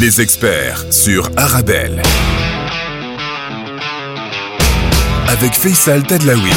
Les 0.00 0.20
experts 0.20 0.92
sur 0.92 1.30
Arabelle. 1.36 2.02
Avec 5.28 5.52
Faisal 5.52 6.02
Tadlaoui. 6.02 6.50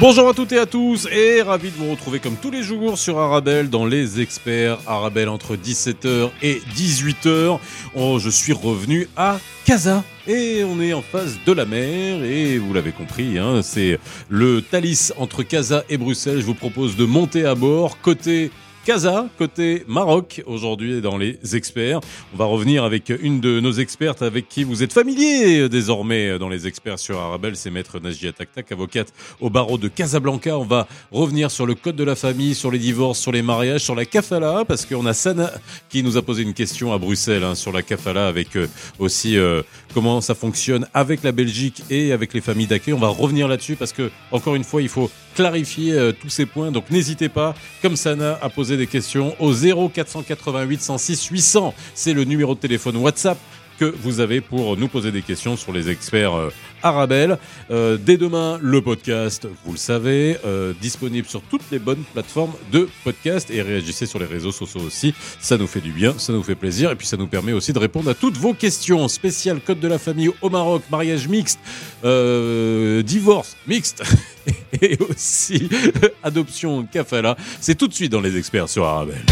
Bonjour 0.00 0.28
à 0.28 0.32
toutes 0.32 0.52
et 0.52 0.58
à 0.58 0.64
tous 0.64 1.06
et 1.12 1.42
ravi 1.42 1.70
de 1.70 1.76
vous 1.76 1.90
retrouver 1.90 2.20
comme 2.20 2.36
tous 2.36 2.50
les 2.50 2.62
jours 2.62 2.96
sur 2.96 3.18
Arabelle 3.18 3.68
dans 3.68 3.84
les 3.84 4.22
experts 4.22 4.78
Arabelle 4.86 5.28
entre 5.28 5.56
17h 5.56 6.30
et 6.42 6.62
18h. 6.74 7.58
Oh, 7.94 8.18
je 8.18 8.30
suis 8.30 8.54
revenu 8.54 9.06
à 9.16 9.38
Casa 9.66 10.04
et 10.26 10.64
on 10.64 10.80
est 10.80 10.94
en 10.94 11.02
face 11.02 11.36
de 11.44 11.52
la 11.52 11.66
mer 11.66 12.24
et 12.24 12.56
vous 12.56 12.72
l'avez 12.72 12.92
compris, 12.92 13.38
hein, 13.38 13.60
c'est 13.62 13.98
le 14.30 14.62
Thalys 14.62 15.12
entre 15.18 15.42
Casa 15.42 15.84
et 15.90 15.98
Bruxelles. 15.98 16.40
Je 16.40 16.46
vous 16.46 16.54
propose 16.54 16.96
de 16.96 17.04
monter 17.04 17.44
à 17.44 17.54
bord 17.54 18.00
côté 18.00 18.50
Casa, 18.84 19.30
côté 19.38 19.82
Maroc, 19.88 20.42
aujourd'hui 20.44 21.00
dans 21.00 21.16
les 21.16 21.38
experts. 21.54 22.00
On 22.34 22.36
va 22.36 22.44
revenir 22.44 22.84
avec 22.84 23.10
une 23.22 23.40
de 23.40 23.58
nos 23.58 23.72
expertes 23.72 24.20
avec 24.20 24.46
qui 24.46 24.62
vous 24.62 24.82
êtes 24.82 24.92
familier 24.92 25.60
euh, 25.60 25.68
désormais 25.70 26.28
euh, 26.28 26.38
dans 26.38 26.50
les 26.50 26.66
experts 26.66 26.98
sur 26.98 27.18
Arabelle, 27.18 27.56
c'est 27.56 27.70
maître 27.70 27.98
Najia 27.98 28.34
Taktak, 28.34 28.70
avocate 28.72 29.10
au 29.40 29.48
barreau 29.48 29.78
de 29.78 29.88
Casablanca. 29.88 30.58
On 30.58 30.64
va 30.64 30.86
revenir 31.12 31.50
sur 31.50 31.64
le 31.64 31.74
code 31.74 31.96
de 31.96 32.04
la 32.04 32.14
famille, 32.14 32.54
sur 32.54 32.70
les 32.70 32.78
divorces, 32.78 33.18
sur 33.18 33.32
les 33.32 33.40
mariages, 33.40 33.80
sur 33.80 33.94
la 33.94 34.04
kafala, 34.04 34.66
parce 34.66 34.84
qu'on 34.84 35.06
a 35.06 35.14
Sana 35.14 35.50
qui 35.88 36.02
nous 36.02 36.18
a 36.18 36.22
posé 36.22 36.42
une 36.42 36.52
question 36.52 36.92
à 36.92 36.98
Bruxelles 36.98 37.42
hein, 37.42 37.54
sur 37.54 37.72
la 37.72 37.80
kafala 37.80 38.28
avec 38.28 38.54
euh, 38.54 38.68
aussi 38.98 39.38
euh, 39.38 39.62
comment 39.94 40.20
ça 40.20 40.34
fonctionne 40.34 40.86
avec 40.92 41.22
la 41.22 41.32
Belgique 41.32 41.82
et 41.88 42.12
avec 42.12 42.34
les 42.34 42.42
familles 42.42 42.66
d'accueil. 42.66 42.92
On 42.92 42.98
va 42.98 43.08
revenir 43.08 43.48
là-dessus 43.48 43.76
parce 43.76 43.94
que, 43.94 44.10
encore 44.30 44.56
une 44.56 44.64
fois, 44.64 44.82
il 44.82 44.90
faut 44.90 45.10
clarifier 45.34 46.12
tous 46.20 46.28
ces 46.28 46.46
points. 46.46 46.70
Donc 46.70 46.90
n'hésitez 46.90 47.28
pas, 47.28 47.54
comme 47.82 47.96
Sana, 47.96 48.38
à 48.40 48.48
poser 48.50 48.73
des 48.76 48.86
questions 48.86 49.34
au 49.40 49.52
0488 49.52 50.80
106 50.80 51.26
800. 51.26 51.74
C'est 51.94 52.12
le 52.12 52.24
numéro 52.24 52.54
de 52.54 52.60
téléphone 52.60 52.96
WhatsApp 52.96 53.38
que 53.78 53.84
vous 53.84 54.20
avez 54.20 54.40
pour 54.40 54.76
nous 54.76 54.88
poser 54.88 55.10
des 55.10 55.22
questions 55.22 55.56
sur 55.56 55.72
les 55.72 55.90
experts 55.90 56.34
euh, 56.34 56.52
Arabelle. 56.84 57.38
Euh, 57.70 57.96
dès 58.00 58.16
demain, 58.16 58.58
le 58.62 58.80
podcast, 58.82 59.48
vous 59.64 59.72
le 59.72 59.78
savez, 59.78 60.36
euh, 60.44 60.72
disponible 60.80 61.26
sur 61.26 61.42
toutes 61.42 61.68
les 61.72 61.80
bonnes 61.80 62.04
plateformes 62.12 62.52
de 62.70 62.88
podcast 63.02 63.50
et 63.50 63.62
réagissez 63.62 64.06
sur 64.06 64.18
les 64.18 64.26
réseaux 64.26 64.52
sociaux 64.52 64.82
aussi. 64.82 65.14
Ça 65.40 65.56
nous 65.56 65.66
fait 65.66 65.80
du 65.80 65.90
bien, 65.90 66.14
ça 66.18 66.32
nous 66.32 66.42
fait 66.42 66.54
plaisir 66.54 66.90
et 66.90 66.96
puis 66.96 67.06
ça 67.06 67.16
nous 67.16 67.26
permet 67.26 67.52
aussi 67.52 67.72
de 67.72 67.78
répondre 67.78 68.10
à 68.10 68.14
toutes 68.14 68.36
vos 68.36 68.54
questions. 68.54 69.08
Spécial 69.08 69.60
code 69.60 69.80
de 69.80 69.88
la 69.88 69.98
famille 69.98 70.30
au 70.42 70.50
Maroc, 70.50 70.82
mariage 70.90 71.26
mixte, 71.26 71.58
euh, 72.04 73.02
divorce 73.02 73.56
mixte 73.66 74.02
et 74.82 74.98
aussi 75.08 75.68
adoption 76.22 76.84
kafala. 76.84 77.36
C'est 77.60 77.76
tout 77.76 77.88
de 77.88 77.94
suite 77.94 78.12
dans 78.12 78.20
les 78.20 78.36
experts 78.36 78.68
sur 78.68 78.84
Arabelle. 78.84 79.24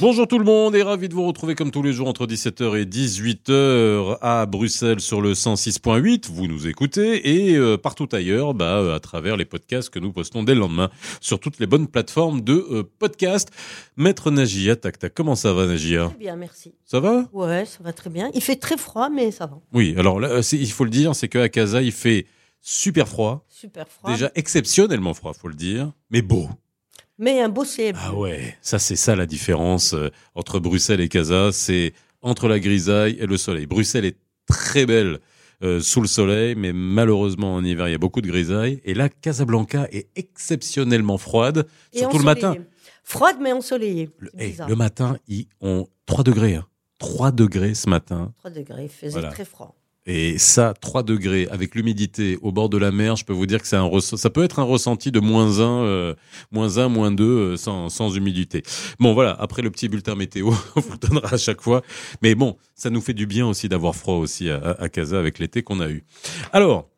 Bonjour 0.00 0.26
tout 0.26 0.38
le 0.38 0.46
monde 0.46 0.74
et 0.74 0.82
ravi 0.82 1.10
de 1.10 1.14
vous 1.14 1.26
retrouver 1.26 1.54
comme 1.54 1.70
tous 1.70 1.82
les 1.82 1.92
jours 1.92 2.08
entre 2.08 2.26
17h 2.26 2.80
et 2.80 2.86
18h 2.86 4.16
à 4.22 4.46
Bruxelles 4.46 5.00
sur 5.00 5.20
le 5.20 5.34
106.8. 5.34 6.30
Vous 6.32 6.46
nous 6.46 6.66
écoutez 6.66 7.50
et 7.50 7.54
euh, 7.56 7.76
partout 7.76 8.08
ailleurs 8.12 8.54
bah, 8.54 8.78
euh, 8.78 8.96
à 8.96 9.00
travers 9.00 9.36
les 9.36 9.44
podcasts 9.44 9.90
que 9.90 9.98
nous 9.98 10.10
postons 10.10 10.42
dès 10.42 10.54
le 10.54 10.60
lendemain 10.60 10.88
sur 11.20 11.38
toutes 11.38 11.58
les 11.58 11.66
bonnes 11.66 11.86
plateformes 11.86 12.40
de 12.40 12.66
euh, 12.70 12.82
podcasts. 12.98 13.50
Maître 13.98 14.30
Nagia, 14.30 14.74
tac 14.74 14.98
tac, 14.98 15.12
comment 15.12 15.34
ça 15.34 15.52
va 15.52 15.66
Nagia? 15.66 16.06
Très 16.08 16.16
bien, 16.18 16.36
merci. 16.36 16.72
Ça 16.86 16.98
va? 17.00 17.28
Ouais, 17.34 17.66
ça 17.66 17.84
va 17.84 17.92
très 17.92 18.08
bien. 18.08 18.30
Il 18.32 18.40
fait 18.40 18.56
très 18.56 18.78
froid, 18.78 19.10
mais 19.10 19.30
ça 19.30 19.44
va. 19.46 19.58
Oui, 19.74 19.94
alors 19.98 20.18
là, 20.18 20.40
il 20.52 20.72
faut 20.72 20.84
le 20.84 20.90
dire, 20.90 21.14
c'est 21.14 21.28
qu'à 21.28 21.50
Casa 21.50 21.82
il 21.82 21.92
fait 21.92 22.24
super 22.62 23.06
froid, 23.06 23.44
Super 23.50 23.86
froid. 23.86 24.10
déjà 24.10 24.30
exceptionnellement 24.34 25.12
froid, 25.12 25.34
faut 25.34 25.48
le 25.48 25.54
dire, 25.54 25.92
mais 26.10 26.22
beau. 26.22 26.48
Mais 27.20 27.40
un 27.40 27.50
beau 27.50 27.64
ciel. 27.66 27.94
Ah 27.98 28.14
ouais, 28.14 28.56
ça 28.62 28.78
c'est 28.78 28.96
ça 28.96 29.14
la 29.14 29.26
différence 29.26 29.92
euh, 29.92 30.08
entre 30.34 30.58
Bruxelles 30.58 31.00
et 31.02 31.08
Casa, 31.08 31.50
c'est 31.52 31.92
entre 32.22 32.48
la 32.48 32.58
grisaille 32.58 33.16
et 33.20 33.26
le 33.26 33.36
soleil. 33.36 33.66
Bruxelles 33.66 34.06
est 34.06 34.16
très 34.46 34.86
belle 34.86 35.18
euh, 35.62 35.80
sous 35.80 36.00
le 36.00 36.06
soleil, 36.08 36.54
mais 36.56 36.72
malheureusement 36.72 37.54
en 37.54 37.62
hiver 37.64 37.88
il 37.88 37.92
y 37.92 37.94
a 37.94 37.98
beaucoup 37.98 38.22
de 38.22 38.26
grisaille. 38.28 38.80
Et 38.84 38.94
là, 38.94 39.10
Casablanca 39.10 39.86
est 39.92 40.08
exceptionnellement 40.16 41.18
froide, 41.18 41.66
Et 41.92 41.98
surtout 41.98 42.18
le 42.18 42.24
matin. 42.24 42.56
Froide, 43.04 43.36
mais 43.40 43.52
ensoleillée. 43.52 44.08
Le, 44.18 44.30
hey, 44.38 44.50
bizarre. 44.52 44.68
le 44.68 44.76
matin, 44.76 45.18
ils 45.28 45.46
ont 45.60 45.86
3 46.06 46.24
degrés. 46.24 46.54
Hein. 46.54 46.66
3 46.98 47.32
degrés 47.32 47.74
ce 47.74 47.88
matin. 47.90 48.32
3 48.38 48.50
degrés, 48.50 48.84
il 48.84 48.88
faisait 48.88 49.10
Voilà. 49.12 49.28
très 49.28 49.44
froid. 49.44 49.74
Et 50.12 50.38
ça, 50.38 50.74
3 50.80 51.04
degrés 51.04 51.46
avec 51.52 51.76
l'humidité 51.76 52.36
au 52.42 52.50
bord 52.50 52.68
de 52.68 52.76
la 52.76 52.90
mer, 52.90 53.14
je 53.14 53.24
peux 53.24 53.32
vous 53.32 53.46
dire 53.46 53.62
que 53.62 53.68
ça 53.68 54.30
peut 54.30 54.42
être 54.42 54.58
un 54.58 54.64
ressenti 54.64 55.12
de 55.12 55.20
moins 55.20 55.60
1, 55.60 55.84
euh, 55.84 56.14
moins 56.50 56.78
1, 56.78 56.88
moins 56.88 57.12
2 57.12 57.24
euh, 57.24 57.56
sans, 57.56 58.16
humidité. 58.16 58.64
Bon 58.98 59.14
voilà, 59.14 59.36
après 59.38 59.62
le 59.62 59.70
petit 59.70 59.88
bulletin 59.88 60.16
météo, 60.16 60.50
on 60.74 60.80
vous 60.80 60.90
le 60.90 60.98
donnera 60.98 61.34
à 61.34 61.38
chaque 61.38 61.60
fois. 61.60 61.82
Mais 62.22 62.34
bon, 62.34 62.56
ça 62.74 62.90
nous 62.90 63.00
fait 63.00 63.14
du 63.14 63.26
bien 63.26 63.46
aussi 63.46 63.68
d'avoir 63.68 63.94
froid 63.94 64.16
aussi 64.16 64.50
à, 64.50 64.74
à, 64.80 64.88
Casa 64.88 65.16
avec 65.16 65.38
l'été 65.38 65.62
qu'on 65.62 65.78
a 65.78 65.88
eu. 65.88 66.02
Alors, 66.52 66.88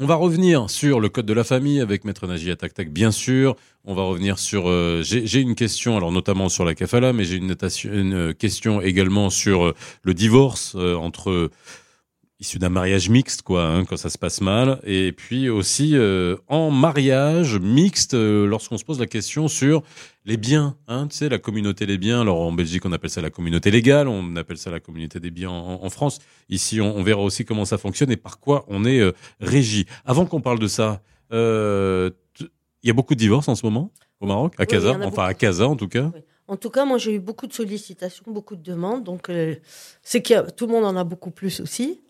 on 0.00 0.06
va 0.06 0.16
revenir 0.16 0.68
sur 0.68 0.98
le 0.98 1.08
code 1.08 1.26
de 1.26 1.34
la 1.34 1.44
famille 1.44 1.80
avec 1.80 2.04
Maître 2.04 2.26
Nagia 2.26 2.56
Tac 2.56 2.74
Tac, 2.74 2.90
bien 2.90 3.12
sûr. 3.12 3.54
On 3.84 3.94
va 3.94 4.02
revenir 4.02 4.40
sur. 4.40 4.68
euh, 4.68 5.02
j'ai 5.04 5.40
une 5.40 5.54
question, 5.54 5.96
alors 5.96 6.10
notamment 6.10 6.48
sur 6.48 6.64
la 6.64 6.74
kafala, 6.74 7.12
mais 7.12 7.22
j'ai 7.22 7.36
une, 7.36 8.34
question 8.34 8.80
également 8.80 9.30
sur 9.30 9.74
le 10.02 10.14
divorce 10.14 10.74
entre 10.74 11.50
issu 12.40 12.58
d'un 12.58 12.68
mariage 12.68 13.08
mixte, 13.10 13.42
quoi, 13.42 13.64
hein, 13.64 13.84
quand 13.84 13.96
ça 13.96 14.10
se 14.10 14.18
passe 14.18 14.40
mal. 14.40 14.80
Et 14.84 15.12
puis 15.12 15.48
aussi 15.48 15.96
euh, 15.96 16.36
en 16.46 16.70
mariage 16.70 17.58
mixte, 17.58 18.14
euh, 18.14 18.46
lorsqu'on 18.46 18.78
se 18.78 18.84
pose 18.84 19.00
la 19.00 19.06
question 19.06 19.48
sur 19.48 19.82
les 20.24 20.36
biens, 20.36 20.76
hein, 20.86 21.08
tu 21.08 21.16
sais, 21.16 21.28
la 21.28 21.38
communauté 21.38 21.84
des 21.86 21.98
biens. 21.98 22.20
Alors 22.20 22.40
en 22.40 22.52
Belgique, 22.52 22.84
on 22.84 22.92
appelle 22.92 23.10
ça 23.10 23.20
la 23.20 23.30
communauté 23.30 23.70
légale, 23.70 24.06
on 24.06 24.36
appelle 24.36 24.58
ça 24.58 24.70
la 24.70 24.78
communauté 24.78 25.18
des 25.18 25.30
biens 25.30 25.50
en, 25.50 25.82
en 25.82 25.90
France. 25.90 26.20
Ici, 26.48 26.80
on, 26.80 26.96
on 26.96 27.02
verra 27.02 27.22
aussi 27.22 27.44
comment 27.44 27.64
ça 27.64 27.78
fonctionne 27.78 28.10
et 28.12 28.16
par 28.16 28.38
quoi 28.38 28.64
on 28.68 28.84
est 28.84 29.00
euh, 29.00 29.12
régi. 29.40 29.86
Avant 30.04 30.26
qu'on 30.26 30.40
parle 30.40 30.60
de 30.60 30.68
ça, 30.68 31.02
euh, 31.32 32.10
il 32.40 32.86
y 32.86 32.90
a 32.90 32.94
beaucoup 32.94 33.14
de 33.14 33.20
divorces 33.20 33.48
en 33.48 33.54
ce 33.56 33.66
moment 33.66 33.90
au 34.20 34.26
Maroc, 34.26 34.54
à 34.58 34.66
Casa, 34.66 34.92
en 34.92 35.02
enfin 35.02 35.24
à. 35.24 35.34
Casa 35.34 35.68
en 35.68 35.76
tout 35.76 35.88
cas. 35.88 36.10
En 36.48 36.56
tout 36.56 36.70
cas, 36.70 36.84
moi, 36.84 36.98
j'ai 36.98 37.14
eu 37.14 37.20
beaucoup 37.20 37.46
de 37.46 37.52
sollicitations, 37.52 38.24
beaucoup 38.28 38.56
de 38.56 38.62
demandes. 38.62 39.04
Donc, 39.04 39.28
euh, 39.28 39.54
c'est 40.02 40.22
que 40.22 40.50
tout 40.50 40.66
le 40.66 40.72
monde 40.72 40.84
en 40.84 40.96
a 40.96 41.04
beaucoup 41.04 41.30
plus 41.30 41.60
aussi. 41.60 42.00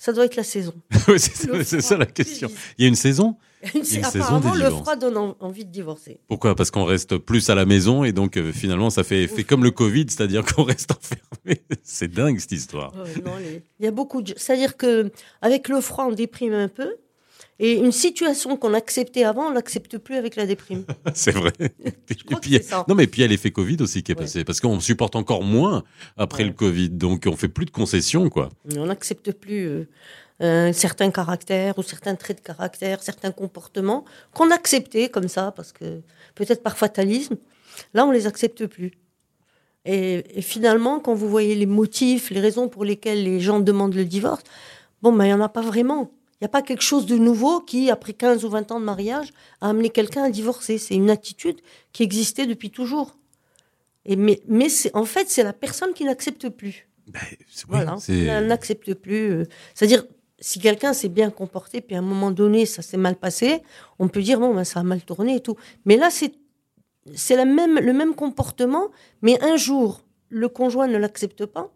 Ça 0.00 0.12
doit 0.12 0.24
être 0.24 0.36
la 0.36 0.44
saison. 0.44 0.72
Oui, 1.08 1.18
c'est 1.18 1.80
ça 1.82 1.96
la 1.98 2.06
question. 2.06 2.48
Il 2.78 2.82
y 2.82 2.84
a 2.84 2.88
une 2.88 2.94
saison 2.94 3.36
Une- 3.74 4.04
Apparemment, 4.04 4.54
le 4.54 4.70
froid 4.70 4.94
donne 4.94 5.16
en- 5.16 5.36
envie 5.40 5.64
de 5.64 5.70
divorcer. 5.72 6.20
Pourquoi? 6.28 6.54
Parce 6.54 6.70
qu'on 6.70 6.84
reste 6.84 7.18
plus 7.18 7.50
à 7.50 7.56
la 7.56 7.64
maison 7.66 8.04
et 8.04 8.12
donc 8.12 8.36
euh, 8.36 8.52
finalement 8.52 8.88
ça 8.88 9.02
fait 9.02 9.24
effet 9.24 9.42
comme 9.42 9.64
le 9.64 9.72
Covid, 9.72 10.06
c'est-à-dire 10.08 10.44
qu'on 10.44 10.62
reste 10.62 10.92
enfermé. 10.92 11.60
C'est 11.82 12.08
dingue 12.08 12.38
cette 12.38 12.52
histoire. 12.52 12.94
Ouais, 12.94 13.20
non, 13.24 13.36
les- 13.38 13.64
Il 13.80 13.84
y 13.84 13.88
a 13.88 13.90
beaucoup 13.90 14.22
de. 14.22 14.32
C'est-à-dire 14.36 14.76
que 14.76 15.10
avec 15.42 15.68
le 15.68 15.80
froid, 15.80 16.06
on 16.08 16.12
déprime 16.12 16.52
un 16.52 16.68
peu. 16.68 16.94
Et 17.60 17.72
une 17.74 17.90
situation 17.92 18.56
qu'on 18.56 18.72
acceptait 18.72 19.24
avant, 19.24 19.48
on 19.48 19.50
l'accepte 19.52 19.98
plus 19.98 20.14
avec 20.14 20.36
la 20.36 20.46
déprime. 20.46 20.84
C'est 21.14 21.32
vrai. 21.32 21.52
Crois 22.26 22.38
que 22.38 22.48
puis, 22.48 22.62
ça. 22.62 22.84
non 22.88 22.94
mais 22.94 23.06
puis 23.08 23.20
il 23.20 23.22
y 23.22 23.24
a 23.24 23.28
l'effet 23.28 23.50
Covid 23.50 23.78
aussi 23.80 24.02
qui 24.04 24.12
est 24.12 24.14
Ouais. 24.14 24.22
passé 24.24 24.44
parce 24.44 24.60
qu'on 24.60 24.78
supporte 24.80 25.16
encore 25.16 25.42
moins 25.42 25.82
après 26.16 26.44
Ouais. 26.44 26.50
le 26.50 26.54
Covid, 26.54 26.90
donc 26.90 27.24
on 27.26 27.34
fait 27.36 27.48
plus 27.48 27.64
de 27.66 27.70
concessions 27.72 28.28
quoi. 28.30 28.48
On 28.76 28.86
n'accepte 28.86 29.32
plus 29.32 29.66
euh, 29.66 29.88
euh, 30.40 30.72
certains 30.72 31.10
caractères 31.10 31.76
ou 31.78 31.82
certains 31.82 32.14
traits 32.14 32.38
de 32.38 32.42
caractère, 32.46 33.02
certains 33.02 33.32
comportements 33.32 34.04
qu'on 34.34 34.52
acceptait 34.52 35.08
comme 35.08 35.26
ça, 35.26 35.50
parce 35.56 35.72
que 35.72 36.00
peut-être 36.36 36.62
par 36.62 36.78
fatalisme. 36.78 37.36
Là, 37.94 38.06
on 38.06 38.12
les 38.12 38.26
accepte 38.28 38.66
plus. 38.66 38.92
Et, 39.84 40.22
et 40.38 40.42
finalement, 40.42 41.00
quand 41.00 41.14
vous 41.14 41.28
voyez 41.28 41.54
les 41.56 41.66
motifs, 41.66 42.30
les 42.30 42.40
raisons 42.40 42.68
pour 42.68 42.84
lesquelles 42.84 43.24
les 43.24 43.40
gens 43.40 43.58
demandent 43.60 43.94
le 43.94 44.04
divorce, 44.04 44.42
bon, 45.02 45.12
ben, 45.12 45.24
il 45.24 45.28
n'y 45.28 45.32
en 45.34 45.40
a 45.40 45.48
pas 45.48 45.62
vraiment. 45.62 46.10
Il 46.40 46.44
n'y 46.44 46.46
a 46.46 46.48
pas 46.50 46.62
quelque 46.62 46.82
chose 46.82 47.06
de 47.06 47.16
nouveau 47.16 47.60
qui, 47.60 47.90
après 47.90 48.12
15 48.12 48.44
ou 48.44 48.48
20 48.50 48.70
ans 48.70 48.78
de 48.80 48.84
mariage, 48.84 49.32
a 49.60 49.70
amené 49.70 49.90
quelqu'un 49.90 50.22
à 50.24 50.30
divorcer. 50.30 50.78
C'est 50.78 50.94
une 50.94 51.10
attitude 51.10 51.60
qui 51.92 52.02
existait 52.04 52.46
depuis 52.46 52.70
toujours. 52.70 53.16
Et 54.04 54.14
mais 54.16 54.40
mais 54.46 54.68
c'est- 54.68 54.94
en 54.94 55.04
fait, 55.04 55.28
c'est 55.28 55.42
la 55.42 55.52
personne 55.52 55.92
qui 55.94 56.04
n'accepte 56.04 56.48
plus. 56.48 56.88
Ben, 57.08 57.20
Voilà, 57.66 57.96
elle 58.36 58.46
n'accepte 58.46 58.94
plus. 58.94 59.30
euh, 59.32 59.44
C'est-à-dire, 59.74 60.04
si 60.38 60.60
quelqu'un 60.60 60.92
s'est 60.92 61.08
bien 61.08 61.30
comporté, 61.30 61.80
puis 61.80 61.96
à 61.96 61.98
un 61.98 62.02
moment 62.02 62.30
donné, 62.30 62.66
ça 62.66 62.82
s'est 62.82 62.96
mal 62.98 63.16
passé, 63.16 63.62
on 63.98 64.06
peut 64.08 64.22
dire, 64.22 64.38
bon, 64.38 64.54
ben, 64.54 64.62
ça 64.64 64.78
a 64.80 64.82
mal 64.84 65.02
tourné 65.02 65.36
et 65.36 65.40
tout. 65.40 65.56
Mais 65.86 65.96
là, 65.96 66.10
c'est 66.10 66.32
c'est 67.14 67.42
même, 67.44 67.80
le 67.80 67.92
même 67.94 68.14
comportement, 68.14 68.88
mais 69.22 69.42
un 69.42 69.56
jour, 69.56 70.02
le 70.28 70.48
conjoint 70.48 70.86
ne 70.86 70.98
l'accepte 70.98 71.46
pas, 71.46 71.72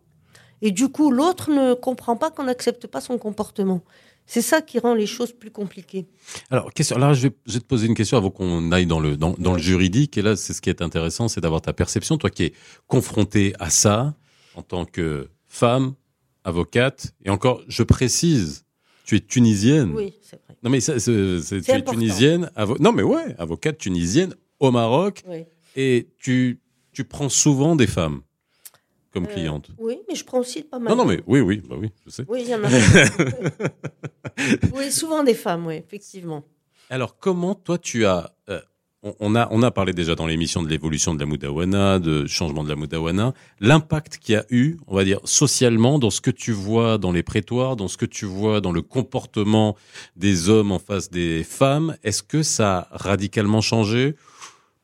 et 0.61 0.71
du 0.71 0.89
coup, 0.91 1.11
l'autre 1.11 1.51
ne 1.51 1.73
comprend 1.75 2.17
pas 2.17 2.31
qu'on 2.31 2.45
n'accepte 2.45 2.87
pas 2.87 3.01
son 3.01 3.17
comportement. 3.19 3.81
C'est 4.27 4.43
ça 4.43 4.63
qui 4.63 4.79
rend 4.79 4.95
les 4.95 5.07
choses 5.07 5.33
plus 5.33 5.51
compliquées. 5.51 6.07
Alors, 6.51 6.73
question, 6.73 6.97
là, 6.97 7.13
je 7.13 7.29
vais, 7.29 7.35
je 7.47 7.55
vais 7.55 7.61
te 7.61 7.65
poser 7.67 7.87
une 7.87 7.95
question 7.95 8.17
avant 8.17 8.31
qu'on 8.31 8.73
aille 8.73 8.87
dans 8.87 9.01
le, 9.01 9.17
dans, 9.17 9.35
dans 9.39 9.53
le 9.53 9.59
juridique. 9.59 10.17
Et 10.17 10.23
là, 10.23 10.37
c'est 10.37 10.53
ce 10.55 10.63
qui 10.63 10.71
est 10.71 10.81
intéressant, 10.81 11.29
c'est 11.29 11.41
d'avoir 11.41 11.61
ta 11.61 11.73
perception, 11.73 12.17
toi 12.17 12.31
qui 12.31 12.45
es 12.45 12.53
confronté 12.87 13.53
à 13.59 13.69
ça 13.69 14.15
en 14.55 14.63
tant 14.63 14.85
que 14.85 15.29
femme, 15.49 15.95
avocate. 16.45 17.15
Et 17.25 17.31
encore, 17.31 17.63
je 17.69 17.83
précise, 17.83 18.65
tu 19.05 19.17
es 19.17 19.21
tunisienne. 19.21 19.93
Oui, 19.95 20.15
c'est 20.23 20.41
vrai. 20.45 20.57
Non, 20.63 20.71
mais 20.71 20.81
ça, 20.81 20.99
c'est, 20.99 21.41
c'est- 21.43 21.61
tu 21.61 21.71
es 21.71 21.83
tunisienne. 21.83 22.51
avo- 22.57 22.81
non, 22.81 22.93
mais 22.93 23.03
ouais, 23.03 23.35
avocate 23.39 23.79
tunisienne 23.79 24.35
au 24.61 24.71
Maroc 24.71 25.23
Oui. 25.29 25.45
et 25.77 26.09
tu, 26.19 26.61
tu 26.93 27.05
prends 27.05 27.29
souvent 27.29 27.77
des 27.77 27.87
femmes 27.89 28.23
comme 29.13 29.25
Euh, 29.25 29.35
clientes. 29.35 29.69
Oui, 29.79 29.99
mais 30.09 30.15
je 30.15 30.25
prends 30.25 30.39
aussi 30.41 30.63
pas 30.63 30.79
mal. 30.79 30.91
Non, 30.97 31.05
non, 31.05 31.07
mais 31.11 31.21
oui, 31.27 31.41
oui, 31.41 31.63
bah 31.69 31.77
oui, 31.79 31.91
je 32.05 32.11
sais. 32.11 32.25
Oui, 32.29 32.43
il 32.45 32.49
y 32.49 32.55
en 32.55 32.65
a. 32.65 32.69
oui, 34.75 34.91
souvent 34.91 35.23
des 35.23 35.35
femmes, 35.35 35.67
oui, 35.67 35.75
effectivement. 35.77 36.45
Alors, 36.91 37.19
comment 37.19 37.55
toi 37.55 37.79
tu 37.79 38.05
as. 38.07 38.33
euh, 38.49 38.61
on, 39.05 39.15
on 39.19 39.35
a, 39.35 39.49
on 39.51 39.63
a 39.63 39.71
parlé 39.73 39.93
déjà 39.93 40.15
dans 40.15 40.27
l'émission 40.27 40.63
de 40.63 40.69
l'évolution 40.69 41.13
de 41.15 41.19
la 41.21 41.27
Moudawana, 41.27 41.99
de 41.99 42.27
changement 42.27 42.63
de 42.63 42.69
la 42.69 42.77
Moudawana, 42.77 43.35
l'impact 43.61 44.19
qu'il 44.19 44.35
y 44.35 44.39
a 44.39 44.45
eu, 44.51 44.77
on 44.87 44.95
va 44.95 45.05
dire, 45.05 45.19
socialement, 45.25 45.99
dans 45.99 46.11
ce 46.11 46.21
que 46.21 46.31
tu 46.31 46.53
vois 46.53 46.99
dans 46.99 47.11
les 47.11 47.25
prétoires, 47.25 47.75
dans 47.77 47.89
ce 47.89 47.97
que 47.97 48.07
tu 48.07 48.27
vois 48.27 48.61
dans 48.61 48.71
le 48.73 48.81
comportement 48.83 49.77
des 50.17 50.49
hommes 50.49 50.71
en 50.71 50.79
face 50.79 51.11
des 51.11 51.43
femmes. 51.43 51.97
Est-ce 52.05 52.23
que 52.23 52.43
ça 52.45 52.89
a 52.93 52.97
radicalement 52.97 53.61
changé 53.61 54.15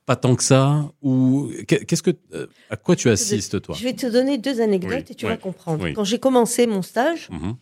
Pas 0.08 0.16
tant 0.16 0.34
que 0.36 0.42
ça 0.42 0.90
Ou 1.02 1.50
qu'est- 1.66 1.84
qu'est-ce 1.84 2.02
que, 2.02 2.12
euh, 2.32 2.46
à 2.70 2.76
quoi 2.76 2.96
tu 2.96 3.10
assistes, 3.10 3.60
toi? 3.60 3.74
Je 3.78 3.84
vais 3.84 3.92
te 3.92 4.06
donner 4.06 4.38
deux 4.38 4.62
anecdotes 4.62 4.90
Oui, 4.90 5.04
et 5.10 5.14
tu 5.14 5.26
ouais, 5.26 5.32
vas 5.32 5.36
comprendre. 5.36 5.84
oui. 5.84 5.92
Quand 5.92 6.02
j'ai 6.04 6.18
commencé 6.18 6.66
mon 6.66 6.80
stage, 6.80 7.28
Mhm, 7.30 7.54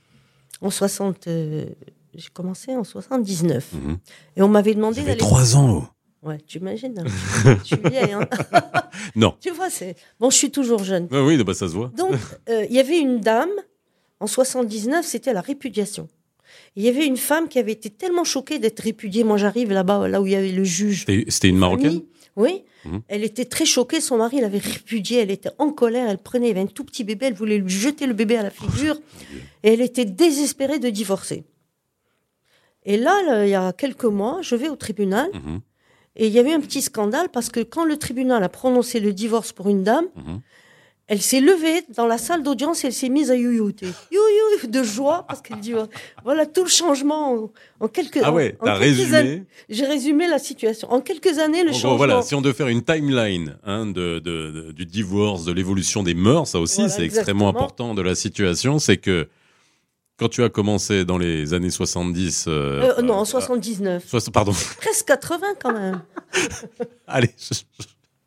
en 0.60 0.70
60, 0.70 1.26
euh, 1.26 1.64
j'ai 2.14 2.28
commencé 2.32 2.76
en 2.76 2.84
79. 2.84 3.72
mhm. 3.72 3.98
Et 4.36 4.42
on 4.42 4.48
m'avait 4.48 4.74
demandé 4.76 5.02
d'aller. 5.02 5.16
trois 5.18 5.56
ans. 5.56 5.88
Ouais, 6.22 6.38
tu 6.46 6.58
imagines. 6.58 6.96
hein, 7.00 7.04
je 7.64 7.64
suis 7.64 7.90
vieille. 7.90 8.12
hein. 8.12 8.28
Non. 9.16 9.34
tu 9.40 9.50
vois, 9.50 9.68
c'est. 9.68 9.96
Bon, 10.20 10.30
je 10.30 10.36
suis 10.36 10.52
toujours 10.52 10.84
jeune. 10.84 11.08
Ah 11.10 11.24
oui, 11.24 11.42
bah, 11.42 11.52
ça 11.52 11.66
se 11.66 11.72
voit. 11.74 11.90
Donc, 11.96 12.12
euh, 12.48 12.64
il 12.70 12.76
y 12.76 12.78
avait 12.78 13.00
une 13.00 13.18
dame, 13.18 13.50
en 14.20 14.28
79, 14.28 15.04
c'était 15.04 15.32
la 15.32 15.40
répudiation. 15.40 16.06
Il 16.76 16.84
y 16.84 16.88
avait 16.88 17.06
une 17.06 17.16
femme 17.16 17.48
qui 17.48 17.58
avait 17.58 17.72
été 17.72 17.90
tellement 17.90 18.22
choquée 18.24 18.60
d'être 18.60 18.78
répudiée. 18.80 19.24
Moi, 19.24 19.36
j'arrive 19.36 19.72
là-bas, 19.72 20.06
là 20.06 20.22
où 20.22 20.26
il 20.26 20.32
y 20.32 20.36
avait 20.36 20.52
le 20.52 20.62
juge. 20.64 21.06
C'était 21.28 21.48
une 21.48 21.58
Marocaine? 21.58 22.02
Oui. 22.36 22.64
Mhm. 22.84 23.02
Elle 23.08 23.24
était 23.24 23.46
très 23.46 23.64
choquée. 23.64 24.00
Son 24.00 24.18
mari 24.18 24.40
l'avait 24.40 24.58
répudiée. 24.58 25.20
Elle 25.20 25.30
était 25.30 25.50
en 25.58 25.70
colère. 25.72 26.08
Elle 26.08 26.18
prenait, 26.18 26.46
il 26.46 26.48
y 26.48 26.52
avait 26.52 26.60
un 26.60 26.66
tout 26.66 26.84
petit 26.84 27.02
bébé. 27.02 27.26
Elle 27.26 27.34
voulait 27.34 27.58
lui 27.58 27.70
jeter 27.70 28.06
le 28.06 28.12
bébé 28.12 28.36
à 28.36 28.42
la 28.42 28.50
figure. 28.50 28.98
Et 29.62 29.72
elle 29.72 29.80
était 29.80 30.04
désespérée 30.04 30.78
de 30.78 30.90
divorcer. 30.90 31.44
Et 32.84 32.96
là, 32.96 33.20
là, 33.26 33.44
il 33.46 33.50
y 33.50 33.54
a 33.54 33.72
quelques 33.72 34.04
mois, 34.04 34.38
je 34.42 34.54
vais 34.54 34.68
au 34.68 34.76
tribunal. 34.76 35.28
Mhm, 35.32 35.60
Et 36.14 36.26
il 36.28 36.32
y 36.32 36.38
avait 36.38 36.52
un 36.52 36.60
petit 36.60 36.82
scandale 36.82 37.28
parce 37.30 37.48
que 37.48 37.60
quand 37.60 37.84
le 37.84 37.96
tribunal 37.96 38.42
a 38.44 38.48
prononcé 38.48 39.00
le 39.00 39.12
divorce 39.12 39.52
pour 39.52 39.68
une 39.68 39.82
dame, 39.82 40.06
mhm. 40.14 40.40
Elle 41.08 41.22
s'est 41.22 41.40
levée 41.40 41.84
dans 41.94 42.06
la 42.06 42.18
salle 42.18 42.42
d'audience 42.42 42.82
et 42.82 42.88
elle 42.88 42.92
s'est 42.92 43.08
mise 43.08 43.30
à 43.30 43.36
yoyoter. 43.36 43.86
Youyou 44.10 44.66
de 44.68 44.82
joie 44.82 45.24
parce 45.28 45.40
qu'elle 45.40 45.60
dit 45.60 45.72
voilà 46.24 46.46
tout 46.46 46.64
le 46.64 46.68
changement 46.68 47.50
en, 47.80 47.88
quelques 47.88 48.18
Ah 48.24 48.32
ouais, 48.32 48.56
t'as 48.62 48.74
résumé. 48.74 49.44
J'ai 49.68 49.86
résumé 49.86 50.26
la 50.26 50.38
situation. 50.38 50.90
En 50.92 51.00
quelques 51.00 51.38
années, 51.38 51.62
le 51.62 51.68
En 51.68 51.72
gros, 51.72 51.80
changement. 51.80 51.96
voilà, 51.96 52.22
si 52.22 52.34
on 52.34 52.40
devait 52.40 52.54
faire 52.54 52.68
une 52.68 52.82
timeline 52.82 53.56
hein, 53.64 53.86
de, 53.86 54.18
du 54.72 54.86
divorce, 54.86 55.44
de 55.44 55.52
l'évolution 55.52 56.02
des 56.02 56.14
mœurs, 56.14 56.48
ça 56.48 56.58
aussi 56.58 56.78
Voilà, 56.82 56.92
c'est 56.94 57.04
extrêmement 57.04 57.48
important 57.48 57.94
de 57.94 58.02
la 58.02 58.14
situation, 58.16 58.78
c'est 58.80 58.96
que 58.96 59.28
quand 60.18 60.28
tu 60.30 60.42
as 60.42 60.48
commencé 60.48 61.04
dans 61.04 61.18
les 61.18 61.52
années 61.52 61.68
70... 61.70 62.46
euh, 62.48 62.94
Euh, 62.98 63.02
non, 63.02 63.14
en 63.16 63.22
euh, 63.22 63.24
79. 63.26 64.04
soix- 64.08 64.20
pardon, 64.32 64.52
Presque 64.78 65.06
80 65.06 65.46
quand 65.62 65.72
même. 65.74 66.00
allez, 67.06 67.30
je- 67.38 67.54
je- 67.78 67.84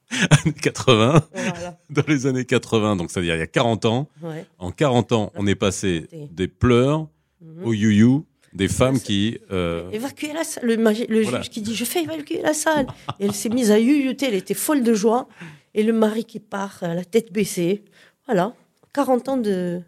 années 0.45 0.53
80, 0.61 1.23
Voilà. 1.33 1.77
dans 1.89 2.03
les 2.07 2.25
années 2.25 2.45
80, 2.45 2.95
donc 2.95 3.11
c'est-à-dire 3.11 3.35
il 3.35 3.39
y 3.39 3.44
a 3.44 3.47
40 3.47 3.85
ans, 3.85 4.09
Ouais. 4.21 4.45
en 4.57 4.71
40 4.71 5.11
ans, 5.11 5.31
on 5.35 5.45
est 5.47 5.56
passé 5.56 6.07
des 6.31 6.47
pleurs 6.47 7.07
Mhm. 7.41 7.63
au 7.65 7.73
you 7.73 8.25
des 8.51 8.67
femmes 8.67 9.00
qui... 9.00 9.38
euh, 9.51 9.89
Évacuer 9.91 10.33
la 10.33 10.44
salle. 10.44 10.65
Le, 10.65 10.75
magi- 10.77 11.06
le 11.07 11.21
Voilà. 11.21 11.38
juge 11.41 11.50
qui 11.51 11.61
dit 11.61 11.75
Je 11.75 11.85
fais 11.85 12.01
évacuer 12.03 12.41
la 12.41 12.53
salle. 12.53 12.88
Et 13.19 13.25
elle 13.25 13.33
s'est 13.33 13.47
mise 13.50 13.69
à 13.71 13.77
yoyoter. 13.79 14.25
Elle 14.27 14.33
était 14.33 14.56
folle 14.56 14.83
de 14.83 14.94
joie. 14.95 15.29
Et 15.75 15.83
le 15.83 15.94
mari 15.94 16.25
qui 16.25 16.39
part, 16.39 16.79
euh, 16.81 16.95
la 16.95 17.06
tête 17.06 17.31
baissée. 17.31 17.85
Voilà. 18.25 18.53
40 18.94 19.29
ans 19.29 19.38
de. 19.38 19.81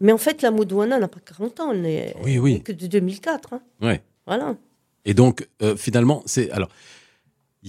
Mais 0.00 0.12
en 0.12 0.18
fait, 0.18 0.40
la 0.42 0.52
Moudouana 0.52 0.98
n'a 1.00 1.08
pas 1.08 1.18
40 1.20 1.58
ans. 1.60 1.72
Elle 1.72 1.80
n'est 1.82 2.14
Oui, 2.22 2.38
oui. 2.38 2.52
elle 2.52 2.56
n'est 2.58 2.62
que 2.62 2.72
de 2.72 2.86
2004. 2.86 3.54
hein. 3.54 3.60
ouais. 3.82 4.00
Voilà. 4.26 4.56
Et 5.04 5.12
donc, 5.12 5.46
euh, 5.62 5.74
finalement, 5.76 6.22
c'est 6.26 6.50
alors. 6.52 6.68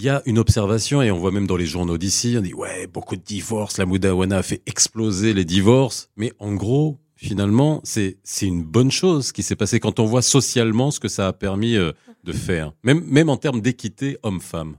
Il 0.00 0.04
y 0.04 0.10
a 0.10 0.22
une 0.26 0.38
observation 0.38 1.02
et 1.02 1.10
on 1.10 1.18
voit 1.18 1.32
même 1.32 1.48
dans 1.48 1.56
les 1.56 1.66
journaux 1.66 1.98
d'ici, 1.98 2.36
on 2.38 2.40
dit 2.40 2.54
ouais 2.54 2.86
beaucoup 2.86 3.16
de 3.16 3.20
divorces, 3.20 3.78
la 3.78 3.84
Moudawana 3.84 4.36
a 4.36 4.42
fait 4.44 4.62
exploser 4.64 5.34
les 5.34 5.44
divorces, 5.44 6.08
mais 6.16 6.32
en 6.38 6.54
gros 6.54 7.00
finalement 7.16 7.80
c'est 7.82 8.16
une 8.42 8.62
bonne 8.62 8.92
chose 8.92 9.32
qui 9.32 9.42
s'est 9.42 9.56
passé 9.56 9.80
quand 9.80 9.98
on 9.98 10.04
voit 10.04 10.22
socialement 10.22 10.92
ce 10.92 11.00
que 11.00 11.08
ça 11.08 11.26
a 11.26 11.32
permis 11.32 11.74
euh, 11.74 11.90
de 12.22 12.32
faire, 12.32 12.74
même 12.84 13.02
même 13.06 13.28
en 13.28 13.36
termes 13.36 13.60
d'équité 13.60 14.18
homme-femme. 14.22 14.76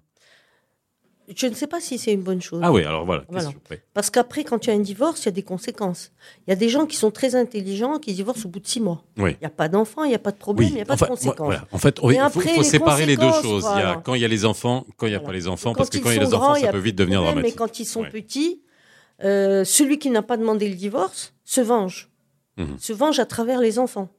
Je 1.35 1.47
ne 1.47 1.53
sais 1.53 1.67
pas 1.67 1.79
si 1.79 1.97
c'est 1.97 2.13
une 2.13 2.21
bonne 2.21 2.41
chose. 2.41 2.59
Ah 2.63 2.71
oui 2.71 2.83
alors 2.83 3.05
voilà. 3.05 3.23
Parce 3.93 4.09
qu'après, 4.09 4.43
quand 4.43 4.65
il 4.65 4.69
y 4.69 4.73
a 4.73 4.75
un 4.75 4.79
divorce, 4.79 5.21
il 5.23 5.25
y 5.25 5.29
a 5.29 5.31
des 5.31 5.43
conséquences. 5.43 6.11
Il 6.47 6.49
y 6.49 6.53
a 6.53 6.55
des 6.55 6.69
gens 6.69 6.85
qui 6.85 6.95
sont 6.95 7.11
très 7.11 7.35
intelligents 7.35 7.99
qui 7.99 8.13
divorcent 8.13 8.45
au 8.45 8.49
bout 8.49 8.59
de 8.59 8.67
six 8.67 8.79
mois. 8.81 9.03
Oui. 9.17 9.31
Il 9.33 9.37
n'y 9.41 9.47
a 9.47 9.51
pas 9.51 9.67
d'enfant, 9.69 10.03
il 10.03 10.09
n'y 10.09 10.15
a 10.15 10.19
pas 10.19 10.31
de 10.31 10.37
problème, 10.37 10.69
il 10.69 10.75
n'y 10.75 10.81
a 10.81 10.85
pas 10.85 10.95
enfin, 10.95 11.05
de 11.05 11.11
conséquences. 11.11 11.45
voilà. 11.45 11.65
En 11.71 11.77
fait, 11.77 11.99
il 12.03 12.13
faut, 12.15 12.19
après, 12.21 12.49
faut 12.49 12.61
les 12.61 12.63
séparer 12.63 13.05
les 13.05 13.17
deux 13.17 13.31
choses. 13.41 13.65
Il 13.75 13.79
y 13.79 13.83
a 13.83 13.95
quand 14.03 14.15
il 14.15 14.21
y 14.21 14.25
a 14.25 14.27
les 14.27 14.45
enfants, 14.45 14.85
quand 14.97 15.05
il 15.07 15.11
n'y 15.11 15.15
a 15.15 15.19
pas 15.19 15.33
les 15.33 15.47
enfants, 15.47 15.73
parce 15.73 15.89
que 15.89 15.97
quand 15.99 16.09
il 16.09 16.15
y 16.15 16.19
a 16.19 16.23
les 16.23 16.33
enfants, 16.33 16.53
grands, 16.53 16.55
ça 16.55 16.71
peut 16.71 16.77
vite 16.79 16.95
devenir 16.95 17.19
problème, 17.19 17.35
dramatique. 17.35 17.55
Mais 17.55 17.65
quand 17.67 17.79
ils 17.79 17.85
sont 17.85 18.01
Ouais. 18.01 18.09
petits, 18.09 18.61
euh, 19.23 19.63
celui 19.63 19.99
qui 19.99 20.09
n'a 20.09 20.21
pas 20.21 20.37
demandé 20.37 20.67
le 20.69 20.75
divorce 20.75 21.33
se 21.45 21.61
venge. 21.61 22.09
Mhm. 22.57 22.77
Se 22.79 22.93
venge 22.93 23.19
à 23.19 23.25
travers 23.25 23.59
les 23.59 23.79
enfants. 23.79 24.09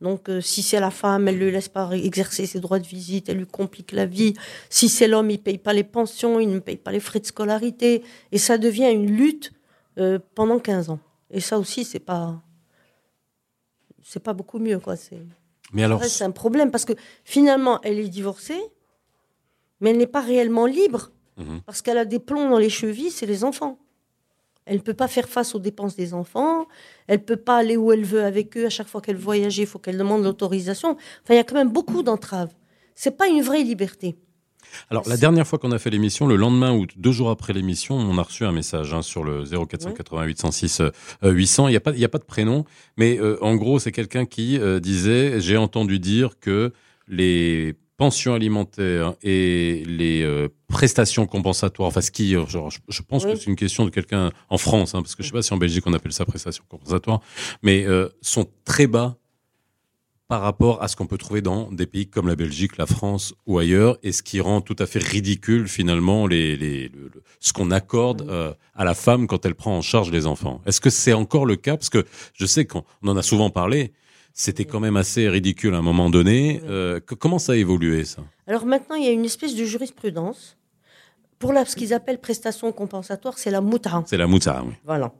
Donc, 0.00 0.28
euh, 0.28 0.40
si 0.40 0.62
c'est 0.62 0.80
la 0.80 0.90
femme, 0.90 1.28
elle 1.28 1.36
ne 1.36 1.40
le 1.40 1.50
laisse 1.50 1.68
pas 1.68 1.90
exercer 1.92 2.46
ses 2.46 2.60
droits 2.60 2.78
de 2.78 2.86
visite, 2.86 3.28
elle 3.28 3.38
lui 3.38 3.46
complique 3.46 3.92
la 3.92 4.06
vie. 4.06 4.34
Si 4.68 4.88
c'est 4.88 5.08
l'homme, 5.08 5.30
il 5.30 5.38
ne 5.38 5.42
paye 5.42 5.58
pas 5.58 5.72
les 5.72 5.84
pensions, 5.84 6.40
il 6.40 6.48
ne 6.50 6.58
paye 6.58 6.76
pas 6.76 6.92
les 6.92 7.00
frais 7.00 7.20
de 7.20 7.26
scolarité. 7.26 8.02
Et 8.32 8.38
ça 8.38 8.58
devient 8.58 8.90
une 8.90 9.10
lutte 9.10 9.52
euh, 9.98 10.18
pendant 10.34 10.58
15 10.58 10.90
ans. 10.90 11.00
Et 11.30 11.40
ça 11.40 11.58
aussi, 11.58 11.84
c'est 11.84 12.00
pas. 12.00 12.42
C'est 14.02 14.22
pas 14.22 14.34
beaucoup 14.34 14.58
mieux, 14.58 14.78
quoi. 14.78 14.96
C'est 14.96 15.22
Mais 15.72 15.84
alors, 15.84 16.04
c'est 16.04 16.24
un 16.24 16.30
problème 16.30 16.70
parce 16.70 16.84
que 16.84 16.92
finalement, 17.24 17.80
elle 17.82 17.98
est 17.98 18.08
divorcée, 18.08 18.60
mais 19.80 19.90
elle 19.90 19.96
n'est 19.96 20.06
pas 20.06 20.20
réellement 20.20 20.66
libre 20.66 21.10
Mhm. 21.36 21.62
parce 21.66 21.82
qu'elle 21.82 21.98
a 21.98 22.04
des 22.04 22.20
plombs 22.20 22.48
dans 22.48 22.58
les 22.58 22.70
chevilles, 22.70 23.10
c'est 23.10 23.26
les 23.26 23.42
enfants. 23.44 23.78
Elle 24.66 24.76
ne 24.76 24.80
peut 24.82 24.94
pas 24.94 25.08
faire 25.08 25.28
face 25.28 25.54
aux 25.54 25.58
dépenses 25.58 25.94
des 25.94 26.14
enfants, 26.14 26.66
elle 27.06 27.18
ne 27.18 27.24
peut 27.24 27.36
pas 27.36 27.56
aller 27.58 27.76
où 27.76 27.92
elle 27.92 28.04
veut 28.04 28.24
avec 28.24 28.56
eux. 28.56 28.64
À 28.66 28.70
chaque 28.70 28.88
fois 28.88 29.00
qu'elle 29.02 29.16
voyage, 29.16 29.58
il 29.58 29.66
faut 29.66 29.78
qu'elle 29.78 29.98
demande 29.98 30.24
l'autorisation. 30.24 30.90
Enfin, 30.92 31.34
il 31.34 31.36
y 31.36 31.38
a 31.40 31.44
quand 31.44 31.54
même 31.56 31.70
beaucoup 31.72 32.02
d'entraves. 32.02 32.50
C'est 32.94 33.16
pas 33.16 33.28
une 33.28 33.42
vraie 33.42 33.62
liberté. 33.62 34.16
Alors, 34.90 35.06
la 35.08 35.16
dernière 35.16 35.46
fois 35.46 35.58
qu'on 35.58 35.70
a 35.72 35.78
fait 35.78 35.90
l'émission, 35.90 36.26
le 36.26 36.36
lendemain 36.36 36.72
ou 36.74 36.86
deux 36.96 37.12
jours 37.12 37.28
après 37.30 37.52
l'émission, 37.52 37.94
on 37.96 38.16
a 38.18 38.22
reçu 38.22 38.44
un 38.44 38.50
message 38.52 38.92
hein, 38.94 39.02
sur 39.02 39.22
le 39.22 39.44
0488 39.44 40.40
106 40.40 40.80
euh, 40.80 40.90
800. 41.30 41.68
Il 41.68 41.70
n'y 41.72 41.76
a, 41.76 41.80
pas- 41.80 41.92
il 41.92 42.00
y 42.00 42.04
a 42.04 42.08
pas 42.08 42.18
de 42.18 42.24
prénom, 42.24 42.64
mais 42.96 43.18
euh, 43.20 43.36
en 43.42 43.54
gros, 43.56 43.78
c'est 43.78 43.92
quelqu'un 43.92 44.24
qui 44.24 44.58
euh, 44.58 44.80
disait 44.80 45.40
J'ai 45.40 45.56
entendu 45.58 45.98
dire 46.00 46.40
que 46.40 46.72
les 47.06 47.74
pensions 47.96 48.34
alimentaires 48.34 49.14
et 49.22 49.84
les 49.86 50.22
euh, 50.22 50.48
prestations 50.68 51.26
compensatoires, 51.26 51.88
enfin, 51.88 52.00
ce 52.00 52.10
qui, 52.10 52.34
euh, 52.34 52.44
genre, 52.46 52.70
je, 52.70 52.78
je 52.88 53.02
pense 53.02 53.24
Oui. 53.24 53.32
que 53.32 53.36
c'est 53.38 53.46
une 53.46 53.56
question 53.56 53.84
de 53.84 53.90
quelqu'un 53.90 54.30
en 54.48 54.58
France, 54.58 54.94
hein, 54.94 55.02
parce 55.02 55.14
que 55.14 55.22
je 55.22 55.28
sais 55.28 55.32
pas 55.32 55.42
si 55.42 55.52
en 55.54 55.58
Belgique 55.58 55.86
on 55.86 55.92
appelle 55.92 56.12
ça 56.12 56.24
prestations 56.24 56.64
compensatoires, 56.68 57.20
mais 57.62 57.84
euh, 57.86 58.08
sont 58.20 58.46
très 58.64 58.86
bas 58.86 59.16
par 60.26 60.40
rapport 60.40 60.82
à 60.82 60.88
ce 60.88 60.96
qu'on 60.96 61.06
peut 61.06 61.18
trouver 61.18 61.42
dans 61.42 61.70
des 61.70 61.86
pays 61.86 62.06
comme 62.08 62.28
la 62.28 62.34
Belgique, 62.34 62.78
la 62.78 62.86
France 62.86 63.34
ou 63.46 63.58
ailleurs, 63.58 63.98
et 64.02 64.10
ce 64.10 64.22
qui 64.22 64.40
rend 64.40 64.62
tout 64.62 64.74
à 64.78 64.86
fait 64.86 64.98
ridicule 65.02 65.68
finalement 65.68 66.26
les, 66.26 66.56
les, 66.56 66.88
le- 66.88 67.10
le- 67.14 67.22
ce 67.40 67.52
qu'on 67.52 67.70
accorde 67.70 68.22
euh, 68.30 68.52
à 68.74 68.84
la 68.84 68.94
femme 68.94 69.26
quand 69.26 69.44
elle 69.44 69.54
prend 69.54 69.76
en 69.76 69.82
charge 69.82 70.10
les 70.10 70.26
enfants. 70.26 70.62
Est-ce 70.64 70.80
que 70.80 70.88
c'est 70.90 71.12
encore 71.12 71.44
le 71.44 71.56
cas? 71.56 71.76
Parce 71.76 71.90
que 71.90 72.06
je 72.32 72.46
sais 72.46 72.64
qu'on 72.64 72.84
on 73.02 73.08
en 73.08 73.16
a 73.18 73.22
souvent 73.22 73.50
parlé, 73.50 73.92
c'était 74.34 74.64
quand 74.66 74.80
même 74.80 74.96
assez 74.96 75.28
ridicule 75.28 75.72
à 75.74 75.78
un 75.78 75.82
moment 75.82 76.10
donné. 76.10 76.60
Euh, 76.68 77.00
comment 77.18 77.38
ça 77.38 77.52
a 77.52 77.56
évolué 77.56 78.04
ça? 78.04 78.22
Alors 78.46 78.66
maintenant, 78.66 78.96
il 78.96 79.04
y 79.04 79.08
a 79.08 79.12
une 79.12 79.24
espèce 79.24 79.54
de 79.54 79.64
jurisprudence. 79.64 80.56
Pour 81.38 81.52
la, 81.52 81.64
ce 81.64 81.76
qu'ils 81.76 81.92
appellent 81.94 82.20
prestation 82.20 82.70
compensatoire, 82.72 83.38
c'est 83.38 83.50
la 83.50 83.60
mouta. 83.60 84.02
C'est 84.06 84.16
la 84.16 84.26
moutsa, 84.26 84.62
oui. 84.66 84.72
Voilà. 84.84 85.12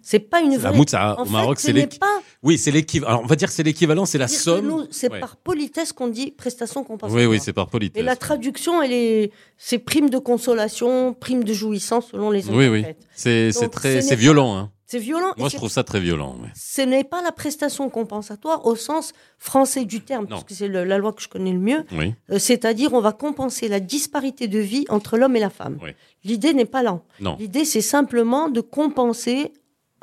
C'est 0.00 0.20
pas 0.20 0.40
une 0.40 0.52
La 0.52 0.58
vraie. 0.70 0.78
En 0.78 1.22
au 1.22 1.24
fait, 1.24 1.30
Maroc, 1.30 1.60
ce 1.60 1.66
c'est 1.66 1.72
l'équ- 1.72 1.98
pas 1.98 2.20
Oui, 2.42 2.56
c'est 2.56 2.70
l'équivalent. 2.70 3.20
On 3.22 3.26
va 3.26 3.36
dire 3.36 3.48
que 3.48 3.54
c'est 3.54 3.62
l'équivalent, 3.62 4.04
c'est 4.06 4.18
la 4.18 4.28
somme. 4.28 4.86
C'est 4.90 5.10
Ouais. 5.10 5.20
par 5.20 5.36
politesse 5.36 5.92
qu'on 5.92 6.08
dit 6.08 6.30
prestation 6.30 6.82
compensatoire. 6.84 7.20
Oui, 7.22 7.26
oui, 7.26 7.40
c'est 7.42 7.52
par 7.52 7.66
Et 7.66 7.70
politesse. 7.70 8.02
la 8.04 8.16
traduction, 8.16 8.80
elle 8.82 8.92
est, 8.92 9.32
c'est 9.58 9.78
prime 9.78 10.08
de 10.08 10.18
consolation, 10.18 11.14
prime 11.14 11.42
de 11.44 11.52
jouissance 11.52 12.08
selon 12.12 12.30
les 12.30 12.48
Oui, 12.48 12.68
oui. 12.68 12.78
interprètes. 12.80 13.06
C'est 13.14 13.50
très, 13.70 14.00
ce 14.02 14.08
c'est 14.08 14.16
violent. 14.16 14.56
Hein. 14.56 14.70
C'est 14.92 14.98
violent. 14.98 15.32
Moi, 15.38 15.48
je 15.48 15.56
trouve 15.56 15.70
ça 15.70 15.84
très 15.84 16.00
violent. 16.00 16.36
ouais. 16.42 16.50
Ce 16.54 16.82
n'est 16.82 17.02
pas 17.02 17.22
la 17.22 17.32
prestation 17.32 17.88
compensatoire 17.88 18.66
au 18.66 18.76
sens 18.76 19.14
français 19.38 19.86
du 19.86 20.02
terme, 20.02 20.24
Non. 20.24 20.28
parce 20.32 20.44
que 20.44 20.52
c'est 20.52 20.68
la 20.68 20.98
loi 20.98 21.14
que 21.14 21.22
je 21.22 21.28
connais 21.28 21.52
le 21.52 21.58
mieux. 21.58 21.86
Oui. 21.92 22.12
Euh, 22.30 22.38
C'est-à-dire, 22.38 22.92
on 22.92 23.00
va 23.00 23.12
compenser 23.12 23.68
la 23.68 23.80
disparité 23.80 24.48
de 24.48 24.58
vie 24.58 24.84
entre 24.90 25.16
l'homme 25.16 25.34
et 25.34 25.40
la 25.40 25.48
femme. 25.48 25.78
Oui. 25.82 25.92
L'idée 26.24 26.52
n'est 26.52 26.66
pas 26.66 26.82
là. 26.82 27.00
L'idée, 27.38 27.64
c'est 27.64 27.80
simplement 27.80 28.50
de 28.50 28.60
compenser, 28.60 29.54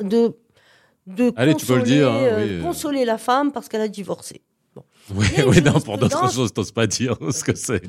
de, 0.01 0.35
de 1.05 1.31
Allez, 1.35 1.53
tu 1.53 1.67
peux 1.67 1.73
le 1.75 1.79
consoler, 1.81 1.95
dire, 1.99 2.11
hein, 2.11 2.15
euh, 2.23 2.43
oui, 2.43 2.53
euh. 2.55 2.61
consoler 2.63 3.05
la 3.05 3.19
femme 3.19 3.51
parce 3.51 3.69
qu'elle 3.69 3.81
a 3.81 3.87
divorcé. 3.89 4.41
Bon. 4.73 4.83
Oui, 5.13 5.27
oui, 5.45 5.61
non, 5.61 5.79
pour 5.81 5.99
d'autres 5.99 6.31
choses, 6.33 6.51
t'oses 6.51 6.71
pas 6.71 6.87
dire 6.87 7.15
ce 7.29 7.43
que 7.43 7.53
c'est. 7.53 7.83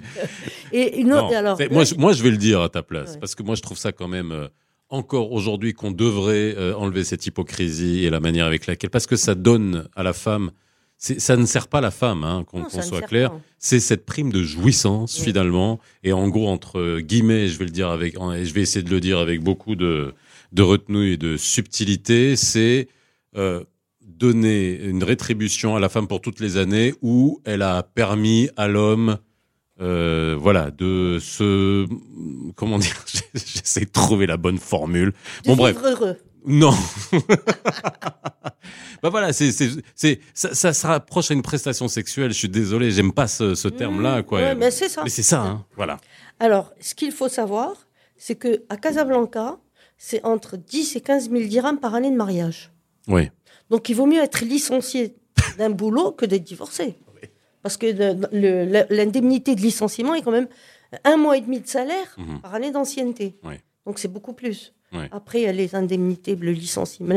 Et 0.71 0.99
une 1.01 1.15
autre, 1.15 1.31
Non, 1.31 1.37
alors, 1.39 1.59
moi, 1.71 1.85
je, 1.85 1.95
moi, 1.95 2.13
je 2.13 2.23
vais 2.23 2.31
le 2.31 2.37
dire 2.37 2.61
à 2.61 2.69
ta 2.69 2.83
place, 2.83 3.13
Ouais. 3.13 3.21
parce 3.21 3.35
que 3.35 3.43
moi, 3.43 3.55
je 3.55 3.63
trouve 3.63 3.79
ça 3.79 3.91
quand 3.91 4.09
même 4.09 4.51
encore 4.91 5.33
aujourd'hui 5.33 5.73
qu'on 5.73 5.93
devrait 5.93 6.55
euh, 6.57 6.75
enlever 6.75 7.05
cette 7.05 7.27
hypocrisie 7.27 8.05
et 8.05 8.11
la 8.11 8.21
manière 8.21 8.47
avec 8.47 8.67
laquelle, 8.67 8.91
parce 8.91 9.07
que 9.07 9.17
ça 9.17 9.35
donne 9.35 9.89
à 9.97 10.03
la 10.03 10.13
femme, 10.13 10.51
ça 10.99 11.37
ne 11.37 11.47
sert 11.47 11.69
pas 11.69 11.81
la 11.81 11.91
femme, 11.91 12.25
hein, 12.25 12.45
qu'on 12.47 12.69
soit 12.69 13.01
clair. 13.01 13.33
C'est 13.59 13.81
cette 13.81 14.05
prime 14.05 14.31
de 14.31 14.43
jouissance 14.43 15.17
Oui. 15.19 15.25
finalement, 15.25 15.81
et 16.05 16.13
en 16.13 16.29
gros 16.29 16.49
entre 16.49 17.01
guillemets, 17.01 17.49
je 17.49 17.59
vais 17.59 17.65
le 17.65 17.71
dire 17.71 17.89
avec, 17.89 18.17
et 18.37 18.45
je 18.45 18.53
vais 18.53 18.61
essayer 18.61 18.83
de 18.83 18.91
le 18.91 19.01
dire 19.01 19.19
avec 19.19 19.43
beaucoup 19.43 19.77
de, 19.77 20.13
de 20.53 20.63
retenue 20.63 21.13
et 21.13 21.17
de 21.17 21.39
subtilité, 21.39 22.37
c'est 22.37 22.89
euh, 23.37 23.65
donner 24.03 24.79
une 24.83 25.03
rétribution 25.03 25.75
à 25.75 25.81
la 25.81 25.89
femme 25.89 26.07
pour 26.07 26.21
toutes 26.21 26.41
les 26.41 26.59
années 26.59 26.93
où 27.01 27.41
elle 27.47 27.63
a 27.63 27.83
permis 27.83 28.51
à 28.57 28.69
l'homme 28.69 29.17
euh, 29.81 30.37
voilà, 30.39 30.71
de 30.71 31.19
se, 31.21 31.87
comment 32.57 32.79
dire, 32.79 33.05
j'essaie 33.35 33.81
de 33.87 33.91
trouver 33.91 34.27
la 34.27 34.37
bonne 34.37 34.59
formule. 34.59 35.13
De 35.45 35.49
Bon, 35.49 35.57
bref. 35.57 35.77
heureux. 35.83 36.17
Non. 36.47 36.73
bah 39.03 39.09
voilà, 39.11 39.33
c'est, 39.33 39.51
c'est, 39.53 40.21
ça, 40.35 40.55
ça 40.55 40.73
se 40.73 40.87
rapproche 40.87 41.31
à 41.31 41.35
une 41.35 41.43
prestation 41.43 41.89
sexuelle. 41.89 42.33
Je 42.33 42.39
suis 42.39 42.49
désolé, 42.49 42.91
j'aime 42.91 43.13
pas 43.13 43.27
ce, 43.29 43.55
ce 43.55 43.69
terme-là, 43.69 44.23
quoi. 44.23 44.41
Mmh, 44.41 44.45
Ouais, 44.45 44.55
mais 44.55 44.71
c'est 44.71 44.89
ça. 44.89 45.03
Mais 45.05 45.11
c'est 45.11 45.23
ça, 45.23 45.43
hein. 45.43 45.65
Voilà. 45.77 45.99
Alors, 46.39 46.73
ce 46.81 46.95
qu'il 46.95 47.13
faut 47.13 47.29
savoir, 47.29 47.73
c'est 48.17 48.37
que 48.37 48.63
à 48.69 48.77
Casablanca, 48.77 49.59
c'est 49.99 50.25
entre 50.25 50.57
10 50.57 50.97
et 50.97 51.01
15 51.01 51.31
000 51.31 51.43
dirhams 51.45 51.79
par 51.79 51.95
année 51.95 52.11
de 52.11 52.17
mariage. 52.17 52.71
Oui. 53.09 53.29
Donc, 53.69 53.89
il 53.89 53.95
vaut 53.95 54.07
mieux 54.07 54.23
être 54.23 54.45
licencié 54.45 55.17
d'un 55.59 55.71
boulot 55.71 56.13
que 56.13 56.25
d'être 56.27 56.45
divorcé. 56.45 56.97
Parce 57.63 57.77
que 57.77 57.87
l'indemnité 58.95 59.55
de 59.55 59.61
licenciement 59.61 60.15
est 60.15 60.23
quand 60.23 60.31
même 60.31 60.49
un 61.05 61.17
mois 61.17 61.37
et 61.37 61.41
demi 61.41 61.61
de 61.61 61.67
salaire 61.69 62.15
Mhm. 62.19 62.41
par 62.41 62.55
année 62.55 62.71
d'ancienneté. 62.71 63.37
Oui. 63.45 63.55
Donc, 63.87 63.99
c'est 63.99 64.09
beaucoup 64.09 64.33
plus. 64.33 64.73
Oui. 64.93 65.05
Après, 65.13 65.41
il 65.41 65.45
y 65.45 65.47
a 65.47 65.53
les 65.53 65.77
indemnités, 65.77 66.35
le 66.35 66.51
licenciement, 66.51 67.15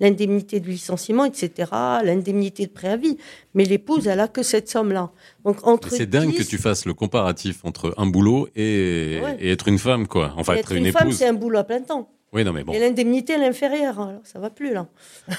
l'indemnité 0.00 0.60
de 0.60 0.66
licenciement, 0.66 1.26
etc., 1.26 1.68
l'indemnité 2.02 2.64
de 2.66 2.70
préavis. 2.72 3.18
Mais 3.52 3.64
l'épouse, 3.66 4.06
elle 4.08 4.20
a 4.20 4.28
que 4.28 4.42
cette 4.42 4.70
somme-là. 4.70 5.10
Donc, 5.44 5.66
entre 5.66 5.90
c'est 5.90 6.06
dingue 6.06 6.30
10 6.30 6.38
que 6.38 6.42
tu 6.44 6.56
fasses 6.56 6.86
le 6.86 6.94
comparatif 6.94 7.62
entre 7.64 7.92
un 7.98 8.06
boulot 8.06 8.48
et, 8.56 9.20
Ouais. 9.22 9.36
et 9.40 9.50
être 9.52 9.68
une 9.68 9.78
femme, 9.78 10.06
quoi. 10.08 10.32
Enfin, 10.38 10.54
et 10.54 10.60
être, 10.60 10.72
être 10.72 10.78
une, 10.78 10.86
une 10.86 10.92
femme, 10.92 11.12
c'est 11.12 11.26
un 11.26 11.34
boulot 11.34 11.58
à 11.58 11.64
plein 11.64 11.82
temps. 11.82 12.08
Oui, 12.32 12.44
non, 12.44 12.52
mais 12.54 12.64
bon. 12.64 12.72
Et 12.72 12.78
l'indemnité, 12.80 13.34
elle 13.34 13.42
est 13.42 13.46
inférieure. 13.48 14.00
Alors, 14.00 14.20
ça 14.24 14.38
va 14.38 14.48
plus, 14.48 14.72
là. 14.72 14.86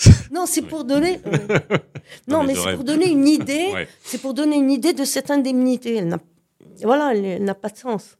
non, 0.32 0.46
c'est 0.46 0.62
pour 0.62 0.84
donner. 0.84 1.20
Non, 2.28 2.42
mais 2.44 2.54
c'est 2.54 2.74
pour 2.74 2.84
donner 2.84 3.08
une 3.10 3.28
idée. 3.28 3.68
Ouais. 3.72 3.88
C'est 4.02 4.20
pour 4.20 4.34
donner 4.34 4.56
une 4.56 4.70
idée 4.70 4.92
de 4.92 5.04
cette 5.04 5.30
indemnité. 5.30 5.96
Elle 5.96 6.08
n'a, 6.08 6.18
voilà, 6.82 7.14
elle, 7.14 7.44
n'a 7.44 7.54
pas 7.54 7.68
de 7.68 7.76
sens. 7.76 8.16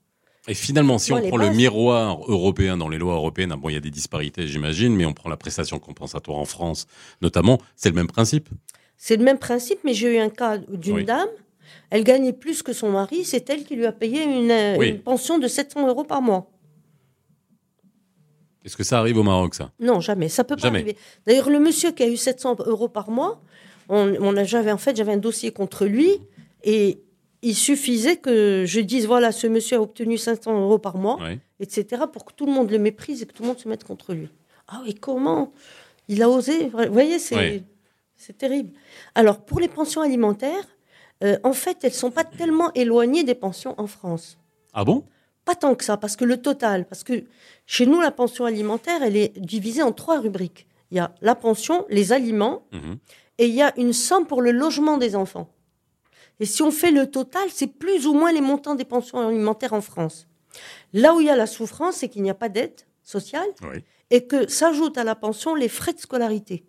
Et 0.49 0.55
finalement, 0.55 0.99
si 0.99 1.13
on 1.13 1.21
prend 1.29 1.37
le 1.37 1.51
miroir 1.51 2.21
européen 2.29 2.77
dans 2.77 2.89
les 2.89 2.99
lois 2.99 3.15
européennes, 3.15 3.55
bon, 3.59 3.69
il 3.69 3.75
y 3.75 3.77
a 3.77 3.81
des 3.81 3.91
disparités, 3.91 4.47
j'imagine, 4.49 4.95
mais 4.97 5.05
on 5.05 5.13
prend 5.13 5.29
la 5.29 5.37
prestation 5.37 5.79
compensatoire 5.79 6.39
en 6.39 6.45
France, 6.45 6.87
notamment, 7.21 7.59
c'est 7.77 7.91
le 7.91 7.95
même 7.95 8.07
principe. 8.09 8.49
C'est 8.97 9.17
le 9.17 9.25
même 9.25 9.39
principe, 9.39 9.79
mais 9.85 9.95
j'ai 9.95 10.17
eu 10.17 10.19
un 10.19 10.29
cas 10.31 10.59
d'une 10.59 10.97
Oui. 10.97 11.05
dame. 11.05 11.29
Elle 11.91 12.05
gagnait 12.05 12.33
plus 12.33 12.63
que 12.63 12.73
son 12.73 12.91
mari. 12.91 13.25
C'est 13.25 13.49
elle 13.51 13.65
qui 13.65 13.77
lui 13.77 13.87
a 13.87 13.93
payé 13.93 14.23
une, 14.25 14.79
Oui. 14.79 14.89
une 14.91 15.01
pension 15.01 15.39
de 15.39 15.47
700 15.49 15.87
euros 15.87 16.05
par 16.05 16.21
mois. 16.21 16.51
Est-ce 18.65 18.77
que 18.77 18.85
ça 18.85 18.99
arrive 18.99 19.17
au 19.19 19.23
Maroc, 19.23 19.55
ça? 19.55 19.73
Non, 19.81 20.01
jamais. 20.01 20.29
Ça 20.29 20.45
peut 20.45 20.57
pas 20.57 20.69
arriver. 20.69 20.97
D'ailleurs, 21.27 21.49
le 21.51 21.59
monsieur 21.61 21.93
qui 21.93 22.03
a 22.03 22.09
eu 22.09 22.17
700 22.17 22.57
euros 22.67 22.89
par 22.89 23.11
mois, 23.11 23.41
on, 23.89 24.15
on 24.21 24.37
a, 24.37 24.45
j'avais 24.45 24.71
en 24.73 24.79
fait, 24.79 24.97
j'avais 24.97 25.13
un 25.13 25.17
dossier 25.19 25.51
contre 25.51 25.87
lui 25.87 26.19
et 26.63 27.01
il 27.43 27.55
suffisait 27.55 28.17
que 28.17 28.65
je 28.67 28.81
dise 28.81 29.07
voilà, 29.07 29.33
ce 29.33 29.47
monsieur 29.47 29.79
a 29.79 29.81
obtenu 29.81 30.19
500 30.19 30.61
euros 30.61 30.79
par 30.79 30.97
mois, 30.99 31.17
Ouais. 31.21 31.39
etc., 31.59 32.03
pour 32.13 32.25
que 32.27 32.33
tout 32.35 32.45
le 32.47 32.53
monde 32.53 32.71
le 32.71 32.79
méprise 32.79 33.23
et 33.23 33.27
que 33.27 33.33
tout 33.33 33.43
le 33.43 33.49
monde 33.49 33.59
se 33.59 33.67
mette 33.69 33.83
contre 33.85 34.13
lui. 34.13 34.29
Ah 34.69 34.83
oui, 34.85 34.95
comment? 34.95 35.53
Il 36.09 36.23
a 36.23 36.29
osé. 36.29 36.69
Vous 36.69 36.93
voyez, 36.93 37.19
c'est 37.19 37.37
Ouais. 37.37 37.63
c'est 38.17 38.37
terrible. 38.37 38.73
Alors, 39.15 39.41
pour 39.41 39.59
les 39.59 39.69
pensions 39.69 40.03
alimentaires, 40.03 40.69
euh, 41.25 41.39
en 41.45 41.53
fait, 41.55 41.79
elles 41.83 41.93
sont 41.95 42.11
pas 42.11 42.25
tellement 42.25 42.73
éloignées 42.75 43.25
des 43.25 43.35
pensions 43.35 43.75
en 43.81 43.87
France. 43.87 44.39
Ah 44.75 44.85
bon? 44.85 45.05
Pas 45.51 45.57
tant 45.57 45.75
que 45.75 45.83
ça, 45.85 45.97
parce 45.97 46.15
que 46.15 46.25
le 46.25 46.41
total, 46.41 46.87
parce 46.87 47.03
que 47.03 47.25
chez 47.67 47.85
nous, 47.85 48.01
la 48.01 48.13
pension 48.13 48.45
alimentaire, 48.45 49.03
elle 49.03 49.17
est 49.17 49.37
divisée 49.37 49.83
en 49.83 49.91
trois 49.91 50.21
rubriques. 50.21 50.69
Il 50.93 50.97
y 50.97 51.01
a 51.01 51.13
la 51.23 51.35
pension, 51.35 51.87
les 51.89 52.13
aliments, 52.13 52.63
Mhm. 52.73 52.99
et 53.39 53.47
il 53.49 53.55
y 53.57 53.61
a 53.61 53.73
une 53.77 53.93
somme 53.93 54.27
pour 54.29 54.43
le 54.43 54.53
logement 54.53 54.97
des 54.97 55.17
enfants. 55.17 55.49
Et 56.39 56.47
si 56.47 56.63
on 56.63 56.71
fait 56.71 56.93
le 56.93 57.11
total, 57.11 57.49
c'est 57.51 57.67
plus 57.67 58.07
ou 58.07 58.15
moins 58.15 58.31
les 58.31 58.41
montants 58.41 58.77
des 58.77 58.85
pensions 58.85 59.19
alimentaires 59.27 59.73
en 59.73 59.81
France. 59.81 60.29
Là 60.93 61.17
où 61.17 61.21
il 61.21 61.27
y 61.27 61.31
a 61.31 61.35
la 61.37 61.49
souffrance, 61.49 61.97
c'est 61.97 62.09
qu'il 62.09 62.23
n'y 62.23 62.31
a 62.31 62.35
pas 62.35 62.49
d'aide 62.49 62.83
sociale 63.03 63.49
Oui. 63.63 63.83
et 64.11 64.29
que 64.29 64.49
s'ajoutent 64.49 64.99
à 64.99 65.05
la 65.05 65.17
pension 65.17 65.57
les 65.57 65.69
frais 65.69 65.95
de 65.95 65.99
scolarité. 65.99 66.65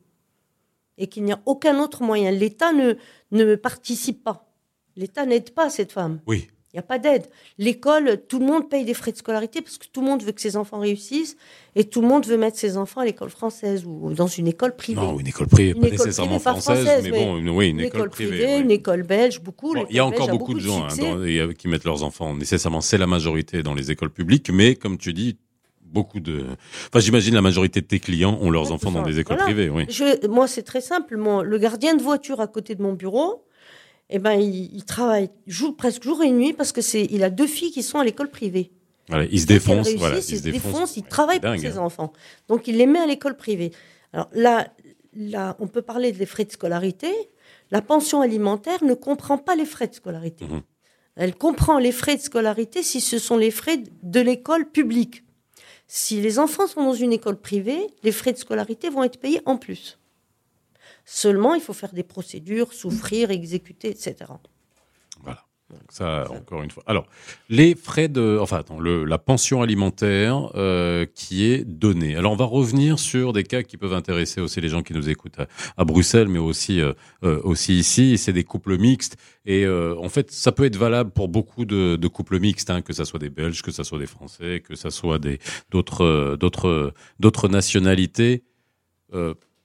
Et 0.98 1.06
qu'il 1.06 1.24
n'y 1.24 1.34
a 1.34 1.42
aucun 1.46 1.78
autre 1.80 2.02
moyen. 2.02 2.32
L'État 2.32 2.74
ne, 2.74 2.96
ne 3.30 3.54
participe 3.54 4.24
pas. 4.24 4.52
L'État 4.96 5.28
n'aide 5.28 5.52
pas 5.52 5.70
cette 5.70 5.92
femme. 5.92 6.20
Oui. 6.26 6.50
Il 6.74 6.78
n'y 6.78 6.80
a 6.80 6.84
pas 6.84 7.00
d'aide. 7.00 7.26
L'école, 7.58 8.22
tout 8.30 8.40
le 8.40 8.46
monde 8.46 8.70
paye 8.70 8.86
des 8.86 8.94
frais 8.94 9.12
de 9.12 9.18
scolarité 9.18 9.62
parce 9.62 9.78
que 9.78 9.88
tout 9.92 10.00
le 10.00 10.08
monde 10.08 10.24
veut 10.24 10.32
que 10.32 10.40
ses 10.40 10.56
enfants 10.56 10.80
réussissent 10.80 11.36
et 11.76 11.84
tout 11.84 12.00
le 12.02 12.08
monde 12.08 12.26
veut 12.26 12.38
mettre 12.38 12.58
ses 12.58 12.78
enfants 12.78 13.02
à 13.02 13.06
l'école 13.06 13.30
française 13.30 13.84
ou 13.86 14.14
dans 14.14 14.28
une 14.28 14.48
école 14.48 14.76
privée. 14.78 15.02
Non, 15.02 15.20
une 15.20 15.28
école 15.28 15.48
privée, 15.48 15.72
Une 15.72 15.82
pas 15.82 15.88
école 15.88 15.98
nécessairement 16.08 16.40
privée, 16.40 16.44
pas 16.46 16.62
française, 16.62 17.04
mais 17.04 17.10
bon, 17.12 17.38
une, 17.38 17.50
oui, 17.50 17.70
une, 17.70 17.80
une 17.82 17.86
école, 17.88 18.10
privée. 18.10 18.38
privée, 18.38 18.56
oui. 18.56 18.62
une 18.62 18.72
école 18.72 19.04
belge, 19.04 19.42
beaucoup. 19.42 19.74
Bon, 19.74 19.86
il 19.90 19.96
y 19.98 20.00
a 20.00 20.06
encore 20.06 20.30
beaucoup 20.30 20.54
de 20.54 20.60
de 20.60 20.64
gens 20.64 20.86
hein, 20.86 20.96
dans- 20.98 21.54
qui 21.54 21.68
mettent 21.68 21.84
leurs 21.84 22.04
enfants. 22.04 22.34
Nécessairement, 22.34 22.80
c'est 22.82 22.98
la 22.98 23.08
majorité 23.08 23.64
dans 23.64 23.74
les 23.74 23.92
écoles 23.92 24.10
publiques, 24.12 24.50
mais 24.50 24.76
comme 24.76 24.98
tu 24.98 25.12
dis, 25.12 25.36
beaucoup 25.84 26.22
de. 26.22 26.46
Enfin, 26.88 27.00
j'imagine 27.02 27.34
la 27.34 27.42
majorité 27.42 27.82
de 27.82 27.86
tes 27.86 28.00
clients 28.00 28.38
ont 28.42 28.50
leurs 28.50 28.72
enfants 28.72 28.92
dans 28.92 29.02
des 29.04 29.20
écoles 29.20 29.36
Voilà. 29.38 29.52
privées. 29.54 29.70
Oui. 29.70 29.84
Je- 29.90 30.26
moi, 30.28 30.48
c'est 30.48 30.64
très 30.64 30.80
simple. 30.80 31.18
Mon- 31.18 31.42
le 31.42 31.58
gardien 31.58 31.96
de 31.98 32.02
voiture 32.02 32.40
à 32.40 32.48
côté 32.48 32.76
de 32.76 32.82
mon 32.82 32.94
bureau, 32.94 33.44
eh 34.12 34.20
ben, 34.20 34.34
il, 34.34 34.74
il 34.76 34.86
travaille 34.86 35.30
jour, 35.48 35.76
presque 35.76 36.04
jour 36.04 36.22
et 36.24 36.32
nuit 36.32 36.54
parce 36.54 36.72
que 36.72 36.82
c'est, 36.82 37.06
il 37.10 37.24
a 37.24 37.30
deux 37.30 37.48
filles 37.48 37.72
qui 37.72 37.84
sont 37.84 38.00
à 38.00 38.04
l'école 38.04 38.30
privée. 38.30 38.72
Voilà, 39.10 39.26
ils 39.26 39.40
se 39.42 39.46
Voilà, 39.98 40.16
Ouais, 40.16 41.10
travaillent 41.10 41.40
c'est 41.42 41.52
pour 41.52 41.60
ses 41.60 41.78
hein. 41.78 41.82
enfants. 41.84 42.14
Donc, 42.48 42.68
il 42.68 42.78
les 42.78 42.86
met 42.86 43.00
à 43.00 43.06
l'école 43.06 43.36
privée. 43.36 43.72
Alors 44.14 44.30
là, 44.34 44.72
là, 45.14 45.56
on 45.60 45.68
peut 45.68 45.82
parler 45.82 46.12
des 46.12 46.26
frais 46.26 46.46
de 46.46 46.52
scolarité. 46.52 47.08
La 47.72 47.82
pension 47.82 48.22
alimentaire 48.22 48.84
ne 48.84 48.94
comprend 48.94 49.38
pas 49.38 49.56
les 49.56 49.66
frais 49.66 49.88
de 49.88 49.94
scolarité. 49.96 50.46
Mhm. 50.46 50.62
Elle 51.16 51.36
comprend 51.36 51.78
les 51.78 51.92
frais 51.92 52.16
de 52.16 52.22
scolarité 52.22 52.84
si 52.84 53.02
ce 53.02 53.20
sont 53.20 53.38
les 53.38 53.52
frais 53.52 53.84
de 54.02 54.20
l'école 54.22 54.70
publique. 54.70 55.24
Si 55.88 56.22
les 56.22 56.40
enfants 56.40 56.68
sont 56.68 56.84
dans 56.84 56.94
une 56.94 57.12
école 57.12 57.36
privée, 57.36 57.82
les 58.04 58.14
frais 58.14 58.32
de 58.32 58.38
scolarité 58.38 58.90
vont 58.90 59.04
être 59.04 59.20
payés 59.20 59.42
en 59.46 59.58
plus. 59.58 60.00
Seulement, 61.14 61.56
il 61.56 61.62
faut 61.62 61.74
faire 61.74 61.92
des 61.92 62.04
procédures, 62.04 62.72
souffrir, 62.72 63.32
exécuter, 63.32 63.90
etc. 63.90 64.16
Voilà. 65.22 65.44
Donc 65.70 65.82
ça, 65.90 66.26
encore 66.32 66.64
une 66.64 66.72
fois. 66.72 66.84
Alors, 66.88 67.06
les 67.50 67.76
frais 67.76 68.08
de, 68.08 68.38
enfin, 68.40 68.60
attends, 68.60 68.80
la 68.80 69.18
pension 69.18 69.62
alimentaire 69.62 70.52
euh, 70.56 71.06
qui 71.14 71.44
est 71.44 71.66
donnée. 71.66 72.16
Alors, 72.16 72.32
on 72.32 72.38
va 72.38 72.46
revenir 72.46 72.98
sur 72.98 73.34
des 73.34 73.44
cas 73.44 73.62
qui 73.62 73.76
peuvent 73.76 73.94
intéresser 73.94 74.40
aussi 74.40 74.62
les 74.62 74.70
gens 74.70 74.84
qui 74.84 74.94
nous 74.94 75.10
écoutent 75.10 75.40
à, 75.76 75.84
Bruxelles, 75.84 76.30
mais 76.30 76.40
aussi 76.40 76.80
euh, 76.80 76.94
euh, 77.26 77.42
aussi 77.44 77.78
ici. 77.78 78.18
C'est 78.18 78.34
des 78.34 78.46
couples 78.46 78.78
mixtes 78.78 79.18
et 79.46 79.68
en 79.68 80.08
fait, 80.08 80.32
ça 80.32 80.54
peut 80.54 80.64
être 80.64 80.78
valable 80.78 81.12
pour 81.12 81.28
beaucoup 81.28 81.66
de, 81.66 82.08
couples 82.08 82.40
mixtes, 82.40 82.70
hein, 82.70 82.82
que 82.82 82.94
ça 82.94 83.04
soit 83.04 83.20
des 83.20 83.30
Belges, 83.30 83.62
que 83.64 83.72
ça 83.72 83.84
soit 83.84 84.00
des 84.00 84.08
Français, 84.08 84.62
que 84.66 84.76
ça 84.76 84.92
soit 84.92 85.20
des 85.20 85.40
d'autres 85.72 86.38
d'autres 86.40 86.94
d'autres 87.20 87.50
nationalités. 87.50 88.44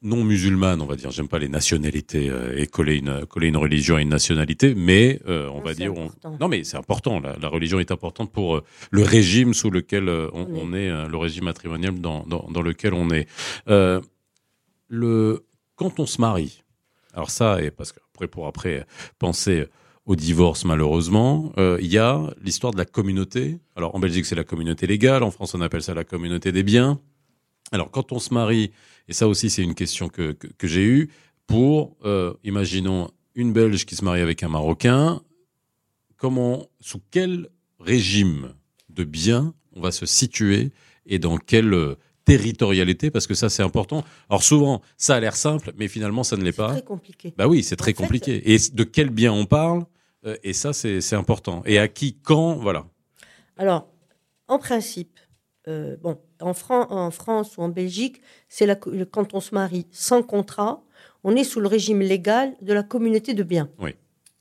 Non 0.02 0.22
musulmanes, 0.24 0.82
on 0.82 0.86
va 0.86 0.94
dire. 0.94 1.10
J'aime 1.10 1.26
pas 1.26 1.38
les 1.38 1.48
nationalités 1.48 2.28
euh, 2.28 2.56
et 2.60 2.66
coller 2.66 2.96
une 2.96 3.24
coller 3.26 3.48
une 3.48 3.56
religion 3.56 3.96
à 3.96 4.02
une 4.02 4.10
nationalité, 4.10 4.74
mais 4.74 5.20
euh, 5.26 5.48
on 5.48 5.56
Non, 5.58 5.62
va 5.62 5.74
dire 5.74 5.94
on- 5.96 6.10
non 6.38 6.48
mais 6.48 6.64
c'est 6.64 6.76
important. 6.76 7.18
La, 7.18 7.36
la 7.40 7.48
religion 7.48 7.80
est 7.80 7.90
importante 7.90 8.30
pour 8.30 8.56
euh, 8.56 8.62
le 8.90 9.02
régime 9.02 9.54
sous 9.54 9.70
lequel 9.70 10.08
on, 10.08 10.46
On 10.54 10.72
est. 10.74 10.88
le 11.08 11.16
régime 11.16 11.44
matrimonial 11.44 11.98
dans, 12.00 12.24
dans, 12.26 12.46
dans 12.50 12.62
lequel 12.62 12.92
on 12.94 13.10
est. 13.10 13.26
Le 14.88 15.44
quand 15.74 15.98
on 15.98 16.06
se 16.06 16.20
marie, 16.20 16.62
alors 17.12 17.30
ça 17.30 17.60
et 17.62 17.70
parce 17.70 17.92
qu'après 17.92 18.28
pour 18.28 18.46
après 18.46 18.86
penser 19.18 19.66
au 20.04 20.14
divorce 20.14 20.64
malheureusement, 20.64 21.52
euh, 21.58 21.78
il 21.80 21.88
y 21.88 21.98
a 21.98 22.20
l'histoire 22.42 22.72
de 22.72 22.78
la 22.78 22.84
communauté. 22.84 23.58
Alors 23.74 23.94
en 23.94 23.98
Belgique 23.98 24.26
c'est 24.26 24.36
la 24.36 24.44
communauté 24.44 24.86
légale, 24.86 25.22
en 25.24 25.30
France 25.30 25.54
on 25.54 25.60
appelle 25.60 25.82
ça 25.82 25.94
la 25.94 26.04
communauté 26.04 26.52
des 26.52 26.62
biens. 26.62 27.00
Alors 27.73 27.90
quand 27.90 28.12
on 28.12 28.18
se 28.18 28.32
marie, 28.32 28.70
et 29.08 29.12
ça 29.12 29.26
aussi 29.28 29.50
c'est 29.50 29.62
une 29.62 29.75
question 29.75 30.08
que, 30.08 30.32
que, 30.32 30.46
que 30.46 30.66
j'ai 30.66 30.85
eue, 30.85 31.11
pour, 31.46 31.96
euh, 32.04 32.35
imaginons, 32.44 33.11
une 33.35 33.52
Belge 33.52 33.85
qui 33.87 33.94
se 33.96 34.04
marie 34.04 34.20
avec 34.20 34.42
un 34.42 34.49
Marocain, 34.49 35.20
comment, 36.16 36.66
sous 36.80 37.00
quel 37.11 37.49
régime 37.78 38.54
de 38.88 39.04
biens 39.04 39.54
on 39.75 39.80
va 39.80 39.90
se 39.92 40.06
situer 40.06 40.70
et 41.06 41.18
dans 41.18 41.37
quel 41.38 41.73
euh, 41.75 41.96
territorialité? 42.25 43.11
Parce 43.11 43.26
que 43.26 43.35
ça 43.35 43.49
c'est 43.49 43.62
important. 43.62 44.04
Alors 44.30 44.42
souvent 44.42 44.80
ça 44.96 45.14
a 45.16 45.20
l'air 45.20 45.37
simple, 45.37 45.73
mais 45.76 45.88
finalement 45.88 46.25
ça 46.25 46.37
ne 46.37 46.42
l'est 46.42 46.52
C'est 46.52 46.56
pas. 46.56 46.73
très 46.73 46.82
compliqué. 46.82 47.35
Bah 47.37 47.46
oui, 47.46 47.62
c'est 47.62 47.76
très 47.76 47.92
En 47.92 47.94
fait- 47.94 48.02
compliqué. 48.02 48.52
Et 48.54 48.56
de 48.73 48.85
quel 48.85 49.11
bien 49.11 49.32
on 49.32 49.44
parle 49.46 49.85
euh, 50.25 50.37
Et 50.42 50.52
ça 50.52 50.73
c'est 50.73 51.00
c'est 51.00 51.16
important. 51.16 51.62
Et 51.66 51.78
à 51.78 51.88
qui, 51.88 52.16
quand, 52.23 52.54
voilà. 52.56 52.87
Alors, 53.58 53.87
en 54.49 54.58
principe, 54.58 55.15
euh, 55.68 55.96
bon, 56.00 56.18
en, 56.40 56.54
Fran- 56.54 56.87
en 56.90 57.11
France 57.11 57.56
ou 57.56 57.62
en 57.62 57.68
Belgique, 57.68 58.20
c'est 58.49 58.66
quand 59.11 59.35
on 59.35 59.40
se 59.40 59.54
marie 59.54 59.87
sans 59.90 60.23
contrat, 60.23 60.82
on 61.25 61.35
est 61.35 61.44
sous 61.44 61.61
le 61.61 61.68
régime 61.68 62.00
légal 62.00 62.54
de 62.62 62.73
la 62.73 62.82
communauté 62.82 63.35
de 63.35 63.42
biens. 63.42 63.68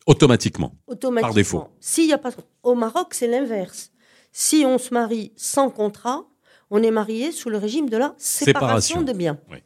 Automatiquement. 0.06 0.74
Automatiquement. 0.88 1.34
défaut. 1.34 1.68
S'il 1.80 2.06
y 2.08 2.14
a 2.14 2.20
pas 2.20 2.30
au 2.62 2.76
Maroc, 2.76 3.14
c'est 3.16 3.28
l'inverse. 3.28 3.92
Si 4.32 4.64
on 4.66 4.78
se 4.78 4.94
marie 4.94 5.32
sans 5.36 5.70
contrat, 5.72 6.26
on 6.70 6.84
est 6.84 6.92
marié 6.92 7.32
sous 7.32 7.50
le 7.50 7.58
régime 7.58 7.90
de 7.90 7.98
la 7.98 8.14
séparation, 8.18 8.96
Séparation. 8.98 9.02
de 9.02 9.14
biens. 9.14 9.40
Oui. 9.52 9.58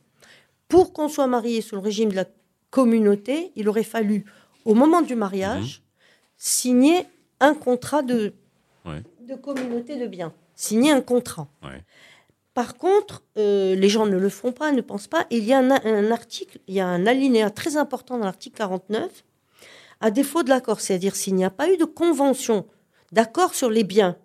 Pour 0.69 0.93
qu'on 0.93 1.09
soit 1.09 1.27
marié 1.27 1.61
sous 1.61 1.75
le 1.75 1.81
régime 1.81 2.09
de 2.11 2.15
la 2.15 2.25
communauté, 2.69 3.51
il 3.55 3.67
aurait 3.67 3.83
fallu, 3.83 4.23
au 4.63 4.75
moment 4.75 5.01
du 5.01 5.15
mariage, 5.15 5.81
signer 6.37 7.05
un 7.41 7.53
contrat 7.53 8.01
Mhm. 8.01 8.31
De 9.27 9.35
communauté 9.35 9.97
de 9.97 10.07
biens. 10.07 10.33
Signer 10.61 10.91
un 10.91 10.99
contrat. 11.01 11.47
Ouais. 11.63 11.85
Par 12.53 12.75
contre, 12.75 13.23
euh, 13.37 13.75
les 13.75 13.87
gens 13.87 14.05
ne 14.05 14.17
le 14.17 14.27
font 14.27 14.51
pas, 14.51 14.73
ne 14.73 14.81
pensent 14.81 15.07
pas. 15.07 15.25
Il 15.29 15.45
y 15.45 15.53
a 15.53 15.59
un, 15.59 15.71
un 15.71 16.11
article, 16.11 16.59
il 16.67 16.73
y 16.73 16.81
a 16.81 16.87
un 16.87 17.05
alinéa 17.05 17.49
très 17.49 17.77
important 17.77 18.17
dans 18.17 18.25
l'article 18.25 18.57
49, 18.57 19.23
à 20.01 20.11
défaut 20.11 20.43
de 20.43 20.49
l'accord, 20.49 20.81
c'est-à-dire 20.81 21.15
s'il 21.15 21.35
n'y 21.35 21.45
a 21.45 21.49
pas 21.49 21.71
eu 21.71 21.77
de 21.77 21.85
convention 21.85 22.65
d'accord 23.13 23.55
sur 23.55 23.69
les 23.69 23.85
biens, 23.85 24.17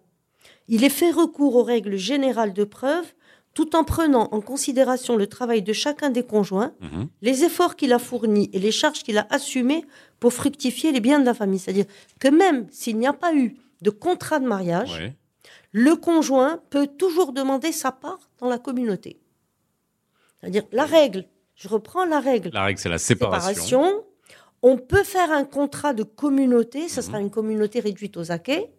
il 0.67 0.83
est 0.83 0.89
fait 0.89 1.13
recours 1.13 1.55
aux 1.55 1.63
règles 1.63 1.97
générales 1.97 2.53
de 2.53 2.65
preuve 2.65 3.07
tout 3.53 3.77
en 3.77 3.85
prenant 3.85 4.29
en 4.33 4.41
considération 4.41 5.15
le 5.17 5.29
travail 5.29 5.63
de 5.63 5.73
chacun 5.73 6.11
des 6.11 6.25
conjoints, 6.25 6.73
Mhm. 6.81 7.07
les 7.23 7.45
efforts 7.45 7.77
qu'il 7.77 7.93
a 7.93 8.01
fournis 8.01 8.51
et 8.53 8.59
les 8.59 8.73
charges 8.73 9.05
qu'il 9.05 9.19
a 9.19 9.29
assumées 9.31 9.85
pour 10.19 10.33
fructifier 10.33 10.91
les 10.91 10.99
biens 11.01 11.21
de 11.21 11.25
la 11.25 11.35
famille. 11.35 11.61
C'est-à-dire 11.61 11.85
que 12.19 12.27
même 12.29 12.67
s'il 12.73 12.99
n'y 12.99 13.07
a 13.07 13.13
pas 13.13 13.33
eu 13.33 13.57
de 13.83 13.91
contrat 13.91 14.41
de 14.41 14.47
mariage, 14.49 14.93
Ouais. 14.99 15.15
Le 15.77 15.97
conjoint 15.97 16.61
peut 16.71 16.87
toujours 16.87 17.33
demander 17.33 17.73
sa 17.73 17.91
part 17.91 18.31
dans 18.39 18.49
la 18.49 18.59
communauté. 18.59 19.19
C'est-à-dire 20.41 20.63
la 20.71 20.85
règle, 20.87 21.27
je 21.57 21.67
reprends 21.69 22.05
la 22.05 22.21
règle, 22.21 22.51
La 22.53 22.63
règle 22.65 22.79
c'est 22.79 22.89
la 22.89 22.99
séparation. 22.99 23.49
séparation, 23.83 24.05
on 24.63 24.79
peut 24.79 25.03
faire 25.03 25.33
un 25.33 25.45
contrat 25.45 25.93
de 25.93 26.05
communauté, 26.05 26.89
ce 26.89 27.01
Mhm. 27.01 27.07
sera 27.07 27.21
une 27.21 27.31
communauté 27.31 27.81
réduite 27.81 28.17
aux 28.17 28.31
acquets. 28.31 28.71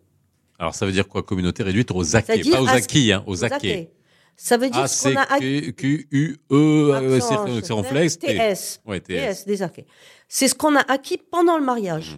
Alors 0.58 0.74
ça 0.74 0.86
veut 0.86 0.94
dire 0.94 1.08
quoi 1.10 1.22
Communauté 1.22 1.64
réduite 1.64 1.92
aux 1.92 2.16
acquis, 2.16 2.28
C'est-à-dire 2.28 2.54
pas 2.56 2.62
aux 2.62 2.68
acquis, 2.70 3.12
hein, 3.12 3.24
aux 3.28 3.32
aux 3.34 3.44
acquis. 3.44 3.56
acquets. 3.72 3.92
Ça 4.38 4.56
veut 4.58 4.70
dire 4.70 4.82
A 4.82 4.88
ce 4.88 4.96
C 4.98 5.14
qu'on 5.14 5.20
a 5.20 5.24
acquis. 5.24 5.74
Q 5.76 6.08
U 6.12 6.38
E 6.52 6.92
Accent, 6.94 7.46
c'est- 7.46 8.18
T. 8.20 8.28
TS. 8.38 8.82
Ouais, 8.86 9.00
TS. 9.02 9.08
TS, 9.42 9.46
des 9.46 9.62
acquets. 9.64 9.86
C'est 10.30 10.48
ce 10.48 10.56
qu'on 10.56 10.76
a 10.76 10.82
acquis 10.92 11.18
pendant 11.18 11.58
le 11.58 11.64
mariage. 11.64 12.12
Mhm. 12.12 12.18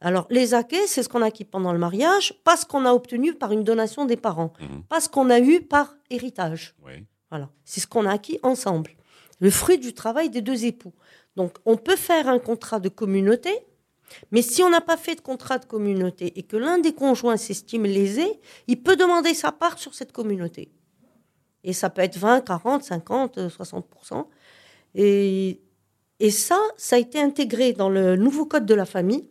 Alors, 0.00 0.26
les 0.30 0.52
acquets, 0.54 0.86
c'est 0.86 1.02
ce 1.02 1.08
qu'on 1.08 1.22
a 1.22 1.26
acquis 1.26 1.44
pendant 1.44 1.72
le 1.72 1.78
mariage, 1.78 2.34
pas 2.44 2.56
ce 2.56 2.66
qu'on 2.66 2.84
a 2.84 2.92
obtenu 2.92 3.32
par 3.34 3.52
une 3.52 3.64
donation 3.64 4.04
des 4.04 4.16
parents, 4.16 4.52
Mhm. 4.60 4.82
pas 4.84 5.00
ce 5.00 5.08
qu'on 5.08 5.30
a 5.30 5.40
eu 5.40 5.62
par 5.62 5.94
héritage. 6.10 6.74
Voilà. 7.30 7.48
C'est 7.64 7.80
ce 7.80 7.86
qu'on 7.86 8.04
a 8.06 8.12
acquis 8.12 8.38
ensemble. 8.42 8.90
Le 9.40 9.50
fruit 9.50 9.78
du 9.78 9.94
travail 9.94 10.28
des 10.30 10.42
deux 10.42 10.64
époux. 10.66 10.92
Donc, 11.34 11.56
on 11.64 11.76
peut 11.76 11.96
faire 11.96 12.28
un 12.28 12.38
contrat 12.38 12.78
de 12.78 12.88
communauté, 12.88 13.50
mais 14.30 14.42
si 14.42 14.62
on 14.62 14.70
n'a 14.70 14.80
pas 14.80 14.96
fait 14.96 15.14
de 15.16 15.20
contrat 15.22 15.58
de 15.58 15.64
communauté 15.64 16.38
et 16.38 16.42
que 16.42 16.56
l'un 16.56 16.78
des 16.78 16.92
conjoints 16.94 17.36
s'estime 17.36 17.84
lésé, 17.84 18.26
il 18.66 18.82
peut 18.82 18.96
demander 18.96 19.34
sa 19.34 19.50
part 19.50 19.78
sur 19.78 19.94
cette 19.94 20.12
communauté. 20.12 20.70
Et 21.64 21.72
ça 21.72 21.90
peut 21.90 22.02
être 22.02 22.16
20, 22.16 22.42
40, 22.42 22.84
50, 22.84 23.38
euh, 23.38 23.48
60%. 23.48 24.28
Et, 24.94 25.60
et 26.20 26.30
ça, 26.30 26.58
ça 26.76 26.96
a 26.96 26.98
été 26.98 27.20
intégré 27.20 27.72
dans 27.72 27.88
le 27.90 28.16
nouveau 28.16 28.46
code 28.46 28.64
de 28.66 28.74
la 28.74 28.86
famille. 28.86 29.28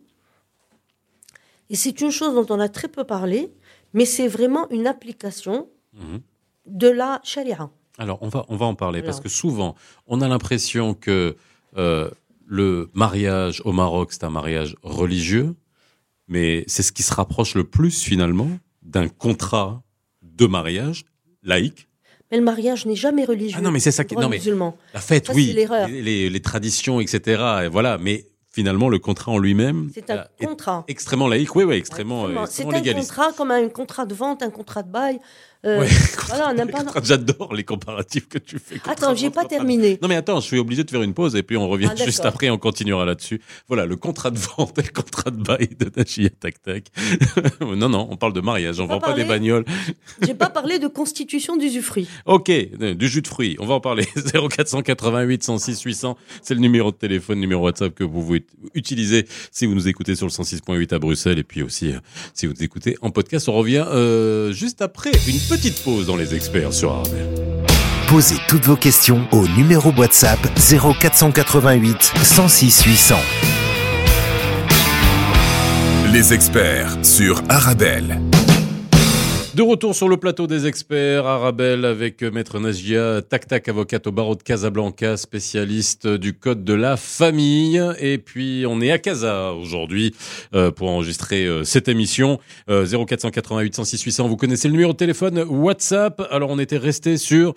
Et 1.70 1.76
c'est 1.76 2.00
une 2.00 2.10
chose 2.10 2.34
dont 2.34 2.46
on 2.54 2.60
a 2.60 2.68
très 2.68 2.88
peu 2.88 3.04
parlé, 3.04 3.50
mais 3.94 4.04
c'est 4.04 4.28
vraiment 4.28 4.68
une 4.70 4.86
application 4.86 5.68
Mhm. 5.94 6.20
de 6.66 6.88
la 6.88 7.20
charia. 7.24 7.70
Alors, 7.98 8.18
on 8.22 8.28
va, 8.28 8.44
on 8.48 8.56
va 8.56 8.66
en 8.66 8.74
parler 8.74 9.02
parce 9.02 9.20
que 9.20 9.28
souvent, 9.28 9.74
on 10.06 10.20
a 10.20 10.28
l'impression 10.28 10.92
que 10.94 11.36
euh, 11.78 12.10
le 12.46 12.88
mariage 12.94 13.62
au 13.64 13.72
Maroc, 13.72 14.12
c'est 14.12 14.24
un 14.24 14.30
mariage 14.30 14.76
religieux, 14.82 15.54
mais 16.28 16.64
c'est 16.66 16.82
ce 16.82 16.92
qui 16.92 17.02
se 17.02 17.12
rapproche 17.14 17.54
le 17.54 17.64
plus 17.64 18.02
finalement 18.02 18.48
d'un 18.82 19.08
contrat 19.08 19.82
de 20.22 20.46
mariage 20.46 21.04
laïque. 21.42 21.88
Mais 22.30 22.38
le 22.38 22.44
mariage 22.44 22.86
n'est 22.86 22.96
jamais 22.96 23.24
religieux. 23.24 23.56
Ah 23.58 23.62
non, 23.62 23.70
mais 23.70 23.78
c'est 23.80 23.92
ça 23.92 24.04
qui- 24.04 24.14
non, 24.16 24.28
mais- 24.28 24.36
musulman. 24.38 24.76
La 24.94 25.00
fête, 25.00 25.26
Ça, 25.28 25.32
oui, 25.32 25.52
les, 25.54 26.02
les- 26.02 26.28
les 26.30 26.40
traditions, 26.40 27.00
etc. 27.00 27.42
Et 27.64 27.68
voilà, 27.68 27.98
mais 27.98 28.26
finalement, 28.56 28.88
le 28.88 28.98
contrat 28.98 29.32
en 29.32 29.38
lui-même 29.38 29.90
C'est 29.92 30.08
un 30.10 30.16
euh, 30.16 30.24
est 30.40 30.46
contrat. 30.46 30.84
extrêmement 30.88 31.28
laïque, 31.28 31.54
oui, 31.54 31.64
oui, 31.64 31.74
extrêmement, 31.76 32.24
euh, 32.24 32.28
extrêmement 32.30 32.46
C'est 32.46 32.64
un 32.64 32.70
légaliste. 32.80 33.10
contrat 33.10 33.32
comme 33.36 33.50
un 33.50 33.68
contrat 33.68 34.06
de 34.06 34.14
vente, 34.14 34.42
un 34.42 34.48
contrat 34.50 34.82
de 34.82 34.90
bail. 34.90 35.20
Euh, 35.64 35.80
Ouais, 35.80 35.88
voilà. 36.28 36.54
J'adore 37.02 37.54
les 37.54 37.64
comparatifs 37.64 38.28
que 38.28 38.38
tu 38.38 38.58
fais. 38.58 38.80
Attends, 38.88 39.14
j'ai 39.14 39.30
pas 39.30 39.44
terminé. 39.44 39.98
Non 40.02 40.08
mais 40.08 40.16
attends, 40.16 40.40
je 40.40 40.46
suis 40.46 40.58
obligé 40.58 40.84
de 40.84 40.90
faire 40.90 41.02
une 41.02 41.14
pause 41.14 41.36
et 41.36 41.42
puis 41.42 41.56
on 41.56 41.68
revient 41.68 41.88
Ah, 41.90 42.04
juste 42.04 42.24
après, 42.24 42.50
on 42.50 42.58
continuera 42.58 43.04
là-dessus. 43.04 43.40
Voilà, 43.68 43.86
le 43.86 43.96
contrat 43.96 44.30
de 44.30 44.38
vente 44.38 44.78
et 44.78 44.82
le 44.82 44.90
contrat 44.90 45.30
de 45.30 45.42
bail 45.42 45.68
de 45.78 45.90
Nachia 45.96 46.30
Tac 46.30 46.62
Tac. 46.62 46.84
non, 47.60 47.88
non, 47.88 48.08
on 48.10 48.16
parle 48.16 48.32
de 48.32 48.40
mariage, 48.40 48.80
on 48.80 48.86
vend 48.86 49.00
pas 49.00 49.12
des 49.14 49.24
bagnoles. 49.24 49.64
J'ai 50.22 50.34
pas 50.34 50.50
parlé 50.50 50.78
de 50.78 50.88
constitution 50.88 51.56
d'usufruit. 51.56 52.08
Ok, 52.26 52.50
euh, 52.50 52.94
du 52.94 53.08
jus 53.08 53.22
de 53.22 53.28
fruits, 53.28 53.56
on 53.58 53.66
va 53.66 53.74
en 53.74 53.80
parler. 53.80 54.06
0488 54.50 55.42
106 55.42 55.82
800, 55.82 56.16
c'est 56.42 56.54
le 56.54 56.60
numéro 56.60 56.90
de 56.90 56.96
téléphone, 56.96 57.38
numéro 57.40 57.64
WhatsApp 57.64 57.94
que 57.94 58.04
vous 58.04 58.20
pouvez 58.20 58.46
utiliser 58.74 59.26
si 59.50 59.66
vous 59.66 59.74
nous 59.74 59.88
écoutez 59.88 60.14
sur 60.14 60.26
le 60.26 60.32
106.8 60.32 60.94
à 60.94 60.98
Bruxelles 60.98 61.38
et 61.38 61.44
puis 61.44 61.62
aussi 61.62 61.92
euh, 61.92 61.98
si 62.34 62.46
vous 62.46 62.52
nous 62.52 62.62
écoutez 62.62 62.96
en 63.02 63.10
podcast. 63.10 63.48
On 63.48 63.52
revient 63.54 63.84
euh, 63.88 64.52
juste 64.52 64.82
après 64.82 65.12
une 65.28 65.38
petite 65.48 65.82
pause 65.82 66.06
dans 66.06 66.16
les 66.16 66.34
experts 66.34 66.72
sur 66.72 66.92
Arabelle. 66.92 67.28
Posez 68.08 68.36
toutes 68.48 68.64
vos 68.64 68.76
questions 68.76 69.26
au 69.32 69.46
numéro 69.48 69.92
WhatsApp 69.92 70.38
0488 70.56 72.12
106 72.22 72.82
800. 72.84 73.16
Les 76.12 76.32
experts 76.32 76.96
sur 77.02 77.42
Arabelle. 77.48 78.20
De 79.56 79.62
retour 79.62 79.94
sur 79.94 80.10
le 80.10 80.18
plateau 80.18 80.46
des 80.46 80.66
experts, 80.66 81.26
Arabelle 81.26 81.86
avec 81.86 82.22
euh, 82.22 82.30
Maître 82.30 82.60
Nagia, 82.60 83.22
Tac 83.22 83.46
Tac, 83.46 83.66
avocate 83.68 84.06
au 84.06 84.12
barreau 84.12 84.34
de 84.34 84.42
Casablanca, 84.42 85.16
spécialiste 85.16 86.06
du 86.06 86.34
code 86.34 86.62
de 86.62 86.74
la 86.74 86.98
famille. 86.98 87.82
Et 87.98 88.18
puis, 88.18 88.66
on 88.68 88.82
est 88.82 88.90
à 88.90 88.98
Casa 88.98 89.54
aujourd'hui 89.54 90.14
euh, 90.54 90.70
pour 90.70 90.90
enregistrer 90.90 91.46
euh, 91.46 91.64
cette 91.64 91.88
émission. 91.88 92.38
Euh, 92.68 92.84
0488 92.84 93.76
106 93.76 94.02
800, 94.02 94.28
vous 94.28 94.36
connaissez 94.36 94.68
le 94.68 94.72
numéro 94.72 94.92
de 94.92 94.98
téléphone 94.98 95.38
WhatsApp. 95.48 96.20
Alors, 96.30 96.50
on 96.50 96.58
était 96.58 96.76
resté 96.76 97.16
sur... 97.16 97.54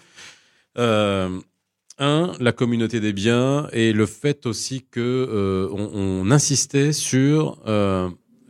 La 0.78 2.54
communauté 2.56 3.02
des 3.02 3.12
biens 3.12 3.68
et 3.74 3.92
le 3.92 4.06
fait 4.06 4.46
aussi 4.46 4.86
que 4.90 5.68
on, 5.70 6.32
insistait 6.32 6.94
sur 6.94 7.58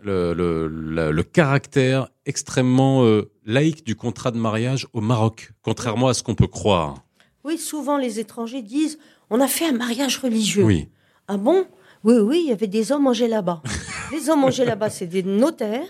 le, 0.01 0.33
le, 0.33 1.23
caractère 1.23 2.09
extrêmement 2.25 3.03
euh, 3.05 3.29
laïque 3.45 3.85
du 3.85 3.95
contrat 3.95 4.31
de 4.31 4.37
mariage 4.37 4.87
au 4.93 5.01
Maroc, 5.01 5.51
contrairement 5.61 6.07
à 6.07 6.13
ce 6.13 6.23
qu'on 6.23 6.35
peut 6.35 6.47
croire. 6.47 7.03
Oui, 7.43 7.57
souvent 7.57 7.97
les 7.97 8.19
étrangers 8.19 8.61
disent 8.61 8.99
on 9.29 9.39
a 9.39 9.47
fait 9.47 9.65
un 9.67 9.73
mariage 9.73 10.17
religieux. 10.17 10.63
Oui, 10.63 10.89
Ah 11.27 11.37
bon? 11.37 11.65
Oui, 12.03 12.15
oui, 12.15 12.41
il 12.45 12.49
y 12.49 12.53
avait 12.53 12.67
des 12.67 12.91
hommes 12.91 13.07
en 13.07 13.11
là-bas. 13.11 13.61
les 14.11 14.29
hommes 14.29 14.43
en 14.45 14.49
là-bas, 14.49 14.89
c'est 14.89 15.07
des 15.07 15.23
notaires. 15.23 15.83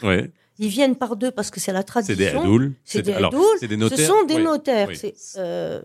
Ils 0.62 0.68
viennent 0.68 0.96
par 0.96 1.16
deux 1.16 1.32
parce 1.32 1.52
que 1.52 1.60
c'est 1.60 1.72
la 1.72 1.80
c'est 1.80 1.86
tradition. 1.86 2.16
des 2.18 2.28
hadouls. 2.28 2.74
C'est 2.84 3.02
des 3.02 3.14
alors, 3.14 3.34
c'est 3.60 3.68
des 3.68 3.76
Ce 3.76 3.80
notaires. 3.80 4.08
sont 4.08 4.24
des 4.26 4.36
oui, 4.36 4.44
notaires. 4.44 4.88
oui. 4.90 4.98
C'est, 4.98 5.16
euh, 5.38 5.82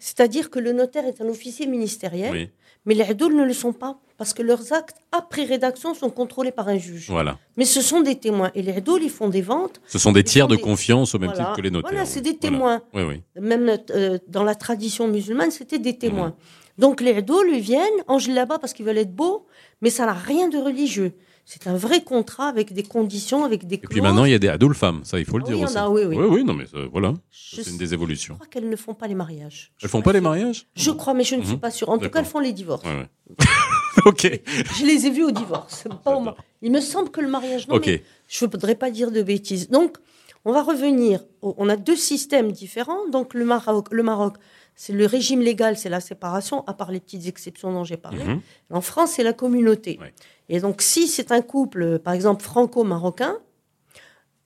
C'est-à-dire 0.00 0.50
que 0.50 0.58
le 0.58 0.72
notaire 0.72 1.04
est 1.04 1.20
un 1.20 1.28
officier 1.28 1.66
ministériel, 1.66 2.50
mais 2.84 2.94
les 2.94 3.04
hadouls 3.04 3.34
ne 3.36 3.44
le 3.44 3.52
sont 3.52 3.72
pas, 3.72 4.00
parce 4.18 4.32
que 4.34 4.42
leurs 4.42 4.72
actes 4.72 4.96
après 5.12 5.44
rédaction 5.44 5.94
sont 5.94 6.10
contrôlés 6.10 6.50
par 6.52 6.68
un 6.68 6.78
juge. 6.78 7.10
voilà. 7.10 7.38
Mais 7.56 7.64
ce 7.64 7.80
sont 7.82 8.00
des 8.00 8.16
témoins. 8.16 8.50
Et 8.54 8.62
les 8.62 8.72
hadouls, 8.72 9.02
ils 9.02 9.10
font 9.10 9.28
des 9.28 9.42
ventes. 9.42 9.80
Ce 9.86 9.98
sont 9.98 10.12
des 10.12 10.24
tiers 10.24 10.48
de 10.48 10.56
des- 10.56 10.62
confiance 10.62 11.14
au 11.14 11.18
même 11.18 11.30
Voilà. 11.30 11.44
titre 11.44 11.56
que 11.56 11.62
les 11.62 11.70
notaires. 11.70 11.90
Voilà, 11.90 12.04
oui. 12.04 12.10
c'est 12.12 12.20
des 12.20 12.30
Voilà. 12.40 12.40
témoins. 12.40 12.82
Oui, 12.94 13.02
oui. 13.02 13.22
Même 13.40 13.78
euh, 13.90 14.18
dans 14.28 14.44
la 14.44 14.54
tradition 14.54 15.08
musulmane, 15.08 15.50
c'était 15.50 15.78
des 15.78 15.96
témoins. 15.98 16.28
Mhm. 16.28 16.34
Donc 16.78 17.00
les 17.00 17.14
hadouls, 17.14 17.48
ils 17.52 17.60
viennent 17.60 18.02
en 18.06 18.18
là-bas 18.28 18.58
parce 18.58 18.72
qu'ils 18.72 18.84
veulent 18.84 18.98
être 18.98 19.14
beaux, 19.14 19.46
mais 19.80 19.90
ça 19.90 20.04
n'a 20.06 20.12
rien 20.12 20.48
de 20.48 20.58
religieux. 20.58 21.12
C'est 21.48 21.68
un 21.68 21.76
vrai 21.76 22.02
contrat 22.02 22.48
avec 22.48 22.72
des 22.72 22.82
conditions, 22.82 23.44
avec 23.44 23.68
des 23.68 23.76
Et 23.76 23.78
puis 23.78 24.00
maintenant, 24.00 24.24
il 24.24 24.32
y 24.32 24.34
a 24.34 24.38
des 24.40 24.48
hadouls 24.48 24.74
femmes, 24.74 25.02
ça, 25.04 25.18
il 25.20 25.24
faut 25.24 25.38
le 25.38 25.44
Ah 25.46 25.48
dire 25.50 25.58
oui, 25.58 25.64
aussi. 25.64 25.78
a, 25.78 25.88
oui, 25.88 26.02
oui. 26.04 26.16
oui, 26.16 26.44
non, 26.44 26.54
mais 26.54 26.64
euh, 26.74 26.88
voilà, 26.90 27.14
Je 27.30 27.62
c'est 27.62 27.70
une 27.70 27.78
des 27.78 27.94
évolutions. 27.94 28.34
crois 28.34 28.48
qu'elles 28.48 28.68
ne 28.68 28.74
font 28.74 28.94
pas 28.94 29.06
les 29.06 29.14
mariages. 29.14 29.70
Je 29.76 29.84
Elles 29.86 29.88
suis 29.88 29.88
font 29.88 30.02
pas 30.02 30.12
les 30.12 30.20
mariages? 30.20 30.66
Je 30.74 30.90
crois, 30.90 31.14
mais 31.14 31.22
je 31.22 31.36
ne 31.36 31.42
suis 31.44 31.54
Mhm. 31.54 31.60
pas 31.60 31.70
sûre. 31.70 31.88
En 31.88 31.98
tout 31.98 32.10
cas, 32.10 32.18
elles 32.18 32.24
font 32.26 32.40
les 32.40 32.52
divorces. 32.52 32.84
Ouais, 32.84 32.96
ouais. 32.96 33.36
ok, 34.10 34.40
Je 34.78 34.86
les 34.86 35.06
ai 35.06 35.10
vues 35.10 35.24
au 35.24 35.30
divorce. 35.32 35.84
pas 36.04 36.16
au 36.16 36.24
Il 36.62 36.70
me 36.70 36.80
semble 36.80 37.10
que 37.10 37.20
le 37.20 37.28
mariage, 37.28 37.66
non, 37.68 37.80
mais 37.84 38.02
je 38.28 38.44
ne 38.44 38.50
voudrais 38.50 38.74
pas 38.76 38.90
dire 38.90 39.10
de 39.10 39.22
bêtises. 39.22 39.68
Donc, 39.68 39.96
On 40.44 40.52
va 40.52 40.62
revenir. 40.62 41.24
on 41.42 41.68
a 41.68 41.76
deux 41.76 41.96
systèmes 41.96 42.52
différents. 42.52 43.08
Donc 43.08 43.34
le 43.34 43.44
Maroc, 43.44 43.88
le 43.90 44.04
Maroc, 44.04 44.34
c'est 44.76 44.92
le 44.92 45.04
régime 45.06 45.40
légal, 45.40 45.76
c'est 45.76 45.88
la 45.88 46.00
séparation, 46.00 46.62
à 46.68 46.74
part 46.74 46.92
les 46.92 47.00
petites 47.00 47.26
exceptions 47.26 47.72
dont 47.72 47.82
j'ai 47.82 47.96
parlé. 47.96 48.22
Mhm. 48.22 48.40
En 48.70 48.80
France, 48.80 49.12
c'est 49.14 49.24
la 49.24 49.32
communauté. 49.32 49.98
Ouais. 50.00 50.12
Et 50.48 50.60
donc, 50.60 50.82
si 50.82 51.08
c'est 51.08 51.32
un 51.32 51.42
couple, 51.42 51.98
par 51.98 52.12
exemple, 52.14 52.42
franco-marocain, 52.44 53.38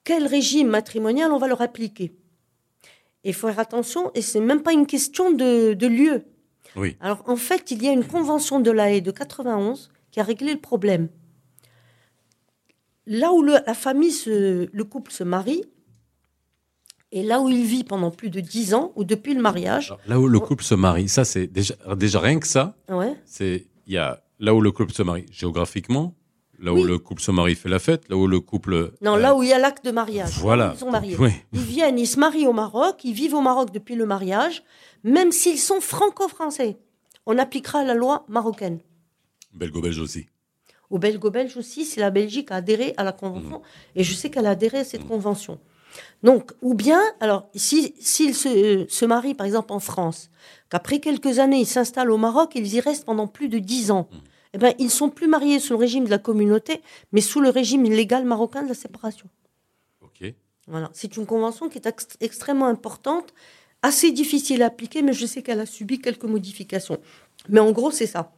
quel 0.03 0.25
régime 0.25 0.69
matrimonial 0.69 1.31
on 1.31 1.37
va 1.37 1.47
leur 1.47 1.61
appliquer? 1.61 2.13
Il 3.23 3.35
faut 3.35 3.47
faire 3.49 3.59
attention, 3.59 4.09
et 4.15 4.23
c'est 4.23 4.39
même 4.39 4.63
pas 4.63 4.73
une 4.73 4.87
question 4.87 5.31
de, 5.31 5.73
de 5.73 5.87
lieu. 5.87 6.23
Oui. 6.75 6.95
Alors, 7.01 7.23
en 7.27 7.35
fait, 7.35 7.71
il 7.71 7.83
y 7.83 7.87
a 7.87 7.91
une 7.91 8.05
convention 8.05 8.59
de 8.59 8.71
la 8.71 8.91
haie 8.91 9.01
de 9.01 9.11
91 9.11 9.89
qui 10.11 10.19
a 10.19 10.23
réglé 10.23 10.53
le 10.53 10.59
problème. 10.59 11.09
Là 13.07 13.31
où 13.33 13.41
le- 13.41 13.57
la 13.65 13.73
famille, 13.73 14.11
se- 14.11 14.69
le 14.71 14.83
couple 14.83 15.11
se 15.11 15.23
marie, 15.23 15.63
et 17.11 17.23
là 17.23 17.41
où 17.41 17.49
il 17.49 17.65
vit 17.65 17.83
pendant 17.83 18.11
plus 18.11 18.29
de 18.29 18.39
10 18.39 18.73
ans, 18.73 18.91
ou 18.95 19.03
depuis 19.03 19.33
le 19.33 19.41
mariage, 19.41 19.87
Alors, 19.87 19.99
là 20.07 20.19
où 20.19 20.27
le 20.27 20.39
couple 20.39 20.63
se 20.63 20.75
marie, 20.75 21.09
ça 21.09 21.25
c'est 21.25 21.47
déjà, 21.47 21.73
déjà 21.97 22.19
rien 22.19 22.39
que 22.39 22.47
ça, 22.47 22.75
ouais, 22.89 23.15
c'est 23.25 23.67
il 23.87 23.93
y 23.93 23.97
a 23.97 24.21
là 24.39 24.53
où 24.53 24.61
le 24.61 24.71
couple 24.71 24.93
se 24.93 25.01
marie 25.03 25.25
géographiquement, 25.31 26.13
là 26.59 26.71
Oui. 26.71 26.81
où 26.81 26.83
le 26.85 26.99
couple 26.99 27.21
se 27.21 27.31
marie 27.31 27.55
fait 27.55 27.69
la 27.69 27.79
fête, 27.79 28.07
là 28.07 28.15
où 28.15 28.27
le 28.27 28.39
couple 28.39 28.93
non, 29.01 29.15
euh, 29.15 29.19
là 29.19 29.35
où 29.35 29.41
il 29.43 29.49
y 29.49 29.53
a 29.53 29.59
l'acte 29.59 29.83
de 29.83 29.91
mariage, 29.91 30.37
voilà, 30.37 30.73
ils 30.75 30.79
sont 30.79 30.91
mariés. 30.91 31.17
Oui. 31.19 31.31
Ils 31.53 31.59
viennent, 31.59 31.97
ils 31.99 32.07
se 32.07 32.19
marient 32.19 32.47
au 32.47 32.53
Maroc, 32.53 33.03
ils 33.03 33.13
vivent 33.13 33.33
au 33.33 33.41
Maroc 33.41 33.71
depuis 33.73 33.95
le 33.95 34.05
mariage, 34.05 34.63
même 35.03 35.31
s'ils 35.31 35.59
sont 35.59 35.81
franco-français. 35.81 36.77
On 37.25 37.37
appliquera 37.37 37.83
la 37.83 37.93
loi 37.93 38.25
marocaine. 38.27 38.79
belgo-belge 39.53 39.99
aussi. 39.99 40.27
Au 40.89 40.97
belgo-belge 40.97 41.55
aussi, 41.57 41.85
si 41.85 41.99
la 41.99 42.09
Belgique 42.09 42.51
a 42.51 42.55
adhéré 42.55 42.93
à 42.97 43.03
la 43.03 43.11
convention, 43.13 43.61
et 43.95 44.03
je 44.03 44.13
sais 44.13 44.29
qu'elle 44.29 44.45
a 44.45 44.51
adhéré 44.51 44.79
à 44.79 44.83
cette 44.83 45.07
convention. 45.07 45.59
Donc, 46.23 46.51
ou 46.61 46.73
bien, 46.73 47.01
alors, 47.19 47.49
si- 47.55 47.93
s'ils 47.99 48.35
se, 48.35 48.47
euh, 48.49 48.85
se 48.89 49.05
marient, 49.05 49.33
par 49.35 49.45
exemple, 49.45 49.71
en 49.73 49.79
France, 49.79 50.29
qu'après 50.69 50.99
quelques 50.99 51.39
années, 51.39 51.59
ils 51.59 51.65
s'installent 51.65 52.11
au 52.11 52.17
Maroc, 52.17 52.51
ils 52.55 52.73
y 52.73 52.79
restent 52.79 53.05
pendant 53.05 53.27
plus 53.27 53.49
de 53.49 53.59
dix 53.59 53.91
ans, 53.91 54.07
eh 54.53 54.57
ben, 54.57 54.73
ils 54.79 54.89
sont 54.89 55.09
plus 55.09 55.27
mariés 55.27 55.59
sous 55.59 55.73
le 55.73 55.79
régime 55.79 56.05
de 56.05 56.09
la 56.09 56.17
communauté, 56.17 56.81
mais 57.13 57.21
sous 57.21 57.39
le 57.41 57.49
régime 57.49 57.83
légal 57.83 58.25
marocain 58.25 58.63
de 58.63 58.67
la 58.69 58.73
séparation. 58.73 59.27
Ok. 60.01 60.33
Voilà. 60.67 60.89
C'est 60.93 61.15
une 61.17 61.25
convention 61.25 61.69
qui 61.69 61.77
est 61.77 61.85
ex- 61.87 62.07
extrêmement 62.19 62.67
importante, 62.67 63.33
assez 63.81 64.11
difficile 64.11 64.61
à 64.63 64.67
appliquer, 64.67 65.01
mais 65.01 65.13
je 65.13 65.25
sais 65.25 65.41
qu'elle 65.41 65.59
a 65.59 65.65
subi 65.65 65.99
quelques 65.99 66.23
modifications. 66.25 66.99
Mais 67.49 67.59
en 67.59 67.71
gros, 67.71 67.91
c'est 67.91 68.07
ça. 68.07 68.31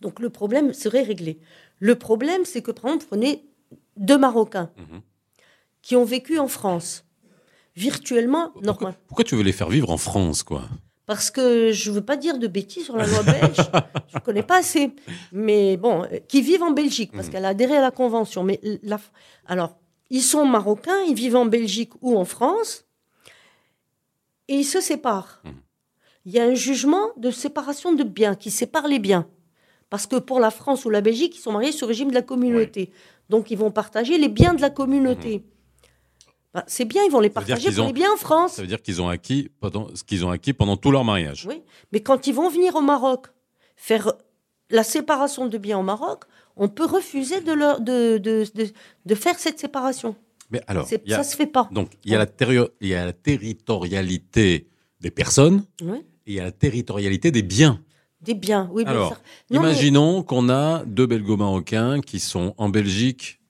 Donc 0.00 0.20
le 0.20 0.30
problème 0.30 0.72
serait 0.72 1.02
réglé. 1.02 1.38
Le 1.80 1.94
problème, 1.96 2.44
c'est 2.44 2.62
que, 2.62 2.70
par 2.70 2.86
exemple, 2.86 3.06
prenez 3.06 3.44
deux 3.96 4.18
Marocains 4.18 4.70
Mhm. 4.76 5.00
qui 5.82 5.96
ont 5.96 6.04
vécu 6.04 6.38
en 6.38 6.48
France, 6.48 7.04
virtuellement, 7.76 8.50
Pourquoi, 8.50 8.62
normal. 8.66 8.94
pourquoi 9.06 9.24
tu 9.24 9.36
veux 9.36 9.42
les 9.42 9.52
faire 9.52 9.68
vivre 9.68 9.90
en 9.90 9.96
France, 9.98 10.42
quoi? 10.42 10.64
Parce 11.06 11.30
que 11.30 11.72
je 11.72 11.90
ne 11.90 11.94
veux 11.96 12.04
pas 12.04 12.16
dire 12.16 12.38
de 12.38 12.46
bêtises 12.46 12.84
sur 12.84 12.96
la 12.96 13.06
loi 13.06 13.22
belge, 13.22 13.70
je 14.08 14.16
ne 14.16 14.20
connais 14.20 14.42
pas 14.42 14.58
assez. 14.58 14.92
Mais 15.32 15.76
bon, 15.76 16.06
qui 16.28 16.42
vivent 16.42 16.62
en 16.62 16.72
Belgique, 16.72 17.12
parce 17.12 17.26
Mhm. 17.26 17.32
qu'elle 17.32 17.44
a 17.44 17.48
adhéré 17.48 17.76
à 17.76 17.80
la 17.80 17.90
Convention. 17.90 18.42
Mais 18.44 18.60
la, 18.82 18.98
alors, 19.46 19.78
ils 20.10 20.22
sont 20.22 20.44
marocains, 20.44 21.00
ils 21.08 21.14
vivent 21.14 21.36
en 21.36 21.46
Belgique 21.46 21.92
ou 22.02 22.16
en 22.18 22.24
France, 22.24 22.84
et 24.48 24.54
ils 24.56 24.64
se 24.64 24.80
séparent. 24.80 25.40
Mhm. 25.44 25.52
Il 26.24 26.32
y 26.32 26.38
a 26.40 26.44
un 26.44 26.54
jugement 26.54 27.08
de 27.16 27.30
séparation 27.30 27.92
de 27.92 28.02
biens, 28.04 28.34
qui 28.34 28.50
sépare 28.50 28.86
les 28.88 28.98
biens. 28.98 29.26
Parce 29.90 30.06
que 30.06 30.16
pour 30.16 30.40
la 30.40 30.50
France 30.50 30.84
ou 30.84 30.90
la 30.90 31.00
Belgique, 31.00 31.36
ils 31.36 31.40
sont 31.40 31.52
mariés 31.52 31.72
sur 31.72 31.86
le 31.86 31.92
régime 31.92 32.08
de 32.10 32.14
la 32.14 32.22
communauté. 32.22 32.90
Donc, 33.30 33.50
ils 33.50 33.56
vont 33.56 33.70
partager 33.70 34.18
les 34.18 34.28
biens 34.28 34.52
de 34.54 34.60
la 34.60 34.68
communauté. 34.70 35.44
Bah, 36.52 36.64
c'est 36.66 36.84
bien, 36.84 37.02
ils 37.04 37.10
vont 37.10 37.20
les 37.20 37.30
partager 37.30 37.70
pour 37.70 37.84
ont- 37.84 37.86
les 37.88 37.92
biens 37.94 38.12
en 38.12 38.16
France. 38.16 38.54
Ça 38.54 38.62
veut 38.62 38.68
dire 38.68 38.82
qu'ils 38.82 39.00
ont 39.00 39.08
acquis 39.08 39.50
pendant 39.60 39.94
ce 39.94 40.02
qu'ils 40.04 40.24
ont 40.24 40.30
acquis 40.30 40.52
pendant 40.52 40.76
tout 40.76 40.90
leur 40.90 41.04
mariage. 41.04 41.46
Oui, 41.48 41.62
mais 41.92 42.00
quand 42.00 42.26
ils 42.26 42.34
vont 42.34 42.48
venir 42.50 42.74
au 42.76 42.80
Maroc 42.82 43.28
faire 43.76 44.12
la 44.70 44.82
séparation 44.82 45.46
de 45.46 45.56
biens 45.58 45.78
au 45.78 45.82
Maroc, 45.82 46.24
on 46.56 46.68
peut 46.68 46.84
refuser 46.86 47.40
de, 47.40 47.52
leur, 47.52 47.80
de, 47.80 48.18
de, 48.18 48.44
de, 48.54 48.66
de 49.06 49.14
faire 49.14 49.38
cette 49.38 49.58
séparation. 49.58 50.16
Mais 50.50 50.60
alors, 50.66 50.86
a- 50.86 51.16
Ça 51.16 51.24
se 51.24 51.36
fait 51.36 51.46
pas. 51.46 51.68
donc 51.72 51.90
il 52.04 52.12
y 52.12 52.14
a 52.14 52.18
la 52.18 52.26
il 52.80 52.88
y 52.88 52.94
a 52.94 53.04
la 53.04 53.12
territorialité 53.12 54.68
des 55.00 55.10
personnes 55.10 55.64
Oui. 55.82 55.98
et 56.26 56.32
il 56.32 56.34
y 56.34 56.40
a 56.40 56.44
la 56.44 56.52
territorialité 56.52 57.30
des 57.30 57.42
biens. 57.42 57.82
Des 58.20 58.34
biens, 58.34 58.68
oui. 58.72 58.82
bien 58.84 58.92
Alors, 58.92 59.08
sûr. 59.08 59.16
Non, 59.50 59.60
mais 59.62 59.68
Imaginons 59.70 60.22
qu'on 60.24 60.48
a 60.48 60.84
deux 60.84 61.06
belgo-marocains 61.06 62.00
qui 62.00 62.18
sont 62.18 62.54
en 62.56 62.68
Belgique. 62.68 63.40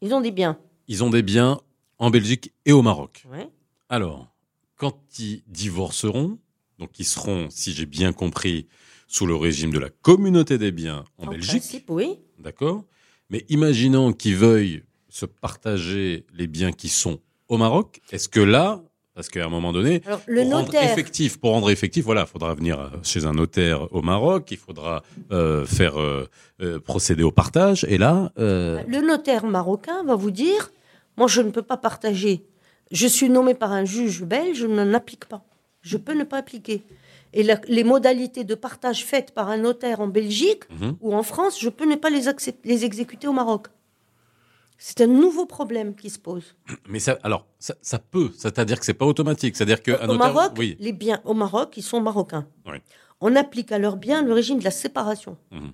ils 0.00 0.14
ont 0.14 0.20
des 0.20 0.30
biens. 0.30 0.58
Ils 0.86 1.02
ont 1.02 1.10
des 1.10 1.22
biens 1.22 1.60
en 1.98 2.10
Belgique 2.10 2.52
et 2.66 2.72
au 2.72 2.82
Maroc. 2.82 3.24
Ouais. 3.32 3.48
Alors, 3.88 4.28
quand 4.76 4.96
ils 5.18 5.42
divorceront, 5.48 6.38
donc 6.78 6.98
ils 6.98 7.04
seront, 7.04 7.48
si 7.50 7.72
j'ai 7.72 7.86
bien 7.86 8.12
compris, 8.12 8.68
sous 9.08 9.26
le 9.26 9.34
régime 9.34 9.72
de 9.72 9.78
la 9.78 9.90
communauté 9.90 10.58
des 10.58 10.70
biens 10.72 11.04
en, 11.18 11.26
En 11.26 11.30
Belgique, 11.30 11.60
principe, 11.62 11.90
oui. 11.90 12.18
d'accord? 12.38 12.84
Mais 13.30 13.44
imaginons 13.48 14.12
qu'ils 14.12 14.36
veuillent 14.36 14.82
se 15.14 15.26
partager 15.26 16.26
les 16.34 16.48
biens 16.48 16.72
qui 16.72 16.88
sont 16.88 17.20
au 17.48 17.56
Maroc, 17.56 18.00
est-ce 18.10 18.28
que 18.28 18.40
là, 18.40 18.82
parce 19.14 19.28
qu'à 19.28 19.44
un 19.44 19.48
moment 19.48 19.72
donné, 19.72 20.02
Alors, 20.06 20.20
le 20.26 20.42
pour 20.42 20.50
rendre 20.54 20.74
effectif, 20.74 21.38
pour 21.38 21.52
rendre 21.52 21.70
effectif, 21.70 22.04
voilà, 22.04 22.22
il 22.22 22.26
faudra 22.26 22.52
venir 22.54 22.80
euh, 22.80 22.88
chez 23.04 23.24
un 23.24 23.32
notaire 23.32 23.86
au 23.94 24.02
Maroc, 24.02 24.48
il 24.50 24.56
faudra 24.56 25.04
euh, 25.30 25.64
faire 25.66 26.00
euh, 26.00 26.28
euh, 26.60 26.80
procéder 26.80 27.22
au 27.22 27.30
partage, 27.30 27.86
et 27.88 27.96
là, 27.96 28.32
le 28.36 29.00
notaire 29.06 29.44
marocain 29.46 30.02
va 30.02 30.16
vous 30.16 30.32
dire 30.32 30.72
Moi, 31.16 31.28
je 31.28 31.42
ne 31.42 31.50
peux 31.50 31.62
pas 31.62 31.76
partager. 31.76 32.44
Je 32.90 33.06
suis 33.06 33.28
nommé 33.30 33.54
par 33.54 33.70
un 33.70 33.84
juge 33.84 34.24
belge, 34.24 34.58
je 34.58 34.66
n'en 34.66 34.92
applique 34.94 35.26
pas. 35.26 35.44
Je 35.80 35.96
peux 35.96 36.14
ne 36.14 36.24
pas 36.24 36.38
appliquer. 36.38 36.82
Et 37.32 37.44
la- 37.44 37.60
les 37.68 37.84
modalités 37.84 38.42
de 38.42 38.56
partage 38.56 39.04
faites 39.04 39.30
par 39.32 39.48
un 39.48 39.58
notaire 39.58 40.00
en 40.00 40.08
Belgique 40.08 40.64
Mhm. 40.70 40.96
ou 41.00 41.14
en 41.14 41.22
France, 41.22 41.60
je 41.60 41.68
peux 41.68 41.86
ne 41.88 41.94
pas 41.94 42.10
les 42.10 42.84
exécuter 42.84 43.28
au 43.28 43.32
Maroc. 43.32 43.68
C'est 44.86 45.00
un 45.00 45.06
nouveau 45.06 45.46
problème 45.46 45.94
qui 45.94 46.10
se 46.10 46.18
pose. 46.18 46.54
mais 46.86 46.98
ça, 46.98 47.18
alors, 47.22 47.46
ça, 47.58 47.74
ça 47.80 47.98
peut, 47.98 48.30
c'est-à-dire 48.36 48.78
que 48.78 48.84
c'est 48.84 48.92
pas 48.92 49.06
automatique, 49.06 49.56
c'est-à-dire 49.56 49.82
qu'un 49.82 49.94
au 49.94 50.12
notaire, 50.12 50.34
Maroc, 50.34 50.52
oui, 50.58 50.76
les 50.78 50.92
biens 50.92 51.22
au 51.24 51.32
Maroc, 51.32 51.78
ils 51.78 51.82
sont 51.82 52.02
marocains. 52.02 52.46
Oui. 52.66 52.76
On 53.22 53.34
applique 53.34 53.72
à 53.72 53.78
leurs 53.78 53.96
biens 53.96 54.22
le 54.22 54.34
régime 54.34 54.58
de 54.58 54.64
la 54.64 54.70
séparation. 54.70 55.38
Mhm. 55.52 55.72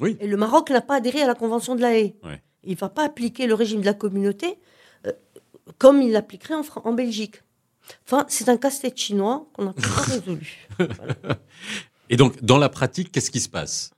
Oui. 0.00 0.16
Et 0.18 0.26
le 0.26 0.38
Maroc 0.38 0.70
n'a 0.70 0.80
pas 0.80 0.94
adhéré 0.94 1.20
à 1.20 1.26
la 1.26 1.34
Convention 1.34 1.74
de 1.74 1.82
la. 1.82 1.90
Ouais. 1.90 2.42
Il 2.64 2.72
ne 2.72 2.76
va 2.76 2.88
pas 2.88 3.04
appliquer 3.04 3.46
le 3.46 3.52
régime 3.52 3.82
de 3.82 3.86
la 3.86 3.92
communauté 3.92 4.58
euh, 5.06 5.12
comme 5.76 6.00
il 6.00 6.12
l'appliquerait 6.12 6.54
en 6.54 6.92
Belgique. 6.94 7.42
Enfin, 8.06 8.24
c'est 8.28 8.48
un 8.48 8.56
casse-tête 8.56 8.96
chinois 8.96 9.46
qu'on 9.52 9.66
n'a 9.66 9.72
pas 9.74 9.82
résolu. 10.06 10.68
Et 12.08 12.16
donc, 12.16 12.42
dans 12.42 12.56
la 12.56 12.70
pratique, 12.70 13.12
qu'est-ce 13.12 13.30
qui 13.30 13.40
se 13.40 13.48
passe? 13.50 13.90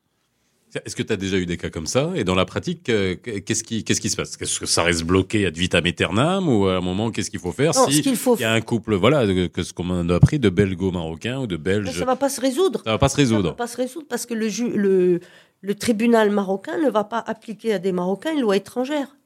Est-ce 0.85 0.95
que 0.95 1.03
tu 1.03 1.13
as 1.13 1.17
déjà 1.17 1.37
eu 1.39 1.47
des 1.47 1.57
cas 1.57 1.69
comme 1.71 1.87
ça? 1.87 2.11
Et 2.15 2.23
dans 2.25 2.35
la 2.35 2.45
pratique, 2.45 2.89
euh, 2.91 3.17
qu'est-ce 3.17 3.65
qui, 3.65 3.83
qu'est-ce 3.83 4.01
qui 4.01 4.09
se 4.11 4.17
passe? 4.17 4.37
Est-ce 4.41 4.61
que 4.61 4.67
ça 4.67 4.83
reste 4.85 5.03
bloqué 5.05 5.45
ad 5.47 5.57
vitam 5.57 5.85
aeternam 5.85 6.49
Ou 6.49 6.67
à 6.67 6.77
un 6.77 6.81
moment, 6.81 7.11
qu'est-ce 7.11 7.31
qu'il 7.31 7.41
faut 7.41 7.53
faire 7.53 7.73
Non, 7.75 7.87
si 7.89 7.95
ce 7.99 8.03
qu'il 8.03 8.17
faut 8.17 8.37
il 8.37 8.43
y 8.43 8.45
a 8.45 8.53
un 8.53 8.61
couple, 8.61 8.95
voilà, 8.95 9.27
que 9.49 9.63
ce 9.63 9.73
qu'on 9.73 10.09
a 10.09 10.15
appris 10.15 10.39
de 10.39 10.49
belgo-marocain 10.49 11.41
ou 11.41 11.47
de 11.47 11.57
belge, 11.57 11.91
Ça 11.93 12.01
ne 12.01 12.05
va 12.05 12.17
pas 12.17 12.29
se 12.29 12.41
résoudre. 12.41 12.83
ça 12.85 12.91
va 12.93 12.99
pas 12.99 13.09
se 13.09 13.17
Ça 13.17 13.23
ne 13.23 13.27
va 13.29 13.37
résoudre. 13.37 13.57
pas 13.57 13.67
se 13.67 13.77
résoudre 13.77 14.07
parce 14.09 14.27
que 14.27 14.35
le, 14.35 14.49
ju- 14.49 14.71
le, 14.71 15.21
le 15.61 15.75
tribunal 15.75 16.31
marocain 16.31 16.79
ne 16.79 16.89
va 16.91 17.03
pas 17.05 17.19
appliquer 17.27 17.73
à 17.75 17.79
des 17.79 17.93
Marocains 17.93 18.33
une 18.33 18.41
loi 18.43 18.57
étrangère. 18.57 19.17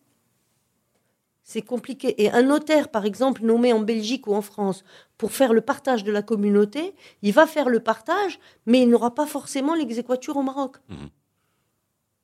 C'est 1.46 1.60
compliqué. 1.62 2.22
Et 2.22 2.30
un 2.30 2.42
notaire, 2.42 2.88
par 2.88 3.04
exemple, 3.04 3.42
nommé 3.44 3.72
en 3.74 3.80
Belgique 3.80 4.26
ou 4.26 4.34
en 4.34 4.40
France 4.40 4.82
pour 5.18 5.30
faire 5.32 5.52
le 5.52 5.60
partage 5.60 6.02
de 6.02 6.10
la 6.10 6.22
communauté, 6.22 6.94
il 7.20 7.32
va 7.34 7.46
faire 7.46 7.68
le 7.68 7.80
partage, 7.80 8.38
mais 8.64 8.80
il 8.80 8.88
n'aura 8.88 9.14
pas 9.14 9.26
forcément 9.26 9.74
l'exéquature 9.74 10.38
au 10.38 10.42
Maroc. 10.42 10.76
Mhm. 10.88 11.10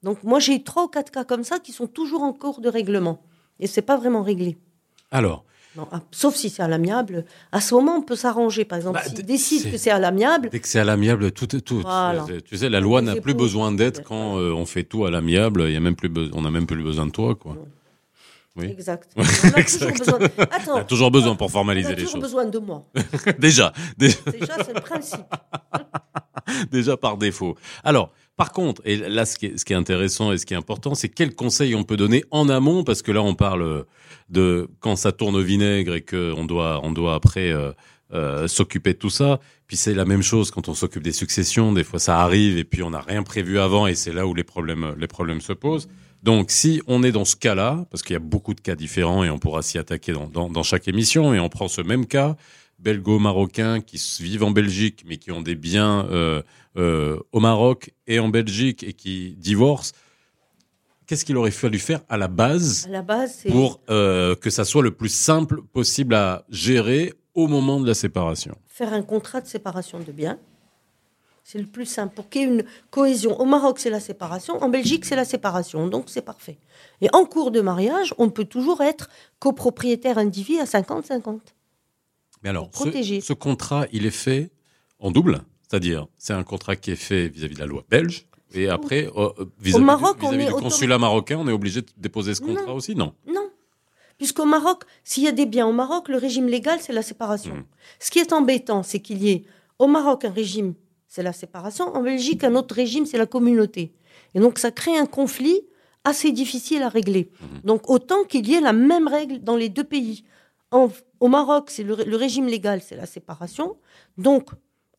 Donc 0.02 0.22
moi, 0.24 0.38
j'ai 0.38 0.62
trois 0.62 0.84
ou 0.84 0.88
quatre 0.88 1.10
cas 1.10 1.24
comme 1.24 1.44
ça 1.44 1.58
qui 1.58 1.72
sont 1.72 1.86
toujours 1.86 2.22
en 2.22 2.32
cours 2.32 2.60
de 2.60 2.68
règlement. 2.68 3.22
Et 3.58 3.66
c'est 3.66 3.82
pas 3.82 3.96
vraiment 3.96 4.22
réglé. 4.22 4.56
Alors, 5.10 5.44
Non, 5.76 5.86
ah, 5.92 6.00
sauf 6.10 6.34
si 6.34 6.50
c'est 6.50 6.62
à 6.64 6.68
l'amiable. 6.68 7.24
À 7.52 7.60
ce 7.60 7.74
moment, 7.76 7.94
on 7.96 8.02
peut 8.02 8.16
s'arranger. 8.16 8.64
Par 8.64 8.76
exemple, 8.78 8.98
Bah, 8.98 9.04
s'il 9.04 9.14
d- 9.14 9.22
décide 9.22 9.60
c'est- 9.62 9.70
que 9.70 9.76
c'est 9.76 9.90
à 9.90 10.00
l'amiable, 10.00 10.48
dès 10.50 10.58
que 10.58 10.66
c'est 10.66 10.80
à 10.80 10.84
l'amiable, 10.84 11.30
tout 11.30 11.54
est 11.54 11.60
tout. 11.60 11.80
Voilà. 11.82 12.24
Tu 12.44 12.56
sais- 12.56 12.68
la 12.68 12.80
loi 12.80 13.02
n'a 13.02 13.14
plus 13.20 13.34
besoin 13.34 13.70
d'être 13.70 14.02
quand 14.02 14.36
euh, 14.38 14.52
on 14.52 14.66
fait 14.66 14.82
tout 14.82 15.04
à 15.04 15.10
l'amiable. 15.12 15.64
Il 15.68 15.72
y 15.72 15.76
a 15.76 15.80
même 15.80 15.94
plus, 15.94 16.08
be- 16.08 16.30
on 16.34 16.42
n'a 16.42 16.50
même 16.50 16.66
plus 16.66 16.82
besoin 16.82 17.06
de 17.06 17.12
toi, 17.12 17.36
quoi. 17.36 17.56
Oui. 18.56 18.66
Exact. 18.66 19.12
On 19.16 19.22
a 19.22 19.62
toujours 19.62 19.92
besoin. 19.92 20.18
On 20.38 20.42
Attends, 20.42 20.76
a 20.76 20.84
toujours 20.84 21.10
besoin 21.10 21.36
pour 21.36 21.46
on 21.46 21.50
formaliser 21.50 21.88
a 21.88 21.94
les 21.94 21.96
toujours 22.02 22.12
choses. 22.12 22.22
besoin 22.22 22.44
de 22.46 22.58
moi. 22.58 22.84
déjà, 23.38 23.72
déjà. 23.96 24.16
Déjà, 24.32 24.56
c'est 24.64 24.74
le 24.74 24.80
principe. 24.80 25.20
déjà 26.72 26.96
par 26.96 27.16
défaut. 27.16 27.56
Alors, 27.84 28.12
par 28.36 28.52
contre, 28.52 28.82
et 28.84 28.96
là, 28.96 29.24
ce 29.24 29.36
qui 29.38 29.46
est, 29.46 29.58
ce 29.58 29.64
qui 29.64 29.72
est 29.72 29.76
intéressant 29.76 30.32
et 30.32 30.38
ce 30.38 30.46
qui 30.46 30.54
est 30.54 30.56
important, 30.56 30.94
c'est 30.94 31.08
quels 31.08 31.34
conseils 31.34 31.74
on 31.74 31.84
peut 31.84 31.96
donner 31.96 32.24
en 32.30 32.48
amont, 32.48 32.84
parce 32.84 33.02
que 33.02 33.12
là, 33.12 33.22
on 33.22 33.34
parle 33.34 33.84
de 34.30 34.68
quand 34.80 34.96
ça 34.96 35.12
tourne 35.12 35.36
au 35.36 35.42
vinaigre 35.42 35.94
et 35.94 36.02
qu'on 36.02 36.44
doit, 36.44 36.80
on 36.82 36.90
doit 36.92 37.14
après 37.14 37.52
euh, 37.52 37.70
euh, 38.12 38.48
s'occuper 38.48 38.94
de 38.94 38.98
tout 38.98 39.10
ça. 39.10 39.38
Puis 39.68 39.76
c'est 39.76 39.94
la 39.94 40.04
même 40.04 40.22
chose 40.22 40.50
quand 40.50 40.68
on 40.68 40.74
s'occupe 40.74 41.02
des 41.02 41.12
successions. 41.12 41.72
Des 41.72 41.84
fois, 41.84 41.98
ça 42.00 42.20
arrive 42.20 42.58
et 42.58 42.64
puis 42.64 42.82
on 42.82 42.90
n'a 42.90 43.00
rien 43.00 43.22
prévu 43.22 43.60
avant 43.60 43.86
et 43.86 43.94
c'est 43.94 44.12
là 44.12 44.26
où 44.26 44.34
les 44.34 44.42
problèmes, 44.44 44.94
les 44.98 45.06
problèmes 45.06 45.40
se 45.40 45.52
posent. 45.52 45.88
Donc, 46.22 46.50
si 46.50 46.82
on 46.86 47.02
est 47.02 47.12
dans 47.12 47.24
ce 47.24 47.36
cas-là, 47.36 47.86
parce 47.90 48.02
qu'il 48.02 48.12
y 48.12 48.16
a 48.16 48.20
beaucoup 48.20 48.54
de 48.54 48.60
cas 48.60 48.74
différents 48.74 49.24
et 49.24 49.30
on 49.30 49.38
pourra 49.38 49.62
s'y 49.62 49.78
attaquer 49.78 50.12
dans, 50.12 50.26
dans, 50.26 50.50
dans 50.50 50.62
chaque 50.62 50.86
émission, 50.86 51.32
et 51.32 51.40
on 51.40 51.48
prend 51.48 51.68
ce 51.68 51.80
même 51.80 52.06
cas, 52.06 52.36
belgo-marocains 52.78 53.80
qui 53.80 54.00
vivent 54.20 54.44
en 54.44 54.50
Belgique, 54.50 55.04
mais 55.06 55.16
qui 55.16 55.32
ont 55.32 55.42
des 55.42 55.54
biens 55.54 56.06
euh, 56.10 56.42
euh, 56.76 57.18
au 57.32 57.40
Maroc 57.40 57.92
et 58.06 58.18
en 58.18 58.28
Belgique 58.28 58.82
et 58.82 58.92
qui 58.92 59.36
divorcent, 59.38 59.92
qu'est-ce 61.06 61.24
qu'il 61.24 61.36
aurait 61.36 61.50
fallu 61.50 61.78
faire 61.78 62.00
à 62.08 62.16
la 62.16 62.28
base 62.28 62.86
À 62.86 62.90
la 62.90 63.02
base, 63.02 63.40
c'est 63.42 63.50
pour 63.50 63.80
euh, 63.90 64.34
que 64.34 64.50
ça 64.50 64.64
soit 64.64 64.82
le 64.82 64.92
plus 64.92 65.12
simple 65.12 65.62
possible 65.72 66.14
à 66.14 66.44
gérer 66.48 67.12
au 67.34 67.48
moment 67.48 67.80
de 67.80 67.86
la 67.86 67.94
séparation? 67.94 68.56
Faire 68.66 68.92
un 68.92 69.02
contrat 69.02 69.40
de 69.40 69.46
séparation 69.46 70.00
de 70.00 70.12
biens. 70.12 70.38
C'est 71.52 71.58
le 71.58 71.66
plus 71.66 71.84
simple 71.84 72.14
pour 72.14 72.28
qu'il 72.28 72.42
y 72.42 72.44
ait 72.44 72.46
une 72.48 72.64
cohésion. 72.90 73.40
Au 73.40 73.44
Maroc, 73.44 73.80
c'est 73.80 73.90
la 73.90 73.98
séparation. 73.98 74.62
En 74.62 74.68
Belgique, 74.68 75.04
c'est 75.04 75.16
la 75.16 75.24
séparation. 75.24 75.88
Donc, 75.88 76.04
c'est 76.06 76.22
parfait. 76.22 76.58
Et 77.00 77.08
en 77.12 77.24
cours 77.24 77.50
de 77.50 77.60
mariage, 77.60 78.14
on 78.18 78.30
peut 78.30 78.44
toujours 78.44 78.82
être 78.82 79.10
copropriétaire 79.40 80.16
individu 80.16 80.60
à 80.60 80.64
50-50. 80.64 81.40
Mais 82.44 82.50
alors, 82.50 82.70
ce, 82.72 83.32
contrat, 83.32 83.86
il 83.90 84.06
est 84.06 84.12
fait 84.12 84.52
en 85.00 85.10
double, 85.10 85.42
c'est-à-dire 85.68 86.06
c'est 86.18 86.34
un 86.34 86.44
contrat 86.44 86.76
qui 86.76 86.92
est 86.92 86.94
fait 86.94 87.26
vis-à-vis 87.26 87.56
de 87.56 87.60
la 87.60 87.66
loi 87.66 87.82
belge. 87.90 88.26
Et 88.54 88.68
après, 88.68 89.10
euh, 89.16 89.30
vis-à-vis 89.60 89.84
Maroc, 89.84 90.20
du, 90.20 90.26
autom- 90.26 90.60
consulat 90.60 90.98
marocain, 90.98 91.36
on 91.36 91.48
est 91.48 91.52
obligé 91.52 91.82
de 91.82 91.88
déposer 91.96 92.36
ce 92.36 92.42
Non. 92.42 92.54
contrat 92.54 92.74
aussi, 92.74 92.94
non? 92.94 93.12
Non. 93.26 93.50
Puisqu'au 94.18 94.44
Maroc, 94.44 94.84
s'il 95.02 95.24
y 95.24 95.28
a 95.28 95.32
des 95.32 95.46
biens 95.46 95.66
au 95.66 95.72
Maroc, 95.72 96.08
le 96.10 96.16
régime 96.16 96.46
légal, 96.46 96.78
c'est 96.80 96.92
la 96.92 97.02
séparation. 97.02 97.54
Mhm. 97.56 97.64
Ce 97.98 98.12
qui 98.12 98.20
est 98.20 98.32
embêtant, 98.32 98.84
c'est 98.84 99.00
qu'il 99.00 99.20
y 99.24 99.30
ait 99.30 99.44
au 99.80 99.88
Maroc 99.88 100.24
un 100.24 100.30
régime, 100.30 100.74
c'est 101.10 101.24
la 101.24 101.32
séparation, 101.32 101.86
en 101.94 102.02
Belgique, 102.02 102.44
un 102.44 102.54
autre 102.54 102.74
régime, 102.74 103.04
c'est 103.04 103.18
la 103.18 103.26
communauté. 103.26 103.92
Et 104.34 104.38
donc, 104.38 104.60
ça 104.60 104.70
crée 104.70 104.96
un 104.96 105.06
conflit 105.06 105.60
assez 106.04 106.30
difficile 106.30 106.82
à 106.82 106.88
régler. 106.88 107.30
Donc, 107.64 107.90
autant 107.90 108.22
qu'il 108.24 108.48
y 108.48 108.54
ait 108.54 108.60
la 108.60 108.72
même 108.72 109.08
règle 109.08 109.40
dans 109.40 109.56
les 109.56 109.68
deux 109.68 109.82
pays. 109.84 110.22
En- 110.70 110.88
au 111.18 111.26
Maroc, 111.26 111.68
c'est 111.70 111.82
le, 111.82 111.96
le 111.96 112.16
régime 112.16 112.46
légal, 112.46 112.80
c'est 112.80 112.94
la 112.94 113.06
séparation. 113.06 113.76
Donc, 114.18 114.50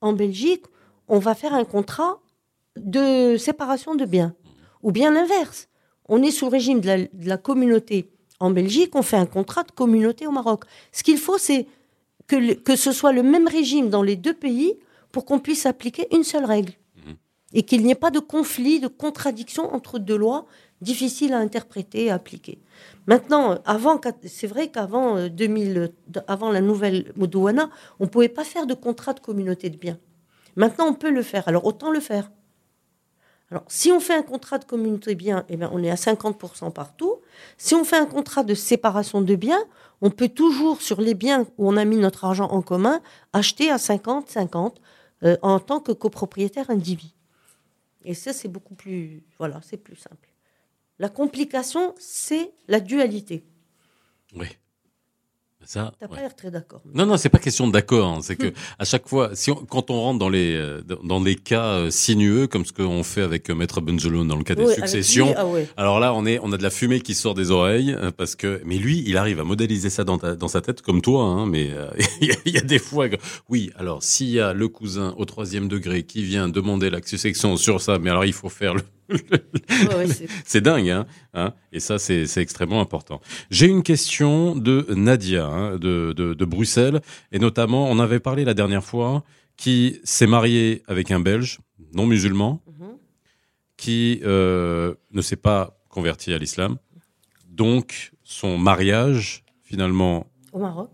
en 0.02 0.12
Belgique, 0.12 0.66
on 1.08 1.18
va 1.18 1.34
faire 1.34 1.54
un 1.54 1.64
contrat 1.64 2.20
de 2.76 3.38
séparation 3.38 3.96
de 3.96 4.04
biens. 4.06 4.36
Ou 4.84 4.92
bien 4.92 5.12
l'inverse. 5.14 5.70
On 6.10 6.22
est 6.24 6.32
sous 6.32 6.46
le 6.46 6.52
régime 6.52 6.82
de 6.82 6.88
la, 6.88 6.98
de 6.98 7.28
la 7.30 7.38
communauté 7.38 8.12
en 8.42 8.50
Belgique, 8.50 8.96
on 8.96 9.02
fait 9.04 9.18
un 9.18 9.28
contrat 9.28 9.64
de 9.64 9.72
communauté 9.72 10.28
au 10.28 10.32
Maroc. 10.32 10.64
Ce 10.92 11.04
qu'il 11.04 11.20
faut, 11.20 11.38
c'est 11.38 11.68
que, 12.28 12.54
que 12.56 12.76
ce 12.76 12.92
soit 12.92 13.12
le 13.14 13.22
même 13.24 13.48
régime 13.48 13.90
dans 13.90 14.02
les 14.04 14.16
deux 14.16 14.34
pays 14.34 14.78
pour 15.12 15.26
qu'on 15.26 15.40
puisse 15.40 15.66
appliquer 15.66 16.08
une 16.16 16.24
seule 16.24 16.46
règle. 16.46 16.74
Et 17.54 17.64
qu'il 17.64 17.84
n'y 17.84 17.92
ait 17.92 17.96
pas 17.96 18.12
de 18.12 18.20
conflit, 18.20 18.80
de 18.80 18.88
contradiction 18.88 19.74
entre 19.74 20.00
deux 20.00 20.16
lois 20.16 20.46
difficiles 20.80 21.34
à 21.34 21.38
interpréter 21.38 22.06
et 22.06 22.10
à 22.10 22.16
appliquer. 22.16 22.60
Maintenant, 23.08 23.60
avant, 23.66 24.00
c'est 24.26 24.48
vrai 24.48 24.70
qu'avant 24.70 25.18
euh, 25.18 25.30
2000, 25.30 25.78
euh, 25.78 25.88
avant 26.28 26.50
la 26.50 26.62
nouvelle 26.62 27.12
Modouana, 27.18 27.70
on 28.00 28.06
ne 28.06 28.10
pouvait 28.10 28.30
pas 28.30 28.44
faire 28.44 28.66
de 28.66 28.74
contrat 28.74 29.14
de 29.14 29.20
communauté 29.20 29.70
de 29.70 29.78
biens. 29.78 29.98
Maintenant, 30.56 30.88
on 30.88 30.94
peut 30.94 31.12
le 31.12 31.24
faire. 31.24 31.48
Alors, 31.48 31.66
autant 31.66 31.92
le 31.92 32.00
faire. 32.00 32.32
Alors, 33.52 33.64
si 33.68 33.92
on 33.92 34.00
fait 34.00 34.14
un 34.14 34.22
contrat 34.22 34.60
de 34.60 34.66
communauté 34.66 35.14
de 35.14 35.20
biens, 35.20 35.46
eh 35.50 35.58
bien, 35.58 35.70
on 35.74 35.84
est 35.84 35.92
à 35.92 35.96
50% 35.96 36.72
partout. 36.72 37.18
Si 37.58 37.76
on 37.76 37.84
fait 37.84 37.98
un 37.98 38.06
contrat 38.06 38.44
de 38.44 38.54
séparation 38.54 39.22
de 39.22 39.36
biens, 39.36 39.62
on 40.02 40.10
peut 40.10 40.30
toujours, 40.30 40.82
sur 40.82 41.02
les 41.02 41.14
biens 41.14 41.46
où 41.58 41.70
on 41.70 41.76
a 41.76 41.84
mis 41.84 41.98
notre 41.98 42.24
argent 42.24 42.48
en 42.50 42.62
commun, 42.62 43.02
acheter 43.34 43.70
à 43.70 43.76
50-50 43.76 44.76
euh, 45.24 45.38
en 45.42 45.60
tant 45.60 45.80
que 45.80 45.92
copropriétaire 45.92 46.70
individu. 46.70 47.14
Et 48.04 48.14
ça, 48.14 48.34
c'est 48.34 48.48
beaucoup 48.48 48.76
plus. 48.76 49.24
Voilà, 49.38 49.62
c'est 49.64 49.78
plus 49.78 49.96
simple. 49.96 50.30
La 51.00 51.10
complication, 51.10 51.94
c'est 52.00 52.52
la 52.68 52.80
dualité. 52.80 53.44
Oui. 54.36 54.48
Ça, 55.64 55.94
T'as 56.00 56.08
pas 56.08 56.18
l'air 56.20 56.36
très 56.36 56.50
d'accord. 56.52 56.82
Non, 56.94 57.06
non, 57.06 57.18
c'est 57.18 57.30
pas 57.30 57.38
question 57.38 57.68
d'accord. 57.68 58.08
hein. 58.08 58.20
C'est 58.22 58.34
Hmm. 58.34 58.50
que 58.50 58.54
à 58.80 58.84
chaque 58.86 59.08
fois, 59.08 59.30
si 59.36 59.52
on- 59.52 59.56
quand 59.64 59.90
on 59.92 60.02
rentre 60.02 60.20
dans 60.20 60.28
les 60.30 60.56
euh, 60.56 60.82
dans 61.04 61.22
des 61.22 61.36
cas 61.36 61.64
euh, 61.66 61.92
sinueux, 61.92 62.48
comme 62.48 62.66
ce 62.66 62.74
qu'on 62.74 63.04
fait 63.04 63.22
avec 63.22 63.50
euh, 63.50 63.56
Maître 63.56 63.80
Benjelloun 63.80 64.28
dans 64.28 64.36
le 64.36 64.44
cas 64.44 64.56
des 64.56 64.68
successions, 64.74 65.28
lui, 65.28 65.34
ah 65.38 65.46
ouais. 65.48 65.68
alors 65.78 66.00
là, 66.00 66.14
on 66.14 66.26
est, 66.26 66.40
on 66.44 66.52
a 66.52 66.58
de 66.58 66.64
la 66.64 66.72
fumée 66.72 67.00
qui 67.02 67.14
sort 67.14 67.36
des 67.36 67.52
oreilles 67.52 67.96
parce 68.18 68.36
que, 68.36 68.62
mais 68.66 68.78
lui, 68.78 69.04
il 69.06 69.16
arrive 69.18 69.40
à 69.40 69.44
modéliser 69.44 69.90
ça 69.90 70.04
dans, 70.04 70.18
ta- 70.18 70.36
dans 70.36 70.48
sa 70.48 70.62
tête 70.62 70.82
comme 70.82 71.02
toi, 71.02 71.24
hein, 71.24 71.46
mais 71.46 71.70
euh, 71.72 71.88
il 72.22 72.52
y, 72.54 72.58
a- 72.58 72.62
des 72.62 72.80
fois, 72.80 73.08
que- 73.08 73.18
oui. 73.48 73.72
Alors, 73.78 74.02
s'il 74.04 74.30
y 74.30 74.40
a 74.40 74.54
le 74.54 74.68
cousin 74.68 75.14
au 75.18 75.26
troisième 75.26 75.68
degré 75.68 76.04
qui 76.04 76.24
vient 76.24 76.50
demander 76.50 76.90
la 76.90 77.02
succession 77.04 77.56
sur 77.56 77.82
ça, 77.82 78.00
mais 78.00 78.10
alors 78.10 78.26
il 78.26 78.34
faut 78.34 78.50
faire 78.50 78.74
le, 78.76 78.82
Ouais, 79.10 80.08
c'est- 80.46 80.62
dingue, 80.62 80.90
hein, 80.90 81.06
hein 81.34 81.54
Et 81.74 81.82
ça, 81.82 82.00
c'est 82.00 82.28
c'est 82.28 82.42
extrêmement 82.42 82.80
important. 82.80 83.20
J'ai 83.50 83.66
une 83.68 83.84
question 83.84 84.56
de 84.56 84.86
Nadia, 84.96 85.46
hein, 85.52 85.78
de, 85.78 86.14
de, 86.14 86.34
de 86.34 86.46
Bruxelles, 86.46 87.02
et 87.32 87.40
notamment, 87.40 87.90
on 87.90 88.00
avait 88.00 88.20
parlé 88.20 88.46
la 88.46 88.54
dernière 88.54 88.84
fois, 88.84 89.24
qui 89.58 90.00
s'est 90.04 90.28
mariée 90.28 90.82
avec 90.88 91.12
un 91.12 91.20
Belge 91.20 91.60
non 91.94 92.06
musulman, 92.08 92.62
Mhm. 92.68 92.88
qui 93.78 94.22
euh, 94.24 94.96
ne 95.12 95.22
s'est 95.22 95.36
pas 95.36 95.78
converti 95.90 96.34
à 96.34 96.38
l'islam. 96.38 96.78
Donc, 97.50 98.12
son 98.24 98.58
mariage, 98.58 99.44
finalement, 99.64 100.28
Au 100.54 100.60
Maroc. 100.60 100.92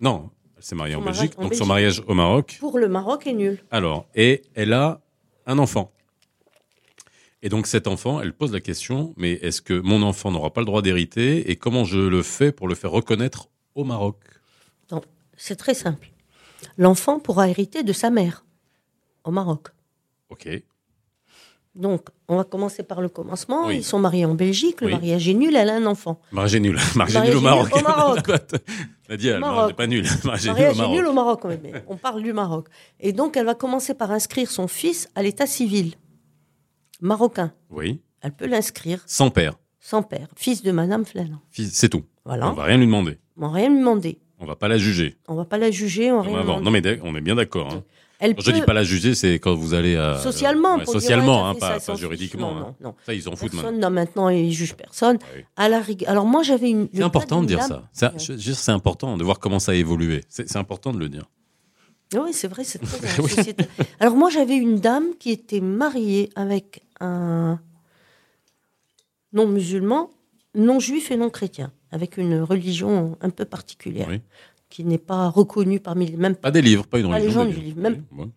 non, 0.00 0.30
elle 0.56 0.62
s'est 0.62 0.76
mariée 0.76 0.94
Son 0.94 1.00
en 1.00 1.04
Belgique, 1.04 1.32
en 1.36 1.42
donc 1.42 1.54
son 1.54 1.66
mariage 1.66 2.02
au 2.06 2.14
Maroc. 2.14 2.56
Pour 2.60 2.78
le 2.78 2.88
Maroc 2.88 3.26
est 3.26 3.32
nul. 3.34 3.58
Alors, 3.70 4.06
et 4.14 4.42
elle 4.54 4.72
a 4.72 5.00
un 5.46 5.58
enfant. 5.58 5.92
Et 7.42 7.48
donc 7.48 7.66
cet 7.68 7.86
enfant, 7.86 8.20
elle 8.20 8.32
pose 8.32 8.52
la 8.52 8.60
question, 8.60 9.14
mais 9.16 9.32
est-ce 9.34 9.62
que 9.62 9.74
mon 9.74 10.02
enfant 10.02 10.30
n'aura 10.32 10.52
pas 10.52 10.60
le 10.60 10.66
droit 10.66 10.82
d'hériter? 10.82 11.50
Et 11.50 11.56
comment 11.56 11.84
je 11.84 11.98
le 12.00 12.22
fais 12.22 12.50
pour 12.52 12.66
le 12.68 12.74
faire 12.74 12.90
reconnaître 12.90 13.48
au 13.74 13.84
Maroc 13.84 14.16
Non, 14.90 15.00
c'est 15.36 15.56
très 15.56 15.74
simple. 15.74 16.10
L'enfant 16.76 17.18
pourra 17.20 17.48
hériter 17.48 17.82
de 17.82 17.92
sa 17.92 18.10
mère 18.10 18.44
au 19.24 19.30
Maroc. 19.30 19.68
Ok. 20.30 20.48
Donc, 21.74 22.08
on 22.26 22.36
va 22.36 22.44
commencer 22.44 22.82
par 22.82 23.00
le 23.00 23.08
commencement. 23.08 23.66
Oui. 23.68 23.76
Ils 23.76 23.84
sont 23.84 24.00
mariés 24.00 24.24
en 24.24 24.34
Belgique. 24.34 24.80
Le 24.80 24.88
Oui. 24.88 24.92
mariage 24.94 25.28
est 25.28 25.34
nul. 25.34 25.54
Elle 25.54 25.68
a 25.70 25.76
un 25.76 25.86
enfant. 25.86 26.20
Mariage 26.32 26.56
est 26.56 26.60
nul. 26.60 26.78
Mariage 26.96 27.24
est 27.24 27.28
nul 27.28 27.36
au 27.36 27.40
Maroc. 27.40 27.72
nul 27.72 27.84
au 27.84 27.88
Maroc. 27.88 28.26
Nadia, 29.08 29.38
Maroc. 29.38 29.76
pas 29.76 29.86
nul. 29.86 30.04
Mariage 30.24 30.46
est 30.48 30.54
nul 30.54 30.66
au 30.66 30.74
Maroc. 30.74 30.96
nul 30.96 31.06
au 31.06 31.12
Maroc. 31.12 31.44
mais 31.62 31.84
on 31.86 31.96
parle 31.96 32.22
du 32.22 32.32
Maroc. 32.32 32.66
Et 32.98 33.12
donc, 33.12 33.36
elle 33.36 33.46
va 33.46 33.54
commencer 33.54 33.94
par 33.94 34.10
inscrire 34.10 34.50
son 34.50 34.66
fils 34.66 35.08
à 35.14 35.22
l'état 35.22 35.46
civil 35.46 35.94
marocain. 37.00 37.52
Oui. 37.70 38.00
Elle 38.22 38.32
peut 38.32 38.46
l'inscrire 38.46 39.00
Sans 39.06 39.30
père. 39.30 39.54
sans 39.78 40.02
père, 40.02 40.26
fils 40.34 40.62
de 40.62 40.72
Madame 40.72 41.04
Flannan. 41.04 41.40
C'est 41.52 41.88
tout. 41.88 42.04
Voilà. 42.24 42.50
On 42.50 42.54
va 42.54 42.64
rien 42.64 42.76
lui 42.76 42.86
demander. 42.86 43.18
On 43.38 43.48
va 43.48 43.52
rien 43.52 43.68
lui 43.70 43.78
demander. 43.78 44.18
On 44.40 44.46
va 44.46 44.56
pas 44.56 44.68
la 44.68 44.78
juger. 44.78 45.16
On 45.28 45.34
va 45.34 45.44
pas 45.44 45.58
la 45.58 45.70
juger. 45.70 46.10
On 46.12 46.20
rien. 46.22 46.44
Non 46.60 46.70
mais 46.70 46.82
on 47.02 47.14
est 47.16 47.20
bien 47.20 47.34
d'accord. 47.34 47.72
Hein. 47.72 47.82
Elle 48.20 48.34
Quand 48.34 48.42
je 48.42 48.50
dis 48.50 48.62
pas 48.62 48.72
la 48.72 48.82
juger, 48.82 49.14
c'est 49.14 49.34
quand 49.34 49.54
vous 49.54 49.74
allez 49.74 49.94
à 49.94 50.18
socialement. 50.18 50.72
Ouais, 50.74 50.84
dire, 50.84 50.92
socialement, 50.92 51.44
ouais, 51.52 51.56
hein, 51.62 51.78
pas, 51.86 51.94
juridiquement. 51.94 52.52
Non, 52.52 52.58
hein. 52.58 52.74
non, 52.80 52.88
non. 52.88 52.94
Ça, 53.06 53.14
ils 53.14 53.28
en 53.28 53.36
foutent 53.36 53.52
maintenant. 53.54 53.72
Non, 53.78 53.90
maintenant, 53.90 54.28
ils 54.28 54.52
jugent 54.52 54.74
personne. 54.74 55.18
Oui. 55.36 55.44
À 55.56 55.68
la 55.68 55.80
rigue- 55.80 56.04
Alors, 56.08 56.26
moi, 56.26 56.42
j'avais 56.42 56.68
une. 56.68 56.88
C'est 56.92 57.02
important 57.04 57.42
de 57.42 57.46
dire 57.46 57.60
dame- 57.60 57.82
ça. 57.92 58.08
Dire, 58.08 58.56
C'est 58.56 58.72
important 58.72 59.16
de 59.16 59.22
voir 59.22 59.38
comment 59.38 59.60
ça 59.60 59.70
a 59.70 59.74
évolué. 59.76 60.24
C'est 60.28 60.56
important 60.56 60.92
de 60.92 60.98
le 60.98 61.08
dire. 61.08 61.26
Oui, 62.14 62.32
c'est 62.32 62.48
vrai, 62.48 62.64
c'est 62.64 62.80
très 62.80 62.98
dans 63.00 63.06
la 63.06 63.22
Oui. 63.22 63.30
société. 63.30 63.64
Alors 64.00 64.16
moi, 64.16 64.30
j'avais 64.30 64.56
une 64.56 64.80
dame 64.80 65.10
qui 65.20 65.30
était 65.30 65.60
mariée 65.60 66.30
avec 66.34 66.82
un 67.00 67.60
non 69.32 69.46
musulman, 69.46 70.10
non 70.56 70.80
juif 70.80 71.10
et 71.12 71.16
non 71.16 71.30
chrétien, 71.30 71.70
avec 71.90 72.16
une 72.16 72.40
religion 72.40 73.16
un 73.20 73.30
peu 73.30 73.44
particulière, 73.44 74.06
Oui. 74.08 74.20
qui 74.70 74.84
n'est 74.84 74.98
pas 74.98 75.28
reconnue 75.28 75.80
parmi 75.80 76.06
les 76.06 76.16
mêmes. 76.16 76.36
Pas 76.36 76.50
des 76.50 76.62
livres, 76.62 76.86
pas 76.86 76.98
une 76.98 77.08
Pas 77.08 77.14
religion. 77.16 77.28
les 77.28 77.34
gens 77.34 77.44
des 77.46 77.52
du 77.60 77.64
livre, 77.64 77.80
même- 77.80 78.04
Oui, 78.12 78.24
ouais. 78.24 78.30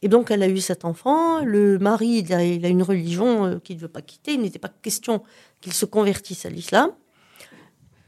Et 0.00 0.08
donc, 0.08 0.30
elle 0.30 0.42
a 0.44 0.48
eu 0.48 0.58
cet 0.60 0.84
enfant. 0.84 1.42
Le 1.44 1.78
mari, 1.80 2.22
il 2.24 2.32
a, 2.32 2.44
il 2.44 2.64
a 2.64 2.68
une 2.68 2.84
religion 2.84 3.46
euh, 3.46 3.58
qu'il 3.58 3.74
ne 3.76 3.80
veut 3.80 3.88
pas 3.88 4.00
quitter. 4.02 4.34
Il 4.34 4.40
n'était 4.42 4.60
pas 4.60 4.68
question 4.68 5.22
qu'il 5.60 5.72
se 5.72 5.86
convertisse 5.86 6.46
à 6.46 6.50
l'islam. 6.50 6.90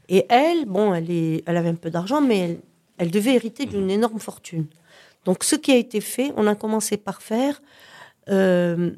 Et 0.07 0.25
elle, 0.29 0.65
bon, 0.65 0.93
elle, 0.93 1.11
est, 1.11 1.43
elle 1.45 1.57
avait 1.57 1.67
un 1.69 1.75
peu 1.75 1.89
d'argent, 1.89 2.21
mais 2.21 2.37
elle, 2.39 2.59
elle 2.97 3.11
devait 3.11 3.35
hériter 3.35 3.65
d'une 3.65 3.89
énorme 3.91 4.19
fortune. 4.19 4.67
Donc, 5.25 5.43
ce 5.43 5.55
qui 5.57 5.71
a 5.71 5.75
été 5.75 5.99
fait, 5.99 6.31
on 6.37 6.47
a 6.47 6.55
commencé 6.55 6.95
par 6.95 7.21
faire 7.21 7.61
euh, 8.29 8.91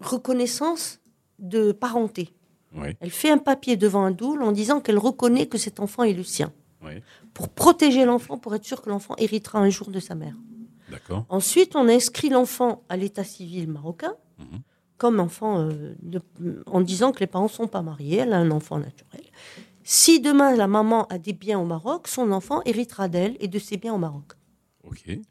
reconnaissance 0.00 1.00
de 1.38 1.72
parenté. 1.72 2.30
Oui, 2.76 2.88
Elle 3.00 3.10
fait 3.10 3.30
un 3.30 3.38
papier 3.38 3.76
devant 3.76 4.04
un 4.04 4.10
doule 4.10 4.42
en 4.42 4.52
disant 4.52 4.80
qu'elle 4.80 4.98
reconnaît 4.98 5.46
que 5.46 5.58
cet 5.58 5.80
enfant 5.80 6.02
est 6.02 6.12
le 6.12 6.22
sien, 6.24 6.52
oui. 6.84 7.02
pour 7.34 7.48
protéger 7.48 8.04
l'enfant, 8.04 8.36
pour 8.38 8.54
être 8.54 8.64
sûr 8.64 8.82
que 8.82 8.90
l'enfant 8.90 9.14
héritera 9.18 9.58
un 9.60 9.70
jour 9.70 9.90
de 9.90 9.98
sa 10.00 10.14
mère. 10.14 10.34
Ensuite, 11.28 11.74
on 11.74 11.88
inscrit 11.88 12.28
l'enfant 12.28 12.82
à 12.88 12.96
l'état 12.96 13.24
civil 13.24 13.68
marocain 13.68 14.14
Mhm. 14.38 14.60
comme 14.98 15.18
enfant, 15.20 15.60
euh, 15.60 15.94
de- 16.02 16.22
en 16.66 16.80
disant 16.80 17.12
que 17.12 17.20
les 17.20 17.26
parents 17.26 17.44
ne 17.44 17.50
sont 17.50 17.66
pas 17.66 17.82
mariés, 17.82 18.18
elle 18.18 18.32
a 18.32 18.38
un 18.38 18.50
enfant 18.50 18.78
naturel. 18.78 19.22
Si 19.82 20.20
demain 20.20 20.54
la 20.56 20.66
maman 20.66 21.06
a 21.06 21.18
des 21.18 21.32
biens 21.32 21.58
au 21.60 21.64
Maroc, 21.64 22.08
son 22.08 22.30
enfant 22.32 22.60
héritera 22.64 23.08
d'elle 23.08 23.36
et 23.40 23.48
de 23.48 23.58
ses 23.58 23.76
biens 23.76 23.94
au 23.94 23.98
Maroc. 23.98 24.32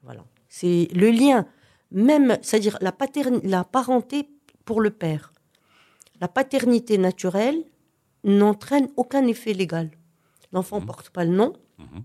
Voilà. 0.04 0.24
C'est 0.50 0.88
le 0.94 1.10
lien, 1.12 1.46
même, 1.92 2.38
c'est-à-dire 2.42 2.78
la, 2.82 2.94
la 3.44 3.64
parenté 3.64 4.30
pour 4.66 4.82
le 4.82 4.90
père. 4.92 5.32
La 6.22 6.28
paternité 6.28 6.98
naturelle 6.98 7.64
n'entraîne 8.24 8.90
aucun 8.96 9.26
effet 9.28 9.54
légal. 9.54 9.92
L'enfant 10.52 10.80
ne 10.80 10.86
porte 10.86 11.10
pas 11.10 11.26
le 11.26 11.32
nom, 11.32 11.54
Mhm. 11.80 12.04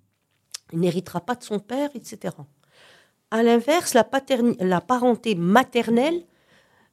il 0.72 0.78
n'héritera 0.80 1.20
pas 1.20 1.34
de 1.34 1.44
son 1.44 1.58
père, 1.60 1.90
etc. 1.94 2.34
À 3.30 3.42
l'inverse, 3.42 3.94
la, 3.94 4.80
parenté 4.80 5.34
maternelle 5.36 6.22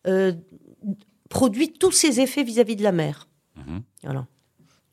euh, 0.05 0.31
produit 1.29 1.73
tous 1.73 1.91
ses 1.91 2.19
effets 2.21 2.43
vis-à-vis 2.43 2.75
de 2.75 2.83
la 2.83 2.91
mère. 2.91 3.27
Mhm. 3.55 3.81
Voilà. 4.03 4.27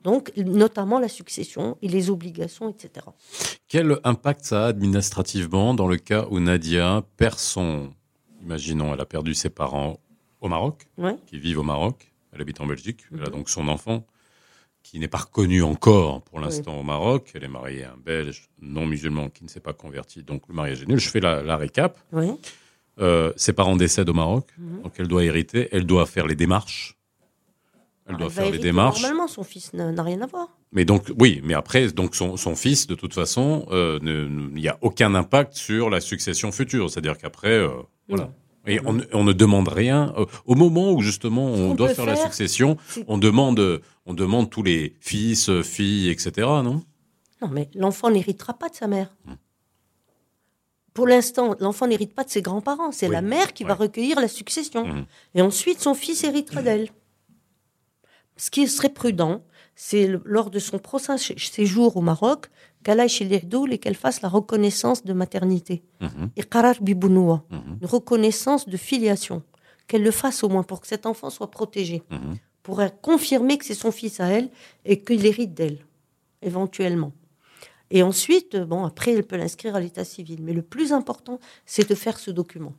Donc, 0.03 0.33
notamment 0.37 0.99
la 0.99 1.09
succession 1.09 1.79
et 1.81 1.89
les 1.89 2.11
obligations, 2.11 2.69
etc. 2.69 3.07
Quel 3.69 3.99
impact 4.05 4.45
ça 4.45 4.65
a 4.65 4.69
administrativement 4.69 5.73
dans 5.75 5.87
le 5.87 5.97
cas 5.97 6.27
où 6.31 6.41
Nadia 6.41 7.03
perd 7.17 7.39
son. 7.39 7.91
Imaginons, 8.43 8.93
elle 8.93 9.01
a 9.01 9.07
perdu 9.07 9.35
ses 9.35 9.49
parents 9.51 9.99
au 10.41 10.49
Maroc, 10.49 10.87
Ouais. 10.99 11.17
qui 11.27 11.39
vivent 11.39 11.61
au 11.61 11.63
Maroc. 11.63 12.13
Elle 12.35 12.41
habite 12.41 12.61
en 12.61 12.67
Belgique. 12.67 13.05
Elle 13.13 13.25
a 13.25 13.31
donc 13.31 13.49
son 13.49 13.69
enfant, 13.69 14.07
qui 14.83 14.99
n'est 14.99 15.09
pas 15.09 15.19
reconnu 15.19 15.63
encore 15.63 16.23
pour 16.23 16.41
l'instant 16.41 16.79
au 16.79 16.83
Maroc. 16.83 17.31
Elle 17.35 17.45
est 17.45 17.49
mariée 17.49 17.85
à 17.85 17.93
un 17.93 17.97
Belge 17.97 18.49
non 18.61 18.87
musulman 18.87 19.29
qui 19.31 19.45
ne 19.45 19.49
s'est 19.49 19.61
pas 19.61 19.73
converti. 19.73 20.23
Donc 20.23 20.43
le 20.49 20.55
mariage 20.55 20.83
est 20.83 20.87
nul. 20.87 20.99
Je 20.99 21.09
fais 21.09 21.21
la, 21.21 21.43
la 21.43 21.57
récap. 21.57 21.99
Oui. 22.13 22.33
Euh, 23.01 23.33
ses 23.37 23.53
parents 23.53 23.77
décèdent 23.77 24.09
au 24.09 24.15
Maroc. 24.15 24.49
Mhm. 24.59 24.83
Donc 24.83 24.93
elle 24.99 25.09
doit 25.09 25.25
hériter. 25.25 25.69
Elle 25.73 25.87
doit 25.87 26.07
faire 26.07 26.27
les 26.27 26.37
démarches. 26.37 26.97
Elle 28.07 28.17
doit 28.17 28.27
Elle 28.27 28.33
va 28.33 28.43
faire 28.43 28.53
les 28.53 28.59
démarches. 28.59 29.01
Normalement, 29.01 29.29
son 29.29 29.45
fils 29.45 29.73
n'a 29.73 30.03
rien 30.03 30.21
à 30.21 30.27
voir. 30.27 30.49
Mais 30.73 30.85
donc, 30.85 31.11
oui, 31.19 31.41
mais 31.45 31.55
après, 31.55 31.89
donc 31.93 32.15
son, 32.15 32.37
son 32.37 32.55
fils, 32.55 32.87
de 32.87 32.95
toute 32.95 33.15
façon, 33.15 33.67
euh, 33.71 33.99
il 34.03 34.61
n'y 34.61 34.69
a 34.69 34.77
aucun 34.83 35.15
impact 35.15 35.55
sur 35.55 35.89
la 35.89 36.01
succession 36.01 36.53
future. 36.53 36.91
C'est-à-dire 36.91 37.17
qu'après, 37.17 37.53
euh, 37.53 37.71
voilà. 38.09 38.31
Et 38.67 38.81
on, 38.85 38.95
ne- 38.95 39.05
on 39.13 39.25
ne 39.25 39.33
demande 39.33 39.69
rien. 39.69 40.15
Euh, 40.17 40.25
Au 40.47 40.55
moment 40.55 40.93
où 40.93 41.03
justement 41.03 41.45
on 41.47 41.75
doit 41.75 41.95
faire, 41.95 42.07
la 42.07 42.17
succession, 42.17 42.77
on 43.09 43.19
demande, 43.19 43.83
on 44.07 44.15
demande 44.15 44.49
tous 44.51 44.63
les 44.63 44.97
fils, 45.01 45.49
euh, 45.51 45.63
filles, 45.63 46.09
etc. 46.11 46.33
Non? 46.39 46.83
Non, 47.43 47.49
mais 47.51 47.69
l'enfant 47.75 48.11
n'héritera 48.11 48.55
pas 48.55 48.69
de 48.71 48.75
sa 48.75 48.87
mère. 48.87 49.15
Hmm. 49.27 49.35
Pour 50.95 51.07
l'instant, 51.09 51.57
l'enfant 51.59 51.87
n'hérite 51.89 52.15
pas 52.15 52.25
de 52.25 52.31
ses 52.31 52.41
grands-parents. 52.41 52.93
C'est 52.93 53.09
Oui. 53.09 53.13
la 53.13 53.21
mère 53.23 53.53
qui 53.53 53.65
va 53.65 53.75
recueillir 53.75 54.21
la 54.21 54.29
succession. 54.29 54.87
Mhm. 54.87 55.05
Et 55.35 55.43
ensuite, 55.43 55.81
son 55.81 55.93
fils 55.95 56.23
héritera 56.25 56.63
d'elle. 56.63 56.89
Ce 58.37 58.51
qui 58.51 58.67
serait 58.69 58.89
prudent, 58.93 59.43
c'est 59.75 60.09
lors 60.25 60.51
de 60.51 60.59
son 60.61 60.79
prochain 60.79 61.17
sé- 61.17 61.35
séjour 61.37 61.97
au 61.97 62.01
Maroc, 62.01 62.47
et 62.89 63.79
qu'elle 63.79 63.95
fasse 63.95 64.23
la 64.23 64.29
reconnaissance 64.29 65.05
de 65.05 65.13
maternité. 65.13 65.83
Mhm. 66.01 66.31
Iqarar 66.37 66.77
bibounoua, 66.83 67.45
Mhm. 67.51 67.79
une 67.81 67.87
reconnaissance 67.87 68.69
de 68.69 68.77
filiation. 68.77 69.43
Qu'elle 69.87 70.03
le 70.03 70.11
fasse 70.11 70.43
au 70.45 70.49
moins 70.49 70.63
pour 70.63 70.81
que 70.81 70.87
cet 70.87 71.05
enfant 71.07 71.31
soit 71.31 71.51
protégé. 71.51 72.03
Mhm. 72.11 72.37
Pour 72.63 72.81
confirmer 73.03 73.59
que 73.59 73.65
c'est 73.67 73.75
son 73.75 73.91
fils 73.93 74.19
à 74.21 74.29
elle 74.29 74.49
et 74.87 74.99
qu'il 75.03 75.27
hérite 75.27 75.53
d'elle, 75.53 75.79
éventuellement. 76.41 77.13
Et 77.91 78.03
ensuite, 78.03 78.57
bon, 78.57 78.85
après, 78.87 79.13
elle 79.13 79.25
peut 79.25 79.37
l'inscrire 79.37 79.77
à 79.77 79.81
l'état 79.81 80.05
civil. 80.05 80.39
Mais 80.43 80.55
le 80.55 80.63
plus 80.63 80.93
important, 80.93 81.39
c'est 81.67 81.87
de 81.89 81.95
faire 81.95 82.19
ce 82.19 82.31
document. 82.31 82.73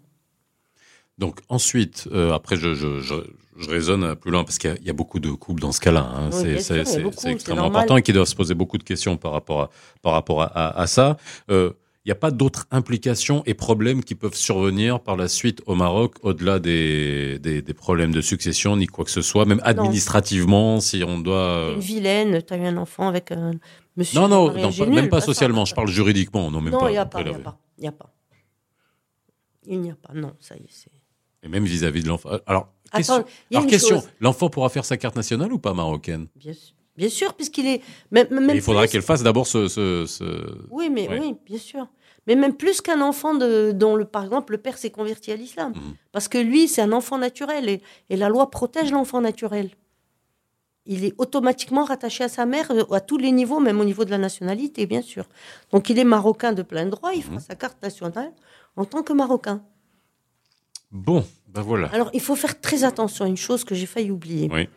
Donc 1.17 1.39
ensuite, 1.49 2.08
euh, 2.12 2.34
après, 2.34 2.58
je, 2.58 2.73
je, 2.73 2.99
je, 2.99 3.15
je 3.58 3.69
raisonne 3.69 4.15
plus 4.15 4.32
loin 4.32 4.43
parce 4.43 4.58
qu'il 4.58 4.69
y 4.69 4.73
a- 4.73 4.78
il 4.78 4.86
y, 4.86 4.89
a 4.89 4.93
beaucoup 4.93 5.19
de 5.19 5.32
couples 5.32 5.62
dans 5.62 5.71
ce 5.71 5.80
cas-là. 5.80 6.01
hein. 6.13 6.30
Oui, 6.34 6.58
c'est 6.60 6.80
extrêmement 7.32 7.65
important 7.65 7.95
et 7.97 8.01
qui 8.01 8.12
doivent 8.12 8.28
se 8.28 8.36
poser 8.36 8.54
beaucoup 8.54 8.78
de 8.78 8.84
questions 8.84 9.15
par 9.15 9.32
rapport 9.32 9.62
à, 9.62 9.69
par 10.01 10.12
rapport 10.13 10.41
à, 10.41 10.45
à- 10.47 10.82
à 10.82 10.88
ça. 10.88 11.17
Euh, 11.49 11.71
Il 12.04 12.10
n'y 12.10 12.12
a 12.12 12.15
pas 12.28 12.30
d'autres 12.32 12.67
implications 12.69 13.41
et 13.47 13.56
problèmes 13.56 14.04
qui 14.04 14.13
peuvent 14.13 14.36
survenir 14.36 14.99
par 14.99 15.15
la 15.17 15.28
suite 15.28 15.63
au 15.65 15.73
Maroc, 15.73 16.17
au-delà 16.21 16.60
des, 16.60 17.39
des, 17.39 17.63
des 17.63 17.73
problèmes 17.73 18.12
de 18.12 18.21
succession, 18.21 18.75
ni 18.78 18.86
quoi 18.86 19.06
que 19.06 19.10
ce 19.12 19.23
soit, 19.23 19.45
même 19.45 19.60
administrativement, 19.63 20.80
si 20.82 21.04
on 21.04 21.17
doit... 21.17 21.71
Une 21.73 21.80
vilaine, 21.80 22.43
tu 22.43 22.54
as 22.54 22.58
eu 22.58 22.65
un 22.65 22.78
enfant 22.78 23.08
avec 23.08 23.32
un 23.32 23.54
monsieur. 23.97 24.19
Non, 24.19 24.28
non, 24.28 24.54
même 24.86 25.10
pas 25.10 25.19
socialement, 25.21 25.65
ça. 25.65 25.69
je 25.71 25.75
parle 25.75 25.88
juridiquement, 25.88 26.51
non, 26.51 26.62
même 26.62 26.73
Non, 26.73 26.80
pas. 26.82 26.91
il 26.91 26.97
a 26.97 26.97
n'y 26.97 26.97
a 26.99 27.06
pas. 27.08 27.21
Il 27.78 27.82
n'y 27.82 27.88
a 27.88 27.91
pas. 27.91 28.13
Il 29.67 29.80
n'y 29.82 29.89
a 29.89 29.95
pas, 29.95 30.13
non, 30.13 30.34
ça 30.39 30.54
y 30.58 30.60
est. 30.60 30.67
c'est- 30.69 30.91
Et 31.45 31.47
même 31.47 31.63
vis-à-vis 31.65 32.03
de 32.03 32.08
l'enfant. 32.10 32.29
Alors, 32.47 32.69
Attends, 32.91 33.23
question, 33.67 34.01
l'enfant 34.19 34.49
pourra 34.49 34.69
faire 34.69 34.84
sa 34.86 34.97
carte 34.97 35.15
nationale 35.15 35.51
ou 35.53 35.60
pas 35.60 35.73
marocaine? 35.73 36.27
Bien 36.36 36.53
sûr, 36.53 36.73
bien 36.97 37.10
sûr 37.10 37.34
puisqu'il 37.34 37.67
est. 37.67 37.81
Même, 38.12 38.27
même 38.31 38.49
Et 38.49 38.55
Il 38.55 38.62
faudra 38.62 38.84
plus- 38.84 38.91
qu'elle 38.91 39.01
fasse 39.01 39.21
d'abord 39.23 39.47
ce... 39.47 39.67
ce, 39.67 40.05
ce- 40.05 40.58
Oui, 40.71 40.89
mais 40.89 41.08
Ouais. 41.08 41.19
oui, 41.19 41.36
bien 41.45 41.58
sûr. 41.60 41.88
Mais 42.27 42.36
même 42.36 42.55
plus 42.55 42.81
qu'un 42.81 43.01
enfant 43.01 43.36
de, 43.36 43.71
dont, 43.71 43.95
le, 43.95 44.05
par 44.05 44.23
exemple, 44.23 44.53
le 44.53 44.58
père 44.58 44.77
s'est 44.79 44.89
converti 44.89 45.31
à 45.31 45.36
l'islam. 45.36 45.73
Mhm. 45.75 45.93
Parce 46.12 46.27
que 46.27 46.38
lui, 46.39 46.67
c'est 46.67 46.81
un 46.81 46.91
enfant 46.91 47.17
naturel 47.19 47.69
et, 47.69 47.81
et 48.10 48.15
la 48.17 48.29
loi 48.29 48.49
protège 48.49 48.91
l'enfant 48.91 49.21
naturel. 49.21 49.69
Il 50.88 51.03
est 51.03 51.13
automatiquement 51.17 51.84
rattaché 51.84 52.23
à 52.23 52.29
sa 52.29 52.45
mère 52.45 52.71
euh, 52.71 52.84
à 52.93 52.99
tous 53.01 53.17
les 53.17 53.31
niveaux, 53.31 53.60
même 53.60 53.79
au 53.79 53.86
niveau 53.86 54.05
de 54.05 54.12
la 54.12 54.17
nationalité, 54.19 54.86
bien 54.86 55.01
sûr. 55.01 55.25
Donc 55.71 55.89
il 55.89 55.99
est 55.99 56.03
marocain 56.03 56.53
de 56.53 56.62
plein 56.63 56.86
droit, 56.88 57.12
il 57.13 57.23
fera 57.23 57.36
Mhm. 57.36 57.41
sa 57.41 57.55
carte 57.55 57.81
nationale 57.84 58.31
en 58.75 58.86
tant 58.86 59.03
que 59.03 59.13
marocain. 59.13 59.63
Bon, 60.91 61.26
ben 61.50 61.62
voilà. 61.62 61.88
Alors 61.88 62.10
il 62.13 62.21
faut 62.21 62.36
faire 62.36 62.60
très 62.62 62.84
attention 62.84 63.26
à 63.26 63.28
une 63.28 63.38
chose 63.38 63.63
que 63.63 63.76
j'ai 63.76 63.86
failli 63.86 64.12
oublier. 64.12 64.50
Oui. 64.52 64.67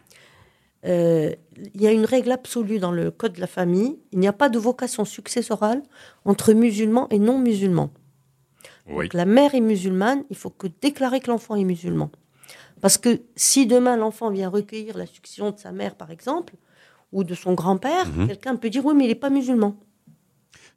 Euh, 0.85 1.35
il 1.75 1.81
y 1.83 1.87
a 1.87 1.93
une 1.93 2.05
règle 2.05 2.31
absolue 2.31 2.79
dans 2.79 2.93
le 2.93 3.11
code 3.11 3.33
de 3.33 3.41
la 3.41 3.47
famille. 3.49 3.99
Il 4.13 4.19
n'y 4.21 4.29
a 4.29 4.33
pas 4.33 4.49
de 4.49 4.59
vocation 4.59 5.05
successorale 5.05 5.83
entre 6.25 6.53
musulmans 6.53 7.09
et 7.11 7.19
non 7.19 7.39
musulmans. 7.39 7.91
Oui. 8.89 9.07
Donc, 9.07 9.15
la 9.15 9.25
mère 9.27 9.55
est 9.55 9.61
musulmane, 9.61 10.25
il 10.31 10.37
faut 10.37 10.51
que 10.51 10.67
déclarer 10.81 11.21
que 11.21 11.31
l'enfant 11.31 11.57
est 11.57 11.65
musulman. 11.65 12.11
Parce 12.81 12.97
que 12.97 13.21
si 13.37 13.67
demain 13.67 13.97
l'enfant 13.97 14.31
vient 14.31 14.49
recueillir 14.49 14.97
la 14.97 15.05
succession 15.07 15.51
de 15.51 15.59
sa 15.59 15.73
mère, 15.73 15.95
par 15.97 16.11
exemple, 16.13 16.55
ou 17.13 17.25
de 17.25 17.35
son 17.35 17.55
grand-père, 17.55 18.07
Mhm. 18.07 18.29
quelqu'un 18.29 18.57
peut 18.57 18.71
dire 18.71 18.85
oui, 18.87 18.95
mais 18.97 19.05
il 19.05 19.09
n'est 19.09 19.15
pas 19.17 19.31
musulman. 19.31 19.77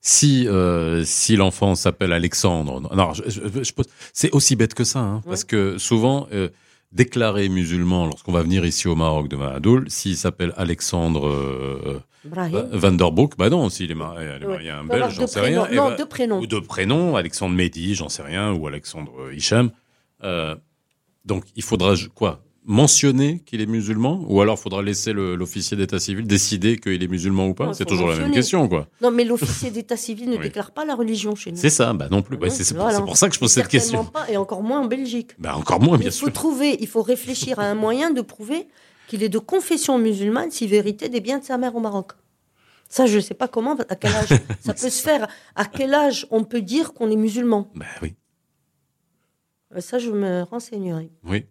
Si, 0.04 0.48
euh, 0.48 1.04
si 1.06 1.36
l'enfant 1.36 1.76
s'appelle 1.76 2.12
Alexandre, 2.12 2.82
non, 2.96 3.14
je, 3.14 3.22
je- 3.28 3.64
je 3.64 3.72
pose- 3.74 3.86
c'est 4.14 4.32
aussi 4.32 4.56
bête 4.56 4.74
que 4.74 4.84
ça, 4.84 5.00
hein, 5.00 5.22
parce 5.28 5.44
que 5.44 5.78
souvent, 5.78 6.28
euh, 6.34 6.50
déclaré 6.92 7.48
musulman 7.50 8.08
lorsqu'on 8.08 8.32
va 8.32 8.42
venir 8.42 8.66
ici 8.66 8.88
au 8.88 8.96
Maroc 8.96 9.28
de 9.30 9.36
Mahadoul, 9.36 9.86
s'il 9.90 10.18
s'appelle 10.18 10.54
Alexandre 10.58 11.28
euh, 11.28 12.00
euh, 12.56 12.68
Van 12.74 12.92
der 12.92 13.12
Broek, 13.12 13.34
bah 13.38 13.50
non, 13.50 13.70
s'il 13.70 13.92
est 13.92 13.96
marié, 13.96 14.28
elle 14.28 14.44
est 14.66 14.70
à 14.70 14.80
un 14.80 14.84
Belge, 15.02 15.14
j'en 15.16 15.22
sais 15.28 15.40
rien. 15.40 15.62
Non, 15.76 15.90
bah- 15.90 15.96
deux 15.98 16.06
prénoms. 16.08 16.40
Ou 16.40 16.48
deux 16.48 16.62
prénoms, 16.62 17.16
Alexandre 17.16 17.56
Mehdi, 17.56 17.94
j'en 17.96 18.10
sais 18.10 18.24
rien, 18.24 18.52
ou 18.54 18.66
Alexandre 18.68 19.12
Hicham. 19.34 19.70
Euh, 20.24 20.56
donc, 21.26 21.46
il 21.56 21.64
faudra 21.64 21.94
quoi 22.16 22.42
mentionner 22.64 23.40
qu'il 23.40 23.60
est 23.62 23.66
musulman 23.66 24.24
ou 24.28 24.40
alors 24.42 24.60
faudra 24.60 24.82
laisser 24.84 25.14
l'officier 25.14 25.76
d'état 25.76 26.00
civil 26.00 26.28
décider 26.28 26.78
qu'il 26.78 27.02
est 27.02 27.08
musulman 27.08 27.48
ou 27.48 27.54
pas 27.56 27.74
C'est 27.74 27.84
faut 27.86 27.90
toujours 27.96 28.10
la 28.10 28.18
même 28.20 28.32
question, 28.32 28.68
quoi. 28.70 28.88
Non, 29.02 29.10
mais 29.12 29.24
l'officier 29.24 29.72
d'état 29.72 29.98
civil 29.98 30.30
ne 30.30 30.36
Oui. 30.38 30.44
déclare 30.44 30.72
pas 30.72 30.86
la 30.86 30.94
religion 30.96 31.34
chez 31.36 31.52
nous. 31.52 31.58
C'est 31.58 31.72
ça, 31.72 31.92
bah 31.94 32.08
non 32.12 32.22
plus. 32.22 32.38
Bah, 32.38 32.50
c'est 32.50 32.74
pour, 32.74 32.84
voilà. 32.84 32.98
c'est 33.00 33.04
pour 33.04 33.18
ça 33.18 33.30
que 33.30 33.36
je 33.36 33.40
pose 33.40 33.52
cette 33.52 33.68
question. 33.68 34.06
pas, 34.06 34.30
et 34.30 34.38
encore 34.38 34.62
moins 34.62 34.82
en 34.82 34.86
Belgique. 34.86 35.32
Bah 35.40 35.56
encore 35.56 35.80
moins, 35.82 35.98
bien 35.98 36.10
il 36.10 36.12
faut 36.12 36.26
sûr. 36.28 36.34
trouver, 36.34 36.78
il 36.80 36.88
faut 36.88 37.02
réfléchir 37.02 37.60
à 37.60 37.64
un 37.64 37.76
moyen 37.76 38.12
de 38.12 38.22
prouver 38.22 38.68
qu'il 39.08 39.24
est 39.24 39.30
de 39.30 39.40
confession 39.40 39.98
musulmane 39.98 40.52
s'il 40.52 40.70
veut 40.70 40.76
hériter 40.78 41.10
des 41.10 41.20
biens 41.20 41.40
de 41.40 41.44
sa 41.44 41.58
mère 41.58 41.76
au 41.76 41.80
Maroc. 41.80 42.12
Ça, 42.90 43.06
je 43.08 43.16
ne 43.16 43.22
sais 43.22 43.34
pas 43.34 43.48
comment, 43.48 43.76
à 43.90 43.96
quel 43.96 44.12
âge 44.14 44.30
ça 44.62 44.74
peut 44.74 44.90
se 44.90 45.02
faire. 45.02 45.28
À 45.56 45.66
quel 45.66 45.94
âge 45.94 46.28
on 46.30 46.44
peut 46.44 46.62
dire 46.62 46.94
qu'on 46.94 47.10
est 47.10 47.16
musulman? 47.16 47.72
Bah 47.74 47.86
oui, 48.04 48.14
Ça, 49.80 49.98
je 49.98 50.12
me 50.12 50.44
renseignerai. 50.44 51.10
oui. 51.24 51.46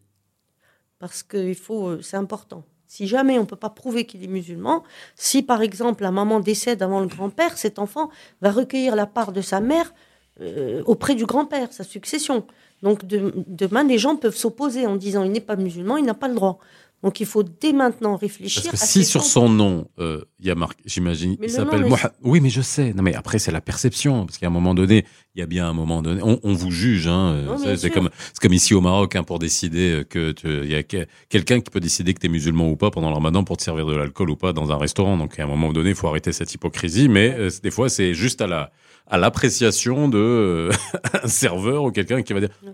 Parce 1.00 1.22
que 1.24 1.36
euh, 1.38 2.00
c'est 2.02 2.16
important. 2.16 2.62
Si 2.86 3.06
jamais 3.06 3.38
on 3.38 3.42
ne 3.42 3.46
peut 3.46 3.56
pas 3.56 3.70
prouver 3.70 4.04
qu'il 4.04 4.22
est 4.22 4.28
musulman, 4.28 4.82
si 5.16 5.42
par 5.42 5.62
exemple 5.62 6.02
la 6.02 6.10
maman 6.10 6.40
décède 6.40 6.82
avant 6.82 7.00
le 7.00 7.06
grand-père, 7.06 7.56
cet 7.56 7.78
enfant 7.78 8.10
va 8.42 8.50
recueillir 8.50 8.94
la 8.96 9.06
part 9.06 9.32
de 9.32 9.40
sa 9.40 9.60
mère 9.60 9.92
euh, 10.40 10.82
auprès 10.86 11.14
du 11.14 11.24
grand-père, 11.26 11.72
sa 11.72 11.84
succession. 11.84 12.46
Donc 12.82 13.04
de- 13.06 13.32
demain, 13.46 13.84
les 13.84 13.98
gens 13.98 14.16
peuvent 14.16 14.36
s'opposer 14.36 14.86
en 14.86 14.96
disant 14.96 15.22
il 15.22 15.32
n'est 15.32 15.40
pas 15.40 15.56
musulman, 15.56 15.96
il 15.98 16.04
n'a 16.04 16.14
pas 16.14 16.28
le 16.28 16.34
droit. 16.34 16.58
Donc 17.02 17.18
il 17.20 17.24
faut 17.26 17.42
dès 17.42 17.72
maintenant 17.72 18.16
réfléchir. 18.16 18.62
Parce 18.64 18.76
que 18.78 18.82
à 18.82 18.86
si 18.86 19.04
sur 19.06 19.24
son 19.24 19.48
nom, 19.48 19.88
euh, 19.98 20.22
il 20.38 20.46
y 20.46 20.50
a 20.50 20.54
marqué, 20.54 20.82
j'imagine, 20.84 21.36
il 21.38 21.42
le 21.44 21.48
s'appelle 21.48 21.80
nom, 21.80 21.88
Moha- 21.88 22.12
Oui, 22.22 22.40
mais 22.42 22.50
je 22.50 22.60
sais. 22.60 22.92
Non, 22.92 23.02
mais 23.02 23.14
après, 23.14 23.38
c'est 23.38 23.52
la 23.52 23.62
perception. 23.62 24.26
Parce 24.26 24.36
qu'à 24.36 24.48
un 24.48 24.50
moment 24.50 24.74
donné, 24.74 25.06
il 25.34 25.40
y 25.40 25.42
a 25.42 25.46
bien 25.46 25.66
un 25.66 25.72
moment 25.72 26.02
donné, 26.02 26.20
on, 26.22 26.38
on 26.42 26.52
vous 26.52 26.70
juge. 26.70 27.06
Hein, 27.06 27.32
euh, 27.32 27.76
c'est- 27.76 27.88
comme, 27.90 28.52
ici 28.52 28.74
au 28.74 28.82
Maroc, 28.82 29.16
hein, 29.16 29.22
pour 29.22 29.38
décider 29.38 29.92
euh, 30.00 30.04
que 30.04 30.32
tu- 30.32 30.46
il 30.64 30.70
y 30.70 30.74
a 30.74 30.82
que- 30.82 31.06
quelqu'un 31.30 31.60
qui 31.60 31.70
peut 31.70 31.80
décider 31.80 32.12
que 32.12 32.20
tu 32.20 32.26
es 32.26 32.28
musulman 32.28 32.68
ou 32.68 32.76
pas 32.76 32.90
pendant 32.90 33.08
le 33.08 33.14
ramadan 33.14 33.44
pour 33.44 33.56
te 33.56 33.62
servir 33.62 33.86
de 33.86 33.96
l'alcool 33.96 34.28
ou 34.28 34.36
pas 34.36 34.52
dans 34.52 34.70
un 34.70 34.76
restaurant. 34.76 35.16
Donc, 35.16 35.38
à 35.38 35.44
un 35.44 35.46
moment 35.46 35.72
donné, 35.72 35.90
il 35.90 35.96
faut 35.96 36.08
arrêter 36.08 36.32
cette 36.32 36.52
hypocrisie. 36.52 37.08
Mais 37.08 37.34
euh, 37.38 37.48
des 37.62 37.70
fois, 37.70 37.88
c'est 37.88 38.12
juste 38.12 38.42
à 38.42 38.46
la 38.46 38.72
à 39.12 39.18
l'appréciation 39.18 40.08
de 40.08 40.18
euh, 40.18 40.70
un 41.24 41.28
serveur 41.28 41.82
ou 41.84 41.90
quelqu'un 41.90 42.22
qui 42.22 42.32
va 42.34 42.40
dire 42.40 42.50
Mm. 42.62 42.68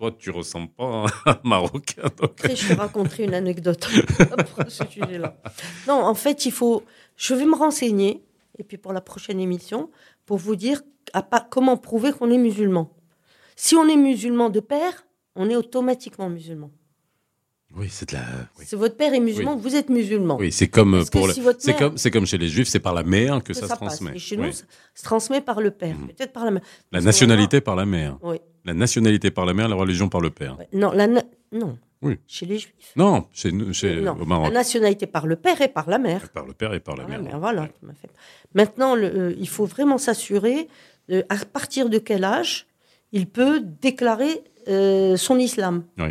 Toi, 0.00 0.12
tu 0.18 0.30
ressembles 0.30 0.70
pas 0.70 1.04
à 1.26 1.30
un 1.32 1.40
Marocain. 1.44 2.04
Donc, 2.18 2.30
Après, 2.40 2.56
je 2.56 2.68
te 2.68 2.72
raconterai 2.72 3.24
une 3.24 3.34
anecdote 3.34 3.86
après 4.18 4.70
ce 4.70 4.86
sujet-là. 4.86 5.36
Non, 5.86 6.02
en 6.06 6.14
fait, 6.14 6.46
il 6.46 6.52
faut. 6.52 6.84
Je 7.16 7.34
vais 7.34 7.44
me 7.44 7.54
renseigner, 7.54 8.24
et 8.58 8.64
puis 8.64 8.78
pour 8.78 8.94
la 8.94 9.02
prochaine 9.02 9.38
émission, 9.40 9.90
pour 10.24 10.38
vous 10.38 10.56
dire 10.56 10.80
à 11.12 11.22
pas, 11.22 11.40
comment 11.50 11.76
prouver 11.76 12.12
qu'on 12.12 12.30
est 12.30 12.38
musulman. 12.38 12.90
Si 13.56 13.76
on 13.76 13.86
est 13.90 13.96
musulman 13.96 14.48
de 14.48 14.60
père, 14.60 15.04
on 15.36 15.50
est 15.50 15.56
automatiquement 15.56 16.30
musulman. 16.30 16.70
Oui, 17.76 17.88
c'est 17.90 18.08
de 18.08 18.14
la. 18.14 18.24
Oui, 18.58 18.64
C'est 18.66 18.76
votre 18.76 18.96
père 18.96 19.12
est 19.12 19.20
musulman, 19.20 19.54
vous 19.56 19.76
êtes 19.76 19.90
musulman. 19.90 20.38
Oui, 20.38 20.50
c'est 20.50 20.68
comme 20.68 21.04
pour 21.12 21.26
le- 21.28 21.34
si 21.34 21.42
c'est 21.58 21.66
mère- 21.72 21.78
comme 21.78 21.98
c'est 21.98 22.10
comme 22.10 22.26
chez 22.26 22.38
les 22.38 22.48
juifs, 22.48 22.68
c'est 22.68 22.80
par 22.80 22.94
la 22.94 23.02
mère 23.04 23.42
que, 23.44 23.52
ça, 23.52 23.62
se 23.62 23.66
passe. 23.68 23.78
transmet. 23.78 24.12
Et 24.16 24.18
chez 24.18 24.36
Oui. 24.38 24.46
nous, 24.46 24.52
ça 24.52 24.64
se 24.94 25.02
transmet 25.04 25.40
par 25.42 25.60
le 25.60 25.70
père, 25.70 25.94
Mhm. 25.96 26.08
peut-être 26.08 26.32
par 26.32 26.46
la 26.46 26.52
mère. 26.52 26.62
La 26.90 27.00
nationalité 27.02 27.60
par 27.60 27.76
la 27.76 27.84
mère. 27.84 28.16
Oui. 28.22 28.38
La 28.64 28.74
nationalité 28.74 29.30
par 29.30 29.46
la 29.46 29.54
mère, 29.54 29.68
la 29.68 29.76
religion 29.76 30.08
par 30.08 30.20
le 30.20 30.30
père. 30.30 30.56
Non, 30.72 30.92
la 30.92 31.06
na- 31.06 31.24
non. 31.52 31.78
Oui. 32.02 32.18
Chez 32.26 32.46
les 32.46 32.58
juifs. 32.58 32.92
Non, 32.96 33.26
chez 33.32 33.52
nous, 33.52 33.72
chez 33.74 34.00
non. 34.00 34.16
au 34.20 34.24
Maroc. 34.24 34.48
La 34.48 34.54
nationalité 34.54 35.06
par 35.06 35.26
le 35.26 35.36
père 35.36 35.60
et 35.60 35.68
par 35.68 35.88
la 35.90 35.98
mère. 35.98 36.30
Par 36.30 36.46
le 36.46 36.54
père 36.54 36.72
et 36.72 36.80
par 36.80 36.96
la 36.96 37.04
Par 37.04 37.12
la 37.12 37.18
mère. 37.22 37.38
voilà. 37.38 37.68
Maintenant, 38.54 38.94
le- 38.94 39.04
euh, 39.14 39.34
il 39.38 39.48
faut 39.48 39.66
vraiment 39.66 39.98
s'assurer 39.98 40.68
de, 41.08 41.24
à 41.28 41.36
partir 41.44 41.88
de 41.90 41.98
quel 41.98 42.24
âge 42.24 42.66
il 43.12 43.26
peut 43.26 43.60
déclarer 43.60 44.42
euh, 44.68 45.16
son 45.16 45.38
islam. 45.38 45.84
Oui. 45.98 46.10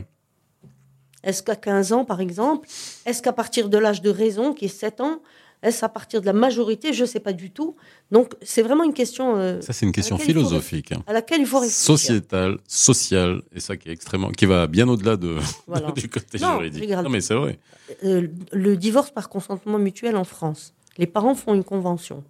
Est-ce 1.24 1.44
qu'à 1.44 1.56
15 1.56 1.92
ans, 1.92 2.06
par 2.06 2.22
exemple? 2.22 2.68
Est-ce 3.06 3.22
qu'à 3.22 3.34
partir 3.34 3.68
de 3.70 3.78
l'âge 3.78 4.02
de 4.02 4.10
raison, 4.10 4.54
qui 4.54 4.66
est 4.66 4.68
7 4.70 5.02
ans 5.02 5.22
Est-ce 5.62 5.84
à 5.84 5.90
partir 5.90 6.22
de 6.22 6.26
la 6.26 6.34
majorité 6.34 6.94
Je 6.94 7.02
ne 7.02 7.08
sais 7.08 7.20
pas 7.20 7.34
du 7.34 7.52
tout. 7.52 7.76
Donc, 8.12 8.34
c'est 8.42 8.62
vraiment 8.62 8.86
une 8.86 8.94
question 8.94 9.36
euh, 9.36 9.60
Ça, 9.60 9.74
c'est 9.74 9.86
une 9.86 9.92
question 9.92 10.16
il 10.16 10.20
faut 10.20 10.26
philosophique, 10.26 10.94
hein. 10.94 11.04
à 11.06 11.12
laquelle 11.12 11.42
il 11.42 11.46
faut 11.46 11.60
réfléchir. 11.60 11.86
sociétale, 11.86 12.58
sociale, 12.66 13.42
et 13.54 13.60
ça 13.60 13.76
qui 13.76 13.90
est 13.90 13.92
extrêmement, 13.92 14.32
qui 14.32 14.46
va 14.46 14.68
bien 14.68 14.88
au-delà 14.88 15.18
de, 15.18 15.36
Voilà. 15.68 15.92
du 15.96 16.08
côté 16.08 16.40
Non, 16.40 16.54
juridique. 16.60 16.84
regarde. 16.84 17.04
Non, 17.04 17.10
mais 17.10 17.20
c'est 17.20 17.34
vrai. 17.36 17.60
Euh, 18.06 18.28
le 18.54 18.78
divorce 18.78 19.12
par 19.12 19.28
consentement 19.28 19.80
mutuel 19.80 20.16
en 20.16 20.24
France. 20.24 20.74
Les 20.98 21.08
parents 21.08 21.36
font 21.36 21.54
une 21.54 21.66
convention. 21.66 22.24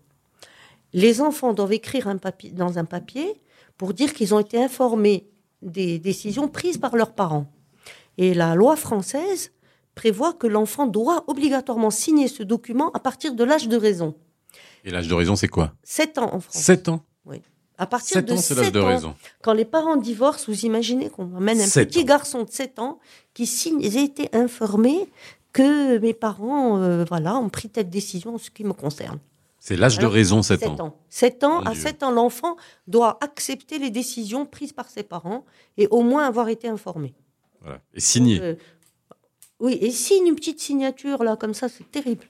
Les 0.93 1.21
enfants 1.21 1.53
doivent 1.53 1.73
écrire 1.73 2.07
un 2.07 2.17
papier, 2.17 2.49
dans 2.49 2.79
un 2.79 2.85
papier 2.85 3.33
pour 3.77 3.93
dire 3.93 4.13
qu'ils 4.13 4.33
ont 4.33 4.39
été 4.39 4.61
informés 4.61 5.27
des 5.61 5.99
décisions 5.99 6.47
prises 6.47 6.77
par 6.77 6.95
leurs 6.95 7.13
parents. 7.13 7.51
Et 8.17 8.33
la 8.33 8.55
loi 8.55 8.75
française 8.75 9.51
prévoit 9.99 10.31
que 10.31 10.47
l'enfant 10.47 10.87
doit 10.87 11.25
obligatoirement 11.27 11.91
signer 11.91 12.29
ce 12.29 12.41
document 12.41 12.89
à 12.93 12.99
partir 12.99 13.33
de 13.33 13.43
l'âge 13.43 13.67
de 13.67 13.75
raison. 13.75 14.15
Et 14.85 14.91
l'âge 14.91 15.09
de 15.09 15.13
raison, 15.13 15.35
c'est 15.35 15.49
quoi? 15.49 15.73
7 15.83 16.17
ans 16.19 16.33
en 16.33 16.39
France. 16.39 16.55
7 16.61 16.87
ans. 16.87 17.03
À 17.77 17.85
partir 17.85 18.15
7 18.15 18.25
de 18.25 18.33
ans, 18.33 18.37
c'est 18.37 18.55
l'âge 18.55 18.65
7 18.65 18.73
de 18.73 18.79
raison. 18.79 19.15
quand 19.41 19.53
les 19.53 19.63
parents 19.65 19.95
divorcent, 19.97 20.45
vous 20.51 20.65
imaginez 20.65 21.09
qu'on 21.09 21.33
amène 21.35 21.59
un 21.61 21.65
Sept 21.65 21.89
petit 21.89 22.01
ans. 22.01 22.03
garçon 22.15 22.43
de 22.43 22.49
7 22.49 22.79
ans 22.79 22.99
qui 23.33 23.45
signe, 23.45 23.79
j'ai 23.81 24.03
été 24.03 24.29
informé 24.33 25.07
que 25.53 25.97
mes 25.99 26.13
parents 26.13 26.77
euh, 26.81 27.03
voilà, 27.07 27.35
ont 27.37 27.47
pris 27.49 27.69
telle 27.69 27.89
décision 27.89 28.35
en 28.35 28.37
ce 28.37 28.49
qui 28.51 28.63
me 28.65 28.73
concerne. 28.73 29.19
C'est 29.59 29.75
l'âge 29.77 29.97
de 29.97 30.05
raison, 30.05 30.41
7 30.41 30.59
7 30.61 30.69
ans. 30.69 30.79
ans. 30.87 30.95
7 31.09 31.43
ans, 31.45 31.59
Mon 31.61 31.67
à 31.67 31.71
Dieu. 31.71 31.81
7 31.81 32.03
ans, 32.03 32.11
l'enfant 32.11 32.55
doit 32.87 33.17
accepter 33.21 33.79
les 33.79 33.89
décisions 33.91 34.45
prises 34.45 34.73
par 34.73 34.89
ses 34.89 35.03
parents 35.03 35.45
et 35.77 35.87
au 35.87 36.01
moins 36.03 36.25
avoir 36.25 36.47
été 36.49 36.67
informé. 36.69 37.13
Voilà. 37.61 37.79
Et 37.93 37.99
signé. 37.99 38.35
Donc, 38.39 38.45
euh, 38.45 38.55
oui, 39.59 39.77
et 39.81 39.91
signe 39.91 40.27
une 40.27 40.35
petite 40.35 40.59
signature 40.59 41.23
là, 41.23 41.35
comme 41.35 41.53
ça, 41.53 41.67
c'est 41.69 41.89
terrible. 41.91 42.25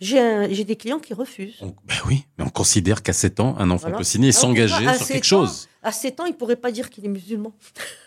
J'ai 0.00 0.64
des 0.64 0.76
clients 0.76 0.98
qui 0.98 1.14
refusent. 1.14 1.56
On- 1.62 1.74
ben 1.84 1.94
oui, 2.06 2.26
mais 2.36 2.44
on 2.44 2.50
considère 2.50 3.02
qu'à 3.02 3.14
7 3.14 3.40
ans, 3.40 3.54
un 3.58 3.70
enfant 3.70 3.84
Voilà. 3.84 3.98
peut 3.98 4.04
signer 4.04 4.28
et 4.28 4.30
Alors, 4.32 4.40
s'engager 4.42 4.84
sur 4.96 5.06
7 5.06 5.08
quelque 5.08 5.24
ans, 5.34 5.46
chose. 5.46 5.68
À 5.82 5.90
7 5.92 6.20
ans, 6.20 6.26
il 6.26 6.32
ne 6.32 6.36
pourrait 6.36 6.56
pas 6.56 6.70
dire 6.70 6.90
qu'il 6.90 7.04
est 7.04 7.08
musulman. 7.08 7.52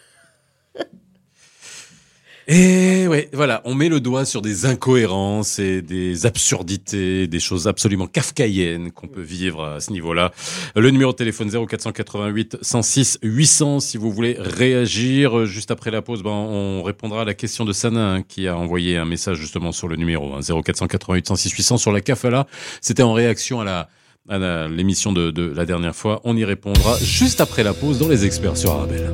Et 2.52 3.08
ouais, 3.08 3.30
voilà, 3.32 3.62
on 3.64 3.76
met 3.76 3.90
le 3.90 4.00
doigt 4.00 4.26
sur 4.26 4.42
des 4.42 4.66
incohérences 4.66 5.60
et 5.60 5.84
des 5.84 6.26
absurdités, 6.26 7.28
des 7.28 7.40
choses 7.40 7.68
absolument 7.68 8.08
kafkaïennes 8.08 8.92
qu'on 8.92 9.08
peut 9.08 9.22
vivre 9.22 9.64
à 9.64 9.80
ce 9.80 9.94
niveau-là. 9.94 10.32
Le 10.76 10.90
numéro 10.90 11.12
de 11.12 11.16
téléphone 11.16 11.52
0488 11.68 12.58
106 12.60 13.20
800 13.22 13.82
si 13.82 13.98
vous 13.98 14.12
voulez 14.12 14.36
réagir. 14.40 15.46
Juste 15.46 15.70
après 15.70 15.92
la 15.92 16.02
pause, 16.02 16.24
ben, 16.24 16.32
on 16.32 16.82
répondra 16.82 17.22
à 17.22 17.26
la 17.26 17.36
question 17.36 17.66
de 17.66 17.72
Sana 17.72 18.14
hein, 18.14 18.24
qui 18.24 18.48
a 18.48 18.58
envoyé 18.58 18.98
un 18.98 19.06
message 19.06 19.38
justement 19.38 19.72
sur 19.72 19.88
le 19.88 19.96
numéro 19.96 20.34
hein, 20.34 20.40
0488 20.42 21.28
106 21.28 21.52
800 21.52 21.78
sur 21.78 21.92
la 21.92 22.02
kafala. 22.02 22.48
C'était 22.82 23.04
en 23.04 23.14
réaction 23.14 23.62
à 23.62 23.64
la 23.64 23.90
à 24.28 24.68
l'émission 24.68 25.12
de, 25.14 25.32
de 25.32 25.54
la 25.56 25.66
dernière 25.66 25.96
fois. 25.96 26.22
On 26.24 26.36
y 26.36 26.44
répondra 26.44 26.98
juste 27.02 27.42
après 27.42 27.64
la 27.64 27.74
pause 27.74 28.00
dans 28.00 28.08
les 28.08 28.26
experts 28.26 28.58
sur 28.58 28.72
Arabelle. 28.72 29.12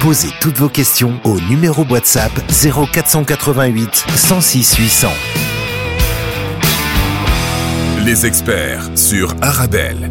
Posez 0.00 0.30
toutes 0.40 0.56
vos 0.56 0.68
questions 0.68 1.20
au 1.24 1.38
numéro 1.42 1.84
WhatsApp 1.84 2.32
0488 2.50 4.06
106 4.16 4.76
800. 4.76 5.08
Les 8.04 8.24
experts 8.26 8.90
sur 8.96 9.34
Arabelle. 9.42 10.10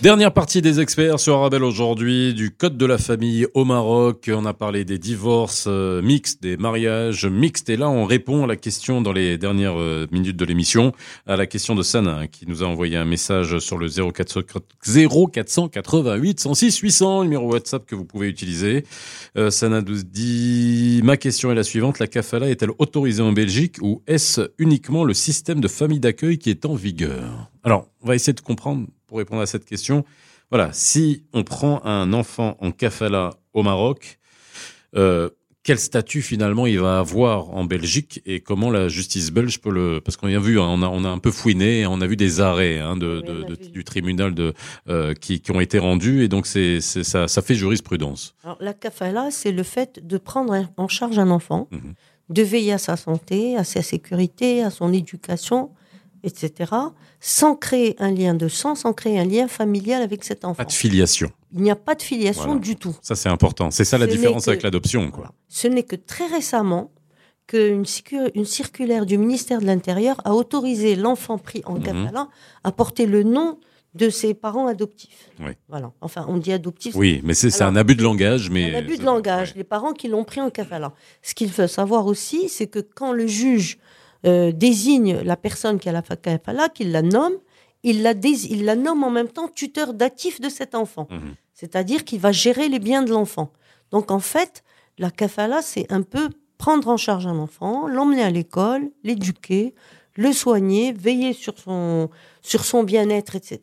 Dernière 0.00 0.32
partie 0.32 0.62
des 0.62 0.78
experts 0.78 1.18
sur 1.18 1.34
Arabelle 1.34 1.64
aujourd'hui, 1.64 2.32
du 2.32 2.52
code 2.52 2.76
de 2.76 2.86
la 2.86 2.98
famille 2.98 3.48
au 3.54 3.64
Maroc. 3.64 4.30
On 4.32 4.44
a 4.44 4.54
parlé 4.54 4.84
des 4.84 4.96
divorces 4.96 5.64
euh, 5.66 6.00
mixtes, 6.02 6.40
des 6.40 6.56
mariages 6.56 7.26
mixtes. 7.26 7.68
Et 7.68 7.76
là, 7.76 7.90
on 7.90 8.04
répond 8.04 8.44
à 8.44 8.46
la 8.46 8.54
question 8.54 9.00
dans 9.00 9.12
les 9.12 9.38
dernières 9.38 9.76
euh, 9.76 10.06
minutes 10.12 10.36
de 10.36 10.44
l'émission, 10.44 10.92
à 11.26 11.34
la 11.34 11.46
question 11.46 11.74
de 11.74 11.82
Sana, 11.82 12.28
qui 12.28 12.46
nous 12.46 12.62
a 12.62 12.66
envoyé 12.66 12.96
un 12.96 13.04
message 13.04 13.58
sur 13.58 13.76
le 13.76 13.88
04 13.88 14.44
0488 14.84 16.38
106 16.38 16.78
800, 16.78 17.24
numéro 17.24 17.50
WhatsApp 17.50 17.84
que 17.84 17.96
vous 17.96 18.04
pouvez 18.04 18.28
utiliser. 18.28 18.84
Euh, 19.36 19.50
Sana 19.50 19.82
nous 19.82 20.04
dit, 20.04 21.00
ma 21.02 21.16
question 21.16 21.50
est 21.50 21.56
la 21.56 21.64
suivante, 21.64 21.98
la 21.98 22.06
kafala 22.06 22.48
est-elle 22.48 22.70
autorisée 22.78 23.24
en 23.24 23.32
Belgique 23.32 23.78
ou 23.82 24.00
est-ce 24.06 24.42
uniquement 24.58 25.02
le 25.02 25.12
système 25.12 25.60
de 25.60 25.66
famille 25.66 25.98
d'accueil 25.98 26.38
qui 26.38 26.50
est 26.50 26.66
en 26.66 26.76
vigueur? 26.76 27.50
Alors, 27.68 27.86
on 28.02 28.06
va 28.08 28.14
essayer 28.14 28.32
de 28.32 28.40
comprendre 28.40 28.86
pour 29.06 29.18
répondre 29.18 29.42
à 29.42 29.46
cette 29.46 29.66
question. 29.66 30.02
Voilà, 30.50 30.70
si 30.72 31.24
on 31.34 31.44
prend 31.44 31.84
un 31.84 32.14
enfant 32.14 32.56
en 32.62 32.70
kafala 32.70 33.34
au 33.52 33.62
Maroc, 33.62 34.18
euh, 34.96 35.28
quel 35.64 35.78
statut 35.78 36.22
finalement 36.22 36.66
il 36.66 36.80
va 36.80 36.98
avoir 36.98 37.50
en 37.50 37.64
Belgique 37.66 38.22
et 38.24 38.40
comment 38.40 38.70
la 38.70 38.88
justice 38.88 39.30
belge 39.30 39.60
peut 39.60 39.70
le 39.70 40.00
parce 40.02 40.16
qu'on 40.16 40.28
a 40.34 40.38
vu 40.38 40.58
hein, 40.58 40.64
on 40.66 40.80
a 40.80 40.86
on 40.88 41.04
a 41.04 41.08
un 41.10 41.18
peu 41.18 41.30
fouiné 41.30 41.86
on 41.86 42.00
a 42.00 42.06
vu 42.06 42.16
des 42.16 42.40
arrêts 42.40 42.78
hein, 42.78 42.96
de, 42.96 43.22
Oui, 43.60 43.68
du 43.68 43.84
tribunal 43.84 44.34
de 44.34 44.54
euh, 44.88 45.12
qui, 45.12 45.42
qui 45.42 45.50
ont 45.50 45.60
été 45.60 45.78
rendus 45.78 46.22
et 46.24 46.28
donc 46.28 46.46
c'est 46.46 46.80
c'est- 46.80 47.04
ça 47.04 47.28
ça 47.28 47.42
fait 47.42 47.54
jurisprudence. 47.54 48.34
Alors, 48.44 48.56
la 48.60 48.72
kafala, 48.72 49.30
c'est 49.30 49.52
le 49.52 49.62
fait 49.62 50.00
de 50.06 50.16
prendre 50.16 50.54
en 50.78 50.88
charge 50.88 51.18
un 51.18 51.28
enfant, 51.28 51.68
Mhm. 51.70 51.92
de 52.30 52.42
veiller 52.42 52.72
à 52.72 52.78
sa 52.78 52.96
santé, 52.96 53.54
à 53.58 53.64
sa 53.64 53.82
sécurité, 53.82 54.62
à 54.62 54.70
son 54.70 54.90
éducation, 54.94 55.72
etc., 56.22 56.72
sans 57.20 57.54
créer 57.56 57.94
un 57.98 58.10
lien 58.10 58.34
de 58.34 58.48
sang, 58.48 58.74
sans 58.74 58.92
créer 58.92 59.18
un 59.18 59.24
lien 59.24 59.48
familial 59.48 60.02
avec 60.02 60.24
cet 60.24 60.44
enfant. 60.44 60.54
Pas 60.56 60.64
de 60.64 60.72
filiation. 60.72 61.30
Il 61.54 61.62
n'y 61.62 61.70
a 61.70 61.76
pas 61.76 61.94
de 61.94 62.02
filiation 62.02 62.44
Voilà. 62.44 62.60
du 62.60 62.76
tout. 62.76 62.94
Ça 63.02 63.14
c'est 63.16 63.28
important. 63.28 63.70
C'est 63.70 63.84
ça 63.84 63.98
la 63.98 64.06
Ce 64.06 64.10
différence 64.12 64.44
que- 64.44 64.50
avec 64.50 64.62
l'adoption 64.62 65.10
quoi. 65.10 65.32
Ce 65.48 65.66
n'est 65.68 65.82
que 65.82 65.96
très 65.96 66.26
récemment 66.26 66.90
qu'une 67.46 67.84
une 68.34 68.44
circulaire 68.44 69.06
du 69.06 69.16
ministère 69.16 69.60
de 69.60 69.66
l'Intérieur 69.66 70.20
a 70.24 70.34
autorisé 70.34 70.96
l'enfant 70.96 71.38
pris 71.38 71.62
en 71.64 71.74
Mhm. 71.74 71.82
kafala 71.82 72.28
à 72.64 72.72
porter 72.72 73.06
le 73.06 73.22
nom 73.22 73.58
de 73.94 74.10
ses 74.10 74.34
parents 74.34 74.66
adoptifs. 74.66 75.30
Oui. 75.40 75.52
Voilà. 75.68 75.92
Enfin, 76.02 76.26
on 76.28 76.36
dit 76.36 76.52
adoptif. 76.52 76.94
Oui, 76.94 77.22
mais 77.24 77.32
c'est 77.32 77.62
un 77.62 77.74
abus 77.74 77.96
de 77.96 78.02
langage 78.02 78.50
mais 78.50 78.74
un 78.74 78.78
abus 78.78 78.98
de 78.98 79.04
langage, 79.04 79.48
ouais. 79.52 79.54
les 79.58 79.64
parents 79.64 79.94
qui 79.94 80.08
l'ont 80.08 80.24
pris 80.24 80.42
en 80.42 80.50
kafala. 80.50 80.92
Ce 81.22 81.34
qu'il 81.34 81.50
faut 81.50 81.66
savoir 81.66 82.04
aussi, 82.06 82.50
c'est 82.50 82.66
que 82.66 82.80
quand 82.80 83.12
le 83.12 83.26
juge 83.26 83.78
euh, 84.26 84.52
désigne 84.52 85.20
la 85.20 85.36
personne 85.36 85.78
qui 85.78 85.88
a 85.88 85.92
la 85.92 86.02
kafala, 86.02 86.68
qu'il 86.68 86.90
la 86.92 87.02
nomme, 87.02 87.34
il 87.82 88.02
la, 88.02 88.14
dés- 88.14 88.46
il 88.50 88.64
la 88.64 88.74
nomme 88.76 89.04
en 89.04 89.10
même 89.10 89.28
temps 89.28 89.48
tuteur 89.48 89.94
datif 89.94 90.40
de 90.40 90.48
cet 90.48 90.74
enfant. 90.74 91.06
Mhm. 91.10 91.34
C'est-à-dire 91.54 92.04
qu'il 92.04 92.20
va 92.20 92.32
gérer 92.32 92.68
les 92.68 92.78
biens 92.78 93.02
de 93.02 93.10
l'enfant. 93.10 93.52
Donc 93.90 94.10
en 94.10 94.18
fait, 94.20 94.64
la 94.98 95.10
kafala, 95.10 95.62
c'est 95.62 95.90
un 95.92 96.02
peu 96.02 96.28
prendre 96.58 96.88
en 96.88 96.96
charge 96.96 97.26
un 97.26 97.38
enfant, 97.38 97.86
l'emmener 97.86 98.22
à 98.22 98.30
l'école, 98.30 98.90
l'éduquer, 99.04 99.74
le 100.16 100.32
soigner, 100.32 100.92
veiller 100.92 101.32
sur 101.32 101.56
son, 101.58 102.10
sur 102.42 102.64
son 102.64 102.82
bien-être, 102.82 103.36
etc. 103.36 103.60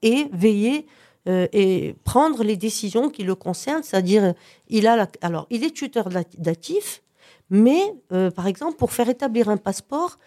Et 0.00 0.28
veiller 0.32 0.86
euh, 1.28 1.46
et 1.52 1.94
prendre 2.04 2.42
les 2.42 2.56
décisions 2.56 3.10
qui 3.10 3.22
le 3.22 3.34
concernent, 3.34 3.82
c'est-à-dire 3.82 4.32
il 4.68 4.86
a 4.86 4.96
la- 4.96 5.08
alors 5.20 5.46
il 5.50 5.62
est 5.64 5.72
tuteur 5.74 6.08
datif, 6.38 7.02
mais 7.50 7.80
euh, 8.12 8.30
par 8.30 8.46
exemple 8.46 8.76
pour 8.76 8.92
faire 8.92 9.08
établir 9.08 9.48
un 9.48 9.56
passeport, 9.56 10.18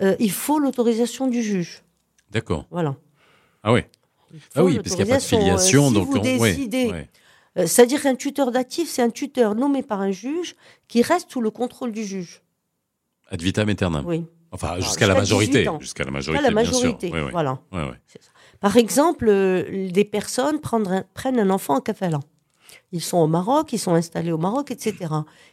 euh, 0.00 0.14
il 0.18 0.30
faut 0.30 0.58
l'autorisation 0.58 1.26
du 1.26 1.42
juge. 1.42 1.82
D'accord. 2.30 2.66
Voilà. 2.70 2.96
Ah 3.62 3.72
faut 3.72 3.88
Ah 4.54 4.64
oui, 4.64 4.76
parce 4.76 4.94
qu'il 4.94 5.04
n'y 5.04 5.10
a 5.10 5.14
pas 5.14 5.20
de. 5.20 5.24
Euh, 5.24 5.28
filiation 5.28 5.88
si 5.88 5.94
donc 5.94 6.08
vous 6.08 6.18
on- 6.18 6.22
décidez 6.22 6.90
ouais. 6.90 7.08
C'est-à-dire 7.66 8.02
qu'un 8.02 8.14
tuteur 8.14 8.52
datif, 8.52 8.88
c'est 8.88 9.02
un 9.02 9.10
tuteur 9.10 9.54
nommé 9.56 9.82
par 9.82 10.00
un 10.00 10.12
juge 10.12 10.54
qui 10.86 11.02
reste 11.02 11.32
sous 11.32 11.40
le 11.40 11.50
contrôle 11.50 11.90
du 11.90 12.04
juge. 12.04 12.42
ad 13.30 13.42
vitam 13.42 13.68
aeternam. 13.68 14.04
Oui. 14.06 14.24
Enfin, 14.52 14.76
jusqu'à 14.76 15.06
la 15.06 15.14
jusqu'à 15.14 15.18
majorité. 15.18 15.52
18 15.58 15.68
ans. 15.68 15.80
Jusqu'à 15.80 16.04
la 16.04 16.10
majorité, 16.10 16.42
la 16.44 16.50
bien 16.50 16.64
sûr. 16.64 16.72
majorité. 16.74 17.10
Ouais, 17.10 17.22
ouais. 17.22 17.30
Voilà. 17.32 17.58
Ouais. 17.72 17.90
Par 18.60 18.76
exemple, 18.76 19.26
euh, 19.28 19.90
des 19.90 20.04
personnes 20.04 20.60
prennent 20.60 21.38
un 21.40 21.50
enfant 21.50 21.76
en 21.76 21.80
kafala. 21.80 22.20
Ils 22.92 23.02
sont 23.02 23.18
au 23.18 23.26
Maroc, 23.26 23.72
ils 23.72 23.78
sont 23.78 23.94
installés 23.94 24.32
au 24.32 24.38
Maroc, 24.38 24.70
etc. 24.70 24.94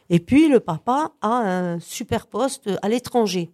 Et 0.10 0.20
puis 0.20 0.48
le 0.48 0.60
papa 0.60 1.12
a 1.22 1.30
un 1.36 1.80
super 1.80 2.28
poste 2.28 2.70
à 2.82 2.90
l'étranger. 2.90 3.52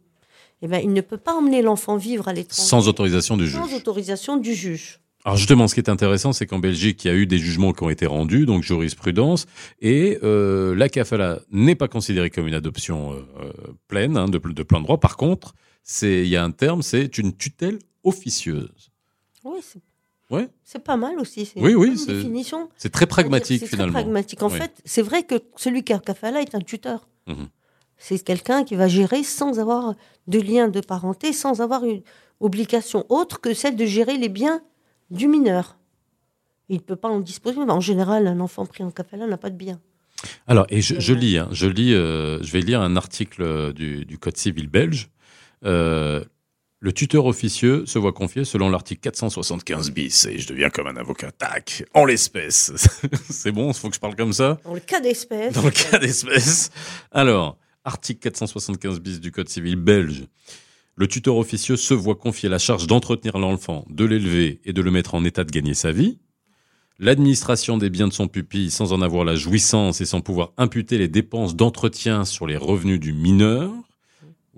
Eh 0.62 0.68
ben, 0.68 0.80
il 0.84 0.94
ne 0.94 1.02
peut 1.02 1.18
pas 1.18 1.34
emmener 1.34 1.62
l'enfant 1.64 1.98
vivre 1.98 2.28
à 2.28 2.34
l'étranger 2.34 2.62
Sans 2.68 2.88
autorisation 2.88 3.36
du 3.38 3.48
juge. 3.48 3.60
sans 3.60 3.74
autorisation 3.76 4.38
du 4.38 4.54
juge. 4.54 5.00
Alors 5.24 5.38
justement, 5.38 5.68
ce 5.68 5.76
qui 5.76 5.80
est 5.80 5.90
intéressant, 5.90 6.34
c'est 6.34 6.48
qu'en 6.48 6.60
Belgique, 6.60 7.04
il 7.06 7.08
y 7.08 7.12
a 7.12 7.14
eu 7.14 7.28
des 7.28 7.38
jugements 7.38 7.74
qui 7.74 7.84
ont 7.84 7.90
été 7.90 8.06
rendus, 8.08 8.46
donc 8.48 8.64
jurisprudence, 8.64 9.46
et 9.80 10.18
euh, 10.24 10.76
la 10.76 10.90
kafala 10.90 11.42
n'est 11.52 11.76
pas 11.76 11.88
considérée 11.88 12.32
comme 12.32 12.48
une 12.48 12.56
adoption 12.56 13.14
euh, 13.14 13.16
euh, 13.40 13.52
pleine, 13.88 14.18
hein, 14.18 14.28
de, 14.28 14.40
de 14.40 14.64
plein 14.64 14.82
droit. 14.82 15.00
Par 15.00 15.18
contre, 15.18 15.54
il 16.02 16.28
y 16.28 16.36
a 16.36 16.44
un 16.44 16.52
terme, 16.52 16.82
c'est 16.82 17.18
une 17.20 17.36
tutelle 17.36 17.78
officieuse. 18.04 18.92
Oui, 19.44 19.60
c'est 19.62 19.80
Ouais. 20.32 20.50
c'est 20.64 20.84
pas 20.84 20.98
mal 20.98 21.20
aussi. 21.20 21.46
C'est 21.46 21.60
Oui, 21.62 21.72
une 21.72 21.78
oui, 21.78 21.98
c'est- 21.98 22.14
définition. 22.14 22.70
C'est 22.78 22.92
très 22.92 23.06
pragmatique 23.06 23.60
C'est 23.60 23.68
très 23.68 23.76
finalement. 23.78 23.94
pragmatique. 24.00 24.42
En 24.42 24.50
Oui. 24.50 24.58
fait, 24.58 24.72
c'est 24.86 25.02
vrai 25.02 25.24
que 25.24 25.36
celui 25.58 25.84
qui 25.84 25.94
a 25.94 26.00
kafala 26.00 26.42
est 26.42 26.56
un 26.56 26.62
tuteur. 26.62 27.08
Mhm. 27.28 27.48
C'est 27.98 28.24
quelqu'un 28.24 28.64
qui 28.64 28.76
va 28.76 28.88
gérer 28.88 29.24
sans 29.24 29.60
avoir 29.60 29.94
de 30.28 30.40
lien 30.40 30.68
de 30.70 30.80
parenté, 30.80 31.34
sans 31.34 31.62
avoir 31.62 31.84
une 31.86 32.02
obligation 32.40 33.06
autre 33.10 33.40
que 33.40 33.54
celle 33.54 33.76
de 33.76 33.86
gérer 33.86 34.18
les 34.18 34.30
biens 34.30 34.62
du 35.12 35.28
mineur. 35.28 35.78
Il 36.70 36.78
ne 36.78 36.82
peut 36.82 36.96
pas 36.96 37.10
en 37.10 37.20
disposer. 37.20 37.60
En 37.60 37.82
général, 37.82 38.26
un 38.28 38.40
enfant 38.40 38.66
pris 38.66 38.84
en 38.84 38.90
kafala 38.92 39.28
n'a 39.28 39.38
pas 39.38 39.50
de 39.50 39.58
biens. 39.58 39.80
Alors, 40.48 40.66
et 40.70 40.82
je, 40.82 41.14
lis, 41.14 41.38
hein, 41.38 41.50
je 41.52 41.68
lis, 41.68 41.94
euh, 41.94 42.42
je 42.42 42.52
vais 42.52 42.62
lire 42.62 42.80
un 42.82 42.96
article 42.96 43.42
euh, 43.42 43.74
du, 43.74 44.06
du 44.06 44.18
Code 44.18 44.38
civil 44.38 44.68
belge. 44.68 45.10
Euh, 45.66 46.24
le 46.84 46.92
tuteur 46.92 47.28
officieux 47.28 47.86
se 47.86 48.00
voit 48.00 48.12
confier 48.12 48.44
selon 48.44 48.68
l'article 48.68 49.02
475 49.02 49.92
bis 49.92 50.26
et 50.26 50.40
je 50.40 50.48
deviens 50.48 50.72
comme 50.72 50.88
un 50.88 50.98
avocat. 50.98 51.32
Tac, 51.32 51.86
en 51.94 52.06
l'espèce. 52.06 52.74
C'est 53.30 53.52
bon, 53.52 53.68
il 53.68 53.76
faut 53.76 53.90
que 53.90 53.96
je 53.96 54.00
parle 54.00 54.16
comme 54.16 54.34
ça? 54.34 54.60
Dans 54.66 54.74
le 54.74 54.80
cas 54.80 55.00
d'espèce, 55.00 55.54
Dans 55.54 55.62
le 55.62 55.70
cas 55.70 56.00
d'espèce. 56.00 56.72
Alors, 57.12 57.60
article 57.86 58.20
475 58.22 59.00
bis 59.00 59.20
du 59.20 59.32
Code 59.32 59.48
civil 59.48 59.76
belge. 59.76 60.26
Le 60.96 61.08
tuteur 61.08 61.38
officieux 61.38 61.78
se 61.78 61.94
voit 61.94 62.16
confier 62.16 62.50
la 62.50 62.58
charge 62.58 62.88
d'entretenir 62.88 63.38
l'enfant, 63.38 63.86
de 63.88 64.04
l'élever 64.04 64.60
et 64.66 64.74
de 64.74 64.82
le 64.82 64.90
mettre 64.90 65.14
en 65.14 65.24
état 65.24 65.44
de 65.44 65.52
gagner 65.52 65.76
sa 65.76 65.92
vie. 65.92 66.18
L'administration 66.98 67.78
des 67.78 67.92
biens 67.92 68.08
de 68.08 68.14
son 68.14 68.28
pupille 68.28 68.72
sans 68.72 68.92
en 68.92 69.04
avoir 69.04 69.24
la 69.24 69.36
jouissance 69.36 70.02
et 70.02 70.06
sans 70.06 70.22
pouvoir 70.22 70.52
imputer 70.58 70.98
les 70.98 71.08
dépenses 71.08 71.56
d'entretien 71.56 72.26
sur 72.26 72.48
les 72.48 72.58
revenus 72.58 73.00
du 73.00 73.14
mineur. 73.14 73.72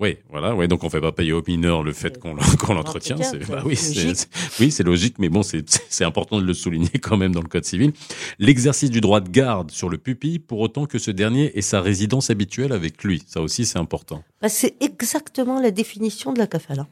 Oui, 0.00 0.16
voilà, 0.28 0.56
ouais, 0.56 0.66
donc 0.66 0.82
on 0.82 0.90
fait 0.90 1.00
pas 1.00 1.12
payer 1.12 1.32
au 1.32 1.42
mineur 1.46 1.84
le 1.84 1.92
fait 1.92 2.18
qu'on 2.18 2.34
l'entretient. 2.74 3.14
Bah 3.48 3.62
oui, 3.64 3.76
c'est 3.76 3.94
logique. 3.94 4.16
c'est- 4.16 4.60
oui, 4.60 4.70
c'est 4.72 4.82
logique, 4.82 5.14
mais 5.20 5.28
bon, 5.28 5.42
c'est 5.44 6.04
important 6.04 6.40
de 6.40 6.44
le 6.44 6.52
souligner 6.54 6.88
quand 7.00 7.16
même 7.16 7.32
dans 7.32 7.40
le 7.42 7.46
code 7.48 7.64
civil. 7.64 7.92
L'exercice 8.40 8.90
du 8.90 9.00
droit 9.00 9.20
de 9.20 9.28
garde 9.30 9.70
sur 9.70 9.88
le 9.88 9.96
pupille, 9.98 10.40
pour 10.40 10.58
autant 10.58 10.86
que 10.86 10.98
ce 10.98 11.12
dernier 11.12 11.56
ait 11.56 11.62
sa 11.62 11.80
résidence 11.80 12.28
habituelle 12.30 12.72
avec 12.72 13.04
lui. 13.04 13.22
Ça 13.26 13.40
aussi, 13.40 13.64
c'est 13.64 13.78
important. 13.78 14.24
bah, 14.42 14.48
c'est 14.48 14.74
exactement 14.82 15.60
la 15.60 15.70
définition 15.70 16.32
de 16.32 16.38
la 16.38 16.48
kafala. 16.48 16.88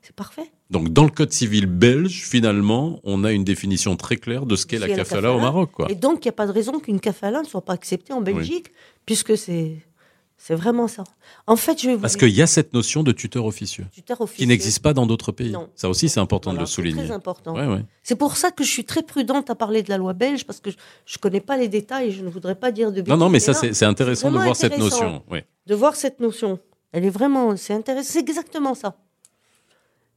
C'est 0.00 0.16
parfait. 0.16 0.50
Donc, 0.70 0.88
dans 0.88 1.04
le 1.04 1.10
code 1.10 1.32
civil 1.32 1.66
belge, 1.66 2.22
finalement, 2.24 2.98
on 3.04 3.24
a 3.24 3.32
une 3.32 3.44
définition 3.44 3.94
très 3.96 4.16
claire 4.16 4.46
de 4.46 4.56
ce 4.56 4.64
qu'est 4.66 4.78
la 4.78 4.88
kafala 4.88 5.32
au. 5.34 5.38
Maroc, 5.38 5.70
quoi. 5.72 5.86
Et 5.92 5.94
donc, 5.94 6.24
il 6.24 6.28
n'y 6.28 6.30
a 6.30 6.32
pas 6.32 6.46
de 6.46 6.52
raison 6.52 6.80
qu'une 6.80 6.98
kafala 6.98 7.42
ne 7.42 7.46
soit 7.46 7.64
pas 7.64 7.74
acceptée 7.74 8.12
en 8.14 8.20
Belgique, 8.22 8.68
puisque 9.06 9.36
c'est 9.36 9.76
c'est 10.44 10.56
vraiment 10.56 10.88
ça. 10.88 11.04
En 11.46 11.54
fait, 11.54 11.80
je 11.80 11.86
vais 11.86 11.94
vous 11.94 12.00
Parce 12.00 12.16
qu'il 12.16 12.30
y 12.30 12.42
a 12.42 12.48
cette 12.48 12.72
notion 12.74 13.04
de 13.04 13.12
tuteur 13.12 13.44
officieux 13.46 13.86
tuteur 13.92 14.16
qui 14.16 14.22
officieux, 14.24 14.46
n'existe 14.46 14.82
pas 14.82 14.92
dans 14.92 15.06
d'autres 15.06 15.30
pays. 15.30 15.52
Non. 15.52 15.70
Ça 15.76 15.88
aussi, 15.88 16.08
c'est 16.08 16.18
important 16.18 16.50
voilà, 16.50 16.58
de 16.58 16.62
le 16.64 16.66
c'est 16.66 16.74
souligner. 16.74 17.04
très 17.04 17.12
important. 17.12 17.54
Ouais, 17.54 17.68
ouais. 17.68 17.84
C'est 18.02 18.16
pour 18.16 18.36
ça 18.36 18.50
que 18.50 18.64
je 18.64 18.68
suis 18.68 18.84
très 18.84 19.04
prudente 19.04 19.50
à 19.50 19.54
parler 19.54 19.84
de 19.84 19.88
la 19.88 19.98
loi 19.98 20.14
belge, 20.14 20.44
parce 20.44 20.58
que 20.58 20.70
je 20.70 21.16
ne 21.16 21.20
connais 21.20 21.40
pas 21.40 21.56
les 21.56 21.68
détails 21.68 22.08
et 22.08 22.10
je 22.10 22.24
ne 22.24 22.28
voudrais 22.28 22.56
pas 22.56 22.72
dire 22.72 22.90
de 22.90 22.96
bêtises. 22.96 23.08
Non, 23.10 23.16
non, 23.16 23.28
mais 23.28 23.38
ça, 23.38 23.54
c'est 23.54 23.72
c'est 23.72 23.84
intéressant 23.84 24.32
de 24.32 24.38
voir 24.38 24.56
cette 24.56 24.76
notion. 24.78 25.22
De 25.66 25.74
voir 25.76 25.94
cette 25.94 26.18
notion. 26.18 26.58
Elle 26.90 27.04
est 27.04 27.10
vraiment, 27.10 27.56
c'est 27.56 27.74
intéressant, 27.74 28.10
c'est 28.14 28.18
exactement 28.18 28.74
ça. 28.74 28.96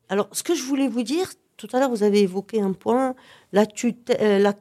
Alors, 0.10 0.28
ce 0.32 0.42
que 0.42 0.56
je 0.56 0.64
voulais 0.64 0.88
vous 0.88 1.04
dire, 1.04 1.34
tout 1.56 1.68
à 1.72 1.80
l'heure, 1.80 1.92
vous 1.92 2.02
avez 2.02 2.22
évoqué 2.24 2.62
un 2.62 2.74
point, 2.74 3.14
la, 3.54 3.68
tute- 3.68 4.12
euh, 4.20 4.40
la 4.40 4.56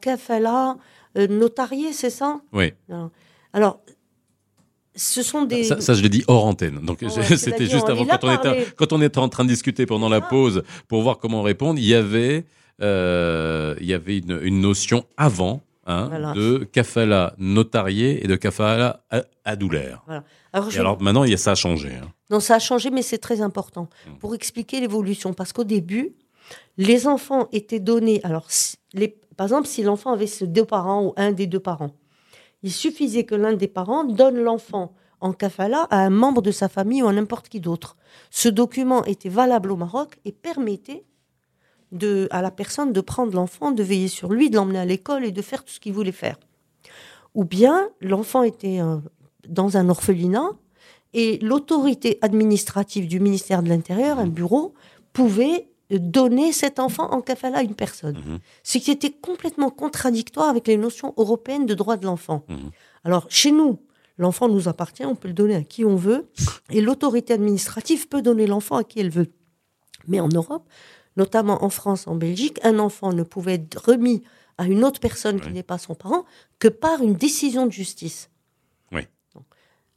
euh, 1.17 1.27
notariée, 1.27 1.91
c'est 1.91 2.11
ça? 2.11 2.39
Oui. 2.53 2.71
Alors, 2.87 3.09
Alors, 3.53 3.79
ce 4.95 5.21
sont 5.23 5.43
des... 5.45 5.63
Ça, 5.65 5.81
ça, 5.81 5.93
je 5.93 6.01
l'ai 6.01 6.09
dit 6.09 6.23
hors 6.27 6.45
antenne. 6.45 6.79
Donc, 6.83 6.99
Ouais, 7.03 7.09
c'est-à-dire, 7.09 7.37
c'était 7.39 7.65
juste 7.65 7.89
avant 7.89 8.05
quand 8.05 8.23
on, 8.23 8.31
était, 8.31 8.41
parlé. 8.43 8.65
quand 8.77 8.93
on 8.93 9.01
était 9.01 9.17
en 9.19 9.29
train 9.29 9.43
de 9.43 9.49
discuter 9.49 9.85
pendant 9.85 10.09
la 10.09 10.17
Ah. 10.17 10.21
pause 10.21 10.63
pour 10.87 11.01
voir 11.01 11.17
comment 11.17 11.41
répondre. 11.41 11.79
Il 11.79 11.85
y 11.85 11.93
avait, 11.95 12.45
euh, 12.81 13.75
il 13.79 13.85
y 13.87 13.93
avait 13.93 14.17
une, 14.19 14.39
une 14.41 14.61
notion 14.61 15.05
avant 15.17 15.61
hein, 15.85 16.07
Voilà. 16.09 16.33
de 16.33 16.67
kafala 16.71 17.33
notarié 17.37 18.23
et 18.23 18.27
de 18.27 18.35
kafala 18.35 19.03
adoulaire. 19.43 20.03
Alors, 20.53 20.69
je- 20.71 20.79
alors 20.79 21.01
maintenant, 21.01 21.23
il 21.23 21.31
y 21.31 21.33
a, 21.33 21.37
ça 21.37 21.51
a 21.51 21.55
changé. 21.55 21.89
hein. 22.01 22.07
Non, 22.29 22.39
ça 22.39 22.55
a 22.55 22.59
changé, 22.59 22.89
mais 22.89 23.01
c'est 23.01 23.17
très 23.19 23.41
important 23.41 23.89
Mm. 24.07 24.17
pour 24.19 24.33
expliquer 24.35 24.79
l'évolution. 24.79 25.33
Parce 25.33 25.53
qu'au 25.53 25.63
début, 25.63 26.15
les 26.77 27.07
enfants 27.07 27.47
étaient 27.51 27.79
donnés. 27.79 28.19
Alors, 28.23 28.47
les, 28.93 29.15
par 29.37 29.45
exemple, 29.47 29.67
si 29.67 29.83
l'enfant 29.83 30.11
avait 30.13 30.27
ses 30.27 30.47
deux 30.47 30.65
parents 30.65 31.03
ou 31.07 31.13
un 31.17 31.31
des 31.31 31.45
deux 31.47 31.59
parents, 31.59 31.91
il 32.65 32.71
suffisait 32.71 33.25
que 33.25 33.35
l'un 33.35 33.53
des 33.53 33.67
parents 33.67 34.03
donne 34.03 34.39
l'enfant 34.39 34.91
en 35.21 35.33
kafala 35.33 35.83
à 35.91 35.99
un 35.99 36.09
membre 36.09 36.41
de 36.41 36.49
sa 36.49 36.67
famille 36.67 37.03
ou 37.03 37.07
à 37.07 37.13
n'importe 37.13 37.47
qui 37.47 37.59
d'autre. 37.59 37.95
Ce 38.31 38.49
document 38.49 39.05
était 39.05 39.29
valable 39.29 39.71
au 39.71 39.75
Maroc 39.75 40.17
et 40.25 40.31
permettait 40.31 41.05
à 42.31 42.41
la 42.41 42.49
personne 42.49 42.91
de 42.91 43.01
prendre 43.01 43.35
l'enfant, 43.35 43.69
de 43.69 43.83
veiller 43.83 44.07
sur 44.07 44.33
lui, 44.33 44.49
de 44.49 44.55
l'emmener 44.55 44.79
à 44.79 44.85
l'école 44.85 45.25
et 45.25 45.31
de 45.31 45.43
faire 45.43 45.63
tout 45.63 45.73
ce 45.73 45.79
qu'il 45.79 45.93
voulait 45.93 46.11
faire. 46.11 46.39
Ou 47.35 47.45
bien 47.45 47.87
l'enfant 48.01 48.41
était 48.41 48.81
euh, 48.81 48.97
dans 49.47 49.77
un 49.77 49.87
orphelinat 49.87 50.49
et 51.13 51.37
l'autorité 51.43 52.17
administrative 52.23 53.07
du 53.07 53.19
ministère 53.19 53.61
de 53.61 53.69
l'Intérieur, 53.69 54.17
un 54.17 54.25
bureau, 54.25 54.73
pouvait 55.13 55.69
donner 55.91 56.51
cet 56.51 56.79
enfant 56.79 57.11
en 57.11 57.21
kafala 57.21 57.59
à 57.59 57.63
une 57.63 57.75
personne. 57.75 58.17
Mhm. 58.17 58.39
Ce 58.63 58.77
qui 58.77 58.91
était 58.91 59.11
complètement 59.11 59.69
contradictoire 59.69 60.49
avec 60.49 60.67
les 60.67 60.77
notions 60.77 61.13
européennes 61.17 61.65
de 61.65 61.73
droit 61.73 61.97
de 61.97 62.05
l'enfant. 62.05 62.43
Mhm. 62.49 62.71
Alors, 63.03 63.25
chez 63.29 63.51
nous, 63.51 63.79
l'enfant 64.17 64.47
nous 64.49 64.67
appartient, 64.67 65.05
on 65.05 65.15
peut 65.15 65.27
le 65.27 65.33
donner 65.33 65.55
à 65.55 65.61
qui 65.63 65.85
on 65.85 65.95
veut, 65.95 66.27
et 66.71 66.81
l'autorité 66.81 67.33
administrative 67.33 68.07
peut 68.07 68.21
donner 68.21 68.47
l'enfant 68.47 68.77
à 68.77 68.83
qui 68.83 68.99
elle 68.99 69.09
veut. 69.11 69.31
Mais 70.07 70.19
en 70.19 70.29
Europe, 70.29 70.67
notamment 71.17 71.63
en 71.63 71.69
France, 71.69 72.07
en 72.07 72.15
Belgique, 72.15 72.59
un 72.63 72.79
enfant 72.79 73.13
ne 73.13 73.23
pouvait 73.23 73.55
être 73.55 73.89
remis 73.91 74.23
à 74.57 74.65
une 74.65 74.83
autre 74.85 74.99
personne 74.99 75.39
qui 75.41 75.49
n'est 75.51 75.63
pas 75.63 75.77
son 75.77 75.95
parent 75.95 76.25
que 76.59 76.67
par 76.69 77.01
une 77.03 77.13
décision 77.15 77.65
de 77.65 77.71
justice. 77.71 78.29
Oui. 78.91 79.01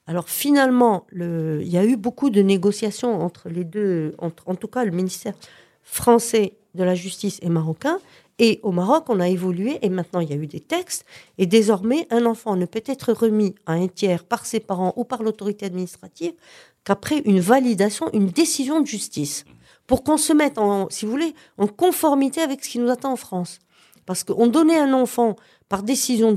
Alors 0.06 0.28
finalement, 0.28 1.06
le- 1.10 1.60
il 1.62 1.68
y 1.68 1.76
a 1.78 1.84
eu 1.84 1.96
beaucoup 1.96 2.30
de 2.30 2.40
négociations 2.42 3.20
entre 3.22 3.48
les 3.50 3.64
deux, 3.64 4.14
entre, 4.18 4.42
en 4.48 4.54
tout 4.54 4.66
cas 4.68 4.84
le 4.84 4.90
ministère 4.90 5.34
français 5.88 6.54
de 6.74 6.84
la 6.84 6.94
justice 6.94 7.38
et 7.42 7.48
marocain. 7.48 7.98
Et 8.38 8.60
au 8.62 8.70
Maroc, 8.70 9.06
on 9.08 9.18
a 9.18 9.28
évolué 9.28 9.78
et 9.82 9.88
maintenant 9.88 10.20
il 10.20 10.30
y 10.30 10.32
a 10.32 10.36
eu 10.36 10.46
des 10.46 10.60
textes. 10.60 11.04
Et 11.38 11.46
désormais, 11.46 12.06
un 12.10 12.24
enfant 12.24 12.54
ne 12.54 12.66
peut 12.66 12.84
être 12.86 13.12
remis 13.12 13.54
à 13.66 13.72
un 13.72 13.88
tiers 13.88 14.24
par 14.24 14.46
ses 14.46 14.60
parents 14.60 14.92
ou 14.96 15.04
par 15.04 15.22
l'autorité 15.22 15.66
administrative 15.66 16.34
qu'après 16.84 17.18
une 17.24 17.40
validation, 17.40 18.08
une 18.12 18.28
décision 18.28 18.80
de 18.80 18.86
justice. 18.86 19.44
Pour 19.88 20.04
qu'on 20.04 20.18
se 20.18 20.32
mette 20.32 20.58
en, 20.58 20.88
si 20.90 21.04
vous 21.04 21.10
voulez, 21.10 21.34
en 21.56 21.66
conformité 21.66 22.40
avec 22.42 22.64
ce 22.64 22.68
qui 22.70 22.78
nous 22.78 22.90
attend 22.90 23.12
en 23.12 23.16
France. 23.16 23.58
Parce 24.06 24.22
qu'on 24.22 24.46
donnait 24.46 24.78
un 24.78 24.92
enfant 24.92 25.36
par 25.68 25.82
décision 25.82 26.34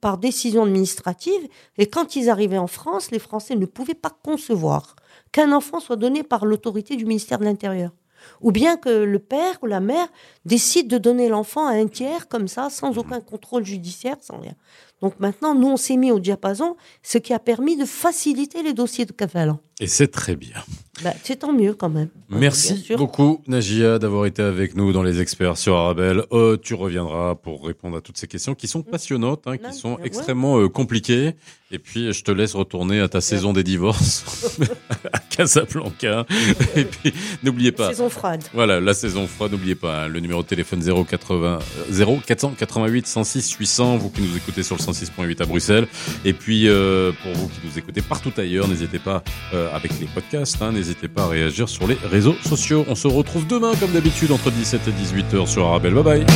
par 0.00 0.18
décision 0.18 0.64
administrative, 0.64 1.48
et 1.78 1.86
quand 1.86 2.16
ils 2.16 2.30
arrivaient 2.30 2.58
en 2.58 2.66
France, 2.66 3.10
les 3.10 3.20
Français 3.20 3.54
ne 3.54 3.66
pouvaient 3.66 3.94
pas 3.94 4.10
concevoir 4.10 4.96
qu'un 5.30 5.52
enfant 5.52 5.78
soit 5.78 5.96
donné 5.96 6.22
par 6.22 6.44
l'autorité 6.44 6.96
du 6.96 7.04
ministère 7.04 7.38
de 7.38 7.44
l'Intérieur. 7.44 7.92
Ou 8.40 8.52
bien 8.52 8.76
que 8.76 8.88
le 8.88 9.18
père 9.18 9.56
ou 9.62 9.66
la 9.66 9.80
mère 9.80 10.08
décide 10.44 10.88
de 10.88 10.98
donner 10.98 11.28
l'enfant 11.28 11.66
à 11.66 11.72
un 11.72 11.86
tiers 11.86 12.28
comme 12.28 12.48
ça, 12.48 12.70
sans 12.70 12.98
aucun 12.98 13.20
contrôle 13.20 13.64
judiciaire, 13.64 14.16
sans 14.20 14.38
rien. 14.38 14.54
Donc 15.02 15.18
maintenant, 15.18 15.54
nous, 15.54 15.68
on 15.68 15.76
s'est 15.76 15.96
mis 15.96 16.12
au 16.12 16.20
diapason, 16.20 16.76
ce 17.02 17.18
qui 17.18 17.34
a 17.34 17.40
permis 17.40 17.76
de 17.76 17.84
faciliter 17.84 18.62
les 18.62 18.72
dossiers 18.72 19.04
de 19.04 19.12
cavalant. 19.12 19.58
Et 19.80 19.88
c'est 19.88 20.08
très 20.08 20.36
bien. 20.36 20.62
Bah, 21.02 21.12
c'est 21.24 21.36
tant 21.40 21.52
mieux 21.52 21.74
quand 21.74 21.88
même. 21.88 22.08
Bien 22.28 22.38
Merci 22.38 22.86
beaucoup, 22.96 23.40
Nagia, 23.48 23.98
d'avoir 23.98 24.26
été 24.26 24.42
avec 24.42 24.76
nous 24.76 24.92
dans 24.92 25.02
les 25.02 25.20
experts 25.20 25.56
sur 25.56 25.74
Arabelle. 25.74 26.22
Euh, 26.30 26.56
tu 26.56 26.74
reviendras 26.74 27.34
pour 27.34 27.66
répondre 27.66 27.96
à 27.96 28.00
toutes 28.00 28.16
ces 28.16 28.28
questions 28.28 28.54
qui 28.54 28.68
sont 28.68 28.82
passionnantes, 28.82 29.42
hein, 29.46 29.56
qui 29.56 29.64
Non, 29.64 29.72
sont 29.72 29.98
extrêmement 30.04 30.60
euh, 30.60 30.68
compliquées. 30.68 31.34
Et 31.72 31.78
puis, 31.78 32.12
je 32.12 32.22
te 32.22 32.30
laisse 32.30 32.54
retourner 32.54 33.00
à 33.00 33.08
ta 33.08 33.20
saison 33.20 33.52
des 33.52 33.64
divorces 33.64 34.60
à 35.12 35.18
Casablanca. 35.18 36.26
Et 36.76 36.84
puis, 36.84 37.12
n'oubliez 37.42 37.72
pas. 37.72 37.88
Saison 37.88 38.10
froide. 38.10 38.44
Voilà, 38.52 38.78
la 38.80 38.94
saison 38.94 39.26
froide, 39.26 39.52
n'oubliez 39.52 39.74
pas, 39.74 40.04
hein, 40.04 40.08
le 40.08 40.20
numéro 40.20 40.42
de 40.42 40.46
téléphone 40.46 40.80
080, 41.04 41.58
euh, 41.90 42.20
0488 42.26 43.06
106 43.06 43.52
800, 43.52 43.96
vous 43.96 44.10
qui 44.10 44.20
nous 44.20 44.36
écoutez 44.36 44.62
sur 44.62 44.76
le 44.76 44.82
106.8 44.92 45.42
à 45.42 45.46
Bruxelles. 45.46 45.86
Et 46.24 46.32
puis, 46.32 46.68
euh, 46.68 47.12
pour 47.22 47.32
vous 47.32 47.48
qui 47.48 47.60
nous 47.64 47.78
écoutez 47.78 48.02
partout 48.02 48.32
ailleurs, 48.36 48.68
n'hésitez 48.68 48.98
pas, 48.98 49.22
euh, 49.54 49.74
avec 49.74 49.92
les 50.00 50.06
podcasts, 50.06 50.60
hein, 50.62 50.72
n'hésitez 50.72 51.08
pas 51.08 51.24
à 51.24 51.28
réagir 51.28 51.68
sur 51.68 51.86
les 51.86 51.96
réseaux 52.10 52.36
sociaux. 52.46 52.84
On 52.88 52.94
se 52.94 53.08
retrouve 53.08 53.46
demain, 53.46 53.72
comme 53.78 53.92
d'habitude, 53.92 54.32
entre 54.32 54.50
17 54.50 54.88
et 54.88 54.92
18 54.92 55.34
heures 55.34 55.48
sur 55.48 55.66
Arabelle. 55.66 55.94
Bye 55.94 56.02
bye. 56.02 56.26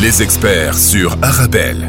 Les 0.00 0.22
experts 0.22 0.76
sur 0.76 1.16
Arabelle. 1.22 1.88